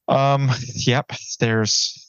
[0.08, 2.09] Um, yep, there's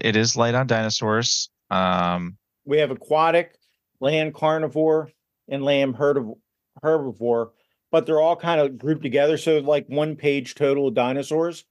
[0.00, 1.50] it is light on dinosaurs.
[1.70, 3.56] Um, We have aquatic,
[4.00, 5.10] land carnivore,
[5.48, 6.38] and herbiv-
[6.82, 7.50] herbivore,
[7.90, 9.36] but they're all kind of grouped together.
[9.36, 11.64] So like one page total of dinosaurs,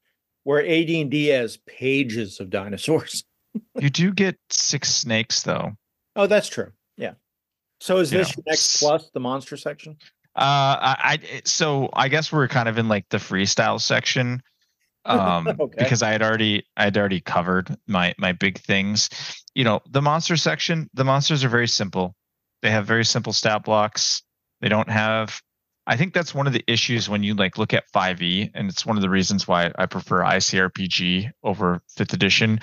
[0.44, 3.24] where AD&D has pages of dinosaurs.
[3.80, 5.72] you do get six snakes though.
[6.16, 6.72] Oh, that's true.
[6.98, 7.14] Yeah.
[7.80, 9.98] So is this your next plus the monster section?
[10.36, 14.42] Uh, I, I so I guess we're kind of in like the freestyle section,
[15.06, 15.84] um, Okay.
[15.84, 19.10] because I had already I had already covered my my big things.
[19.56, 20.90] You know, the monster section.
[20.94, 22.16] The monsters are very simple.
[22.62, 24.24] They have very simple stat blocks.
[24.62, 25.42] They don't have.
[25.88, 28.86] I think that's one of the issues when you like look at 5e, and it's
[28.86, 32.60] one of the reasons why I prefer ICRPG over fifth edition,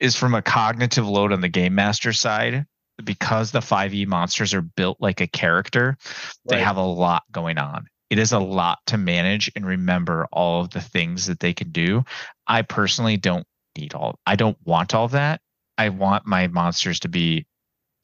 [0.00, 2.66] is from a cognitive load on the game master side.
[3.02, 5.96] Because the 5e monsters are built like a character,
[6.44, 7.86] they have a lot going on.
[8.10, 11.70] It is a lot to manage and remember all of the things that they can
[11.70, 12.04] do.
[12.46, 13.46] I personally don't
[13.78, 14.18] need all.
[14.26, 15.40] I don't want all that.
[15.78, 17.46] I want my monsters to be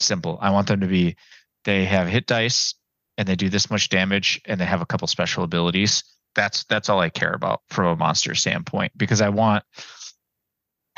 [0.00, 0.38] simple.
[0.40, 1.16] I want them to be
[1.64, 2.74] they have hit dice
[3.18, 6.04] and they do this much damage and they have a couple special abilities.
[6.36, 9.64] That's that's all I care about from a monster standpoint because I want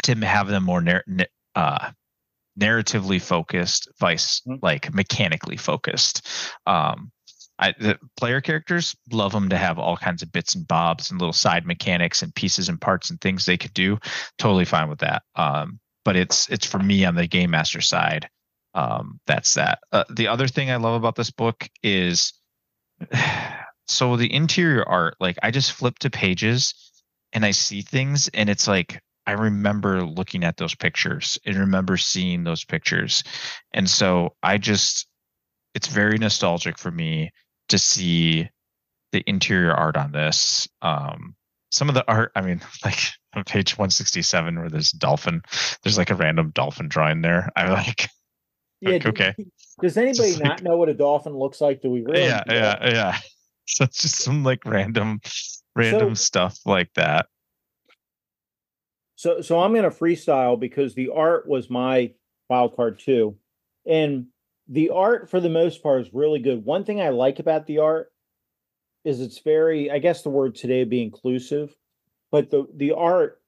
[0.02, 1.24] to have them more nar- na-
[1.54, 1.90] uh
[2.58, 4.58] narratively focused vice Mhm.
[4.62, 6.26] like mechanically focused
[6.66, 7.10] um
[7.58, 11.20] I, the player characters love them to have all kinds of bits and bobs and
[11.20, 13.98] little side mechanics and pieces and parts and things they could do.
[14.38, 15.22] Totally fine with that.
[15.34, 18.28] Um, but it's it's for me on the game master side.
[18.74, 19.80] Um, that's that.
[19.92, 22.32] Uh, the other thing I love about this book is
[23.88, 25.16] so the interior art.
[25.20, 26.74] Like I just flip to pages
[27.32, 31.96] and I see things, and it's like I remember looking at those pictures and remember
[31.96, 33.24] seeing those pictures,
[33.72, 35.08] and so I just
[35.74, 37.30] it's very nostalgic for me
[37.68, 38.48] to see
[39.12, 40.68] the interior art on this.
[40.82, 41.34] Um,
[41.70, 42.98] some of the art, I mean, like
[43.34, 45.42] on page 167 where there's dolphin,
[45.82, 47.50] there's like a random dolphin drawing there.
[47.56, 48.08] I like,
[48.80, 48.98] Yeah.
[48.98, 49.34] do- okay.
[49.82, 51.82] Does anybody Just not know what a dolphin looks like?
[51.82, 52.26] Do we really?
[52.26, 53.18] yeah, yeah, yeah.
[53.70, 55.20] So it's just some like random,
[55.76, 57.26] random stuff like that.
[59.16, 62.14] So so I'm gonna freestyle because the art was my
[62.48, 63.36] wild card too.
[63.84, 64.28] And
[64.68, 66.64] the art for the most part is really good.
[66.64, 68.12] One thing I like about the art
[69.04, 71.74] is it's very, I guess the word today be inclusive,
[72.30, 73.40] but the the art,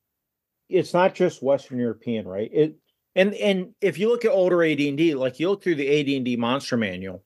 [0.68, 2.51] it's not just Western European, right?
[2.52, 2.76] It
[3.14, 6.76] and and if you look at older AD&D, like you look through the AD&D monster
[6.76, 7.22] manual,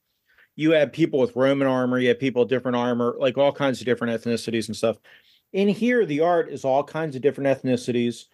[0.55, 3.79] you have people with Roman armor, you have people with different armor, like all kinds
[3.79, 4.97] of different ethnicities and stuff.
[5.53, 8.25] In here, the art is all kinds of different ethnicities.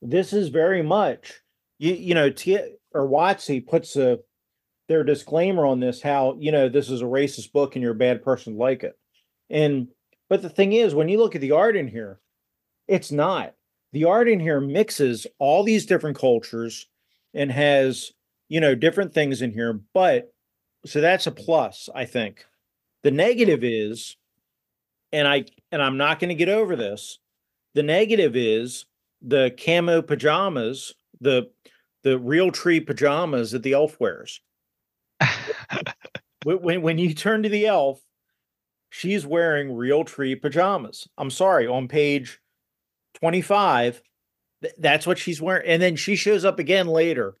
[0.00, 1.40] This is very much,
[1.78, 2.58] you you know, T
[2.92, 4.20] or WotC puts a
[4.92, 7.96] their disclaimer on this, how you know this is a racist book and you're a
[7.96, 8.98] bad person like it.
[9.48, 9.88] And
[10.28, 12.20] but the thing is, when you look at the art in here,
[12.86, 13.54] it's not.
[13.92, 16.88] The art in here mixes all these different cultures
[17.32, 18.12] and has,
[18.50, 20.30] you know, different things in here, but
[20.84, 22.44] so that's a plus, I think.
[23.02, 24.16] The negative is,
[25.10, 27.18] and I and I'm not going to get over this.
[27.74, 28.84] The negative is
[29.22, 31.50] the camo pajamas, the
[32.02, 34.40] the Realtree pajamas that the elf wears.
[36.44, 38.00] When when, you turn to the elf,
[38.90, 41.06] she's wearing Realtree pajamas.
[41.16, 42.40] I'm sorry, on page
[43.20, 44.02] 25,
[44.62, 45.68] th- that's what she's wearing.
[45.68, 47.36] And then she shows up again later.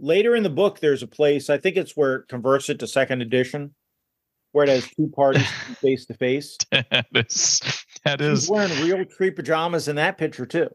[0.00, 2.86] Later in the book, there's a place, I think it's where it converts it to
[2.88, 3.74] second edition.
[4.52, 5.46] where it has two parties
[5.80, 6.56] face to face.
[6.72, 7.60] that is
[8.04, 10.70] that She's is wearing Realtree pajamas in that picture too.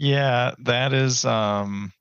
[0.00, 1.92] yeah, that is um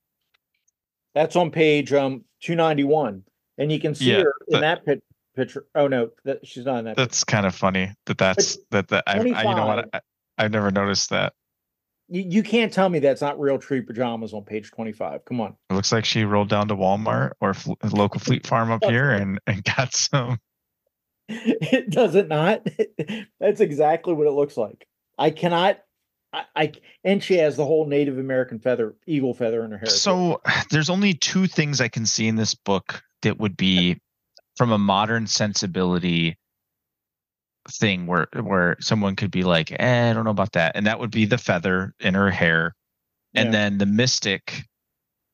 [1.13, 3.23] That's on page um 291.
[3.57, 5.03] And you can see Yeah, her in that- that pic-
[5.35, 5.65] picture.
[5.75, 6.97] Oh no, that she's not in that.
[6.97, 10.01] that's kind of funny that that's that that I, I you know what I,
[10.37, 11.33] I've never noticed that.
[12.09, 15.23] You, you can't tell me that's not Realtree pajamas on page 25.
[15.25, 15.55] Come on.
[15.69, 19.09] It looks like she rolled down to Walmart or fl- local fleet farm up here
[19.19, 20.39] and and got some.
[21.29, 22.67] it does it not.
[23.39, 24.85] that's exactly what it looks like.
[25.17, 25.79] I cannot.
[26.33, 26.71] I, I
[27.03, 29.87] and she has the whole Native American feather, eagle feather in her hair.
[29.87, 30.41] So
[30.71, 33.99] there's only two things I can see in this book that would be
[34.57, 36.37] from a modern sensibility
[37.71, 40.75] thing where where someone could be like, eh, I don't know about that.
[40.75, 42.75] And that would be the feather in her hair.
[43.35, 43.51] And Yeah.
[43.51, 44.65] then the mystic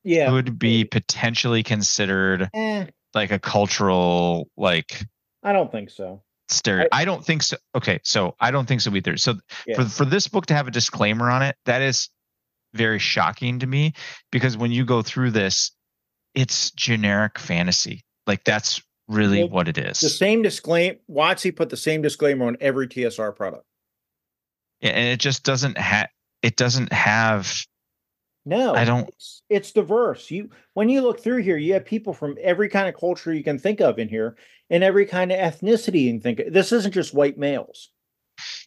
[0.03, 5.03] yeah, would be potentially considered eh, like a cultural like
[5.43, 6.21] I don't think so.
[6.51, 6.87] Stereo.
[6.91, 7.57] I, don't think so.
[7.75, 9.17] Okay, so I don't think so either.
[9.17, 9.35] So
[9.67, 9.75] Yeah.
[9.75, 12.09] for for this book to have a disclaimer on it, that is
[12.73, 13.93] very shocking to me
[14.31, 15.71] because when you go through this,
[16.35, 18.03] it's generic fantasy.
[18.27, 19.99] Like that's really Well, what it is.
[19.99, 20.97] The same disclaimer.
[21.09, 23.65] WotC put the same disclaimer on every TSR product.
[24.81, 26.07] Yeah, and it just doesn't have
[26.41, 27.53] it doesn't have
[28.45, 30.31] No, I don't- It's, it's diverse.
[30.31, 33.43] You when you look through here, you have people from every kind of culture you
[33.43, 34.37] can think of in here,
[34.69, 36.53] and every kind of ethnicity you can think of.
[36.53, 37.89] This isn't just white males.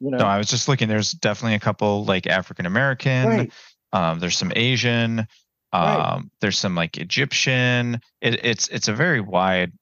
[0.01, 0.89] You know, no, I was just looking.
[0.89, 3.27] There's definitely a couple like African American.
[3.27, 3.53] right?
[3.93, 5.21] Um, there's some Asian.
[5.21, 5.27] Um,
[5.73, 6.23] Right.
[6.43, 8.01] there's some like Egyptian.
[8.21, 9.73] It, it's it's a very wide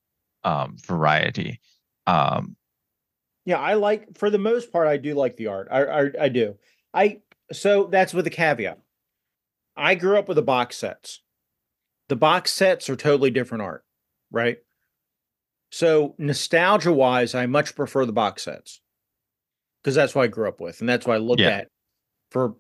[0.44, 1.60] um, variety.
[2.06, 2.56] Um,
[3.44, 5.66] Yeah, I like for the most part, I do like the art.
[5.70, 6.56] I I, I do.
[6.94, 7.20] I
[7.52, 8.78] so that's with a caveat.
[9.81, 11.20] I grew up with the box sets.
[12.09, 13.85] The box sets are totally different art,
[14.31, 14.59] right?
[15.70, 18.81] So nostalgia wise, I much prefer the box sets
[19.82, 21.48] because that's what I grew up with, and that's what I looked Yeah.
[21.59, 21.69] at
[22.31, 22.57] for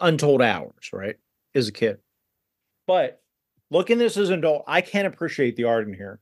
[0.00, 1.16] untold hours, right,
[1.54, 1.98] as a kid.
[2.86, 3.22] But
[3.70, 6.20] looking this as an adult, I can't appreciate the art in here,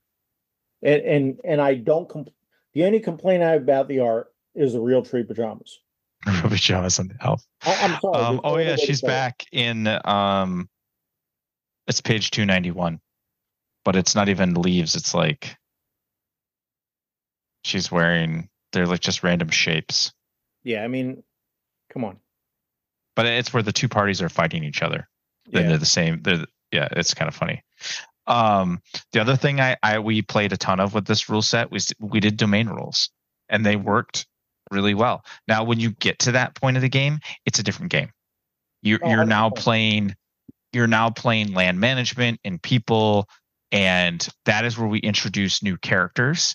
[0.83, 2.09] and and and I don't.
[2.09, 2.33] Compl-
[2.75, 5.81] the only complaint I have about the art is the Realtree pajamas.
[6.43, 7.45] Ruby Jaws on the elf.
[7.63, 8.17] I'm sorry.
[8.23, 10.69] Um, oh yeah, she's say back in um
[11.87, 13.01] it's page 291.
[13.85, 15.57] But it's not even leaves, it's like
[17.65, 20.13] she's wearing they're like just random shapes.
[20.65, 21.23] Yeah, I mean,
[21.93, 22.19] come on.
[23.15, 25.09] But it's where the two parties are fighting each other.
[25.49, 25.63] Yeah.
[25.63, 26.23] they're the same.
[26.23, 27.63] They're the- yeah, it's kind of funny.
[28.27, 28.81] Um
[29.13, 31.93] the other thing I, I we played a ton of with this rule set was
[32.01, 33.11] we did domain rules
[33.49, 34.27] and they worked
[34.71, 35.25] really well.
[35.49, 38.11] Now when you get to that point of the game, it's a different game.
[38.83, 39.57] You're Oh, you're now 100%.
[39.57, 40.15] playing
[40.73, 43.29] you're now playing land management and people
[43.73, 46.55] and that is where we introduce new characters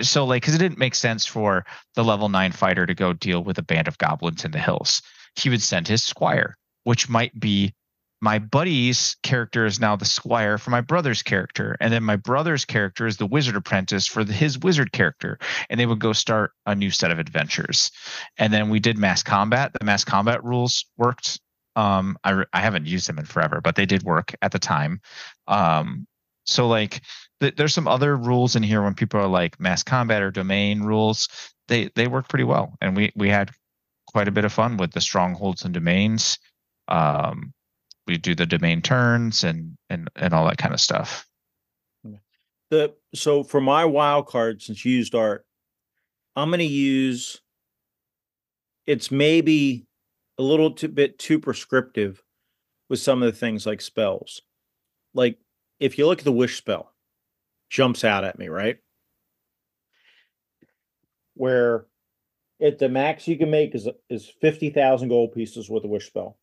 [0.00, 1.64] so like because it didn't make sense for
[1.94, 5.02] the level nine fighter to go deal with a band of goblins in the hills
[5.36, 7.74] he would send his squire which might be
[8.22, 12.64] my buddy's character is now the squire for my brother's character and then my brother's
[12.64, 15.38] character is the wizard apprentice for the, his wizard character
[15.68, 17.90] and they would go start a new set of adventures.
[18.38, 19.72] And then we did mass combat.
[19.78, 21.40] The mass combat rules worked.
[21.74, 25.00] Um i, I haven't used them in forever but they did work at the time.
[25.48, 26.06] Um
[26.46, 27.02] so like
[27.40, 30.82] th- there's some other rules in here when people are like mass combat or domain
[30.82, 31.28] rules
[31.66, 32.76] they they work pretty well.
[32.80, 33.50] And we we had
[34.06, 36.38] quite a bit of fun with the strongholds and domains.
[36.86, 37.52] Um
[38.06, 41.26] we do the domain turns and and and all that kind of stuff
[42.72, 45.44] The so for my wild card, since you used art,
[46.34, 47.40] I'm going to use.
[48.86, 49.86] It's maybe
[50.38, 52.22] a little too bit too prescriptive
[52.88, 54.40] with some of the things like spells.
[55.12, 55.38] Like
[55.80, 56.94] if you look at the wish spell,
[57.68, 58.78] jumps out at me right,
[61.34, 61.84] where
[62.58, 66.06] at the max you can make is is fifty thousand gold pieces with a wish
[66.06, 66.38] spell.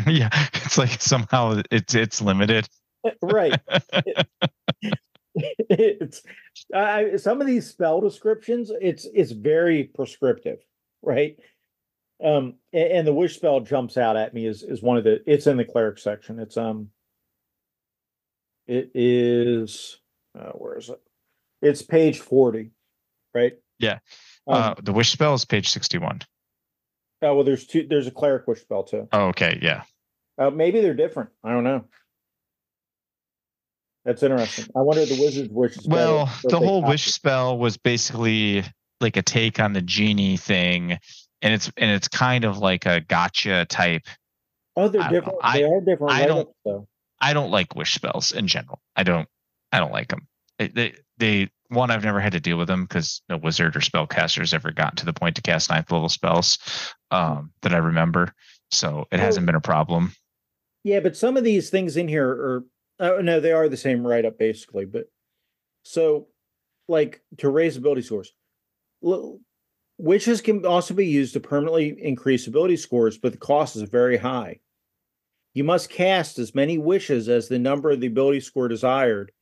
[0.06, 2.68] yeah it's like somehow it's it's limited
[3.22, 3.58] right.
[5.34, 6.22] it's
[6.74, 10.58] I some of these spell descriptions, it's it's very prescriptive,
[11.02, 11.36] right?
[12.22, 15.20] Um, a- and, the wish spell jumps out at me is is one of the.
[15.26, 16.38] It's in the cleric section.
[16.38, 16.88] It's um.
[18.66, 19.98] It is.
[20.38, 21.00] Uh, where is it?
[21.62, 22.72] It's page forty,
[23.34, 23.54] right?
[23.78, 23.98] Yeah.
[24.46, 26.20] Um, uh the wish spell is page 61
[27.22, 27.86] oh well, there's two.
[27.88, 29.08] There's a cleric wish spell too.
[29.12, 29.82] oh okay yeah
[30.38, 31.30] Uh, maybe they're different.
[31.44, 31.84] I don't know.
[34.04, 34.66] That's interesting.
[34.74, 35.76] I wonder if the wizard's wish.
[35.76, 38.64] is better, Well, the whole wish spell was basically
[39.00, 40.92] like a take on the genie thing,
[41.42, 44.02] and it's and it's kind of like a gotcha type.
[44.76, 45.12] Oh, they're I know.
[45.12, 45.38] different.
[45.42, 46.12] I- they are different.
[46.12, 46.48] I don't-.
[47.22, 48.80] I don't like wish spells in general.
[48.96, 49.28] I don't
[49.72, 50.26] I don't like them.
[50.58, 53.80] They they, they one, I've never had to deal with them because no wizard or
[53.80, 56.58] spellcaster's ever gotten to the point to cast ninth level spells
[57.10, 58.34] um, that I remember.
[58.70, 60.12] So it hasn't been a problem.
[60.84, 62.64] Yeah, but some of these things in here are
[62.98, 64.84] oh no, they are the same write up basically.
[64.84, 65.06] But
[65.82, 66.28] so
[66.88, 68.32] like to raise ability scores,
[69.98, 74.16] witches can also be used to permanently increase ability scores, but the cost is very
[74.16, 74.60] high.
[75.54, 79.32] You must cast as many wishes as the number of the ability score desired,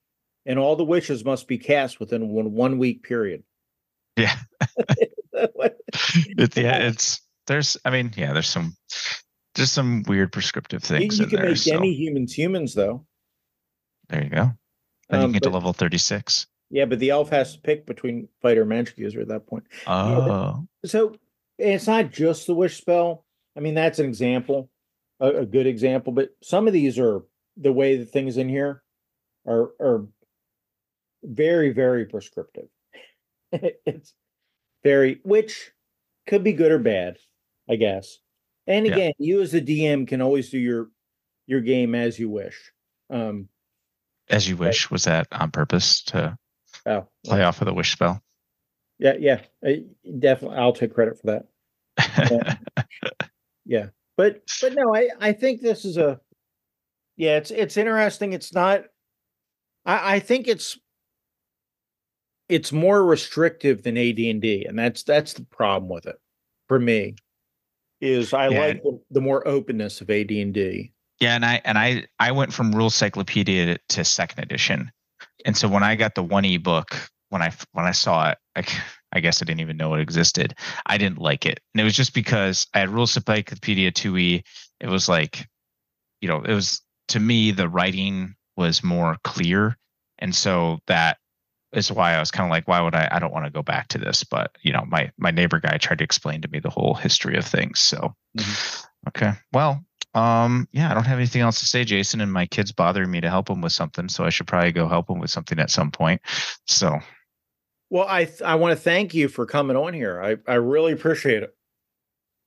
[0.49, 3.45] and all the wishes must be cast within one one week period.
[4.17, 4.35] Yeah.
[6.37, 8.77] It, yeah, it's there's I mean, yeah, there's some
[9.55, 11.49] just some weird prescriptive things you can there.
[11.51, 13.07] make So demi humans humans though.
[14.09, 14.51] there you go.
[15.09, 16.47] Then you Um, get to level 36.
[16.71, 19.65] Yeah, but the elf has to pick between fighter and magic user at that point.
[19.87, 21.15] Oh, So
[21.59, 23.25] it's not just the wish spell.
[23.57, 24.71] I mean, that's an example,
[25.21, 26.13] a, a good example.
[26.13, 27.23] But some of these are
[27.57, 28.83] the way the things in here
[29.47, 30.07] are are
[31.23, 32.69] very very prescriptive.
[33.53, 34.15] it's
[34.85, 35.73] very which
[36.27, 37.17] could be good or bad,
[37.69, 38.19] I guess.
[38.67, 38.93] And Yeah.
[38.93, 40.91] again, you as a DM can always do your
[41.47, 42.73] your game as you wish.
[43.11, 43.49] Um,
[44.29, 44.91] as you wish.
[44.91, 46.37] Was that on purpose to
[46.85, 48.23] oh, play off of the wish spell?
[48.99, 49.85] yeah, yeah, I-
[50.19, 50.59] definitely.
[50.59, 51.27] I'll take credit for
[51.99, 52.59] that.
[53.65, 53.87] yeah
[54.17, 56.21] but but no i i think this is a
[57.17, 58.85] yeah it's it's interesting it's not
[59.85, 60.79] i i think it's
[62.49, 66.17] it's more restrictive than AD&D and that's that's the problem with it
[66.69, 67.15] for me
[68.01, 68.59] is i Yeah.
[68.61, 72.73] like the, the more openness of AD&D Yeah, and I and I I went from
[72.75, 74.91] Rule Cyclopedia to, to second edition,
[75.45, 76.95] and so when I got the one ebook,
[77.31, 78.65] when I when I saw it, I,
[79.13, 80.55] I guess I didn't even know it existed.
[80.87, 84.45] I didn't like it, and it was just because I had Rule Cyclopedia two e.
[84.81, 85.49] It was like,
[86.21, 89.77] you know, it was to me the writing was more clear,
[90.21, 91.19] and so that
[91.73, 93.09] is why I was kind of like, why would I?
[93.11, 95.77] I don't want to go back to this, but you know, my my neighbor guy
[95.79, 97.81] tried to explain to me the whole history of things.
[97.81, 98.15] So,
[99.09, 99.85] okay, well,
[100.15, 103.21] um, yeah, I don't have anything else to say, Jason, and my kid's bothering me
[103.21, 105.71] to help him with something, so I should probably go help him with something at
[105.71, 106.21] some point.
[106.67, 106.99] So,
[107.91, 110.93] well i th- i want to thank you for coming on here i i really
[110.93, 111.55] appreciate it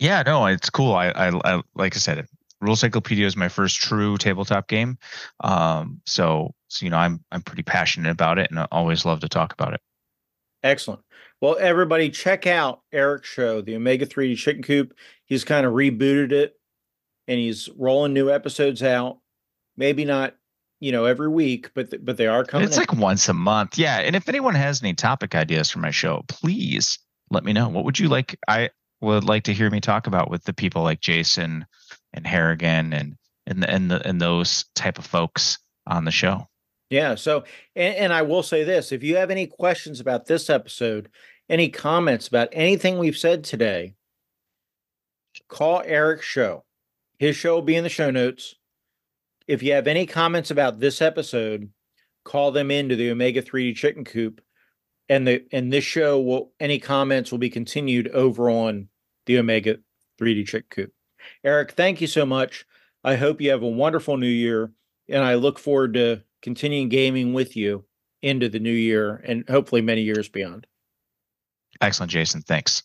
[0.02, 0.95] yeah, no, it's cool.
[0.95, 2.26] I, I, I like I said,
[2.60, 4.98] Rule Cyclopedia is my first true tabletop game.
[5.41, 9.19] Um, so, so you know, I'm I'm pretty passionate about it, and I always love
[9.22, 9.81] to talk about it.
[10.64, 11.02] Excellent.
[11.41, 14.93] Well, everybody, check out Eric's show, the Omega 3D Chicken Coop.
[15.26, 16.53] He's kind of rebooted it
[17.27, 19.18] and he's rolling new episodes out.
[19.76, 20.35] Maybe not,
[20.80, 22.68] you know, every week, but th- but they are coming.
[22.68, 22.89] it's out.
[22.89, 23.77] like once a month.
[23.77, 23.98] Yeah.
[23.98, 26.99] And if anyone has any topic ideas for my show, please
[27.31, 27.69] let me know.
[27.69, 28.38] What would you like?
[28.48, 28.69] I
[29.02, 31.65] would like to hear me talk about with the people like Jason
[32.14, 33.15] and Harrigan and
[33.48, 35.57] and and the, and those type of folks
[35.88, 36.48] on the show.
[36.92, 37.16] Yeah.
[37.16, 37.46] So,
[37.76, 41.10] and, and I will say this: if you have any questions about this episode,
[41.50, 43.96] any comments about anything we've said today,
[45.48, 46.66] call Eric's show.
[47.18, 48.56] His show will be in the show notes.
[49.48, 51.70] If you have any comments about this episode,
[52.26, 54.42] call them into the Omega 3D Chicken Coop,
[55.08, 58.90] and the and this show will any comments will be continued over on
[59.28, 59.78] the Omega
[60.20, 60.94] 3D Chicken Coop.
[61.42, 62.66] Eric, thank you so much.
[63.02, 64.74] I hope you have a wonderful new year,
[65.08, 67.86] and I look forward to continuing gaming with you
[68.22, 70.68] into the new year and hopefully many years beyond.
[71.80, 72.42] Excellent, Jason.
[72.42, 72.84] Thanks.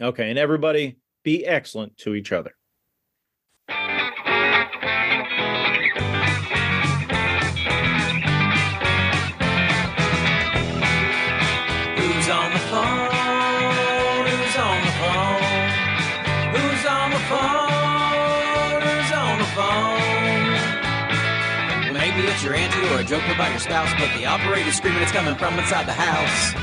[0.00, 2.52] Okay, and everybody be excellent to each other.
[23.28, 26.54] Joke about your spouse, but the operator's screaming it's coming from inside the house.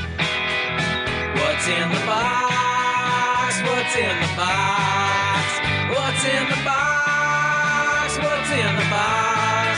[1.38, 3.62] What's in the box?
[3.62, 5.46] What's in the box?
[5.94, 8.18] What's in the box?
[8.18, 9.78] What's in the box?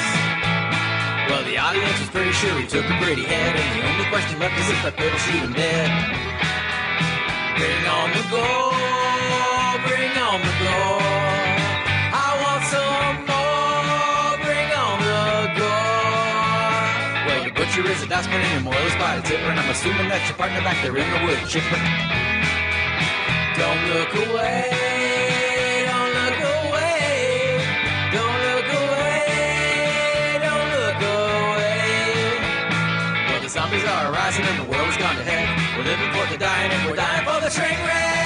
[1.30, 4.39] Well, the audience was pretty sure he took a pretty head, and the only question
[4.39, 5.89] left is if I could shoot him dead.
[7.57, 8.73] Bring on the gold,
[9.88, 11.06] bring on the gold.
[17.77, 20.35] Butcher is a dustman and your moil by the tipper, and I'm assuming that's your
[20.35, 21.77] partner back there in the wood chipper.
[23.53, 27.61] Don't look away, don't look away,
[28.09, 31.69] don't look away, don't look away.
[33.29, 35.77] Well, the zombies are rising and the world has gone to heck.
[35.77, 38.16] We're living for the dying and we're dying for the train wreck.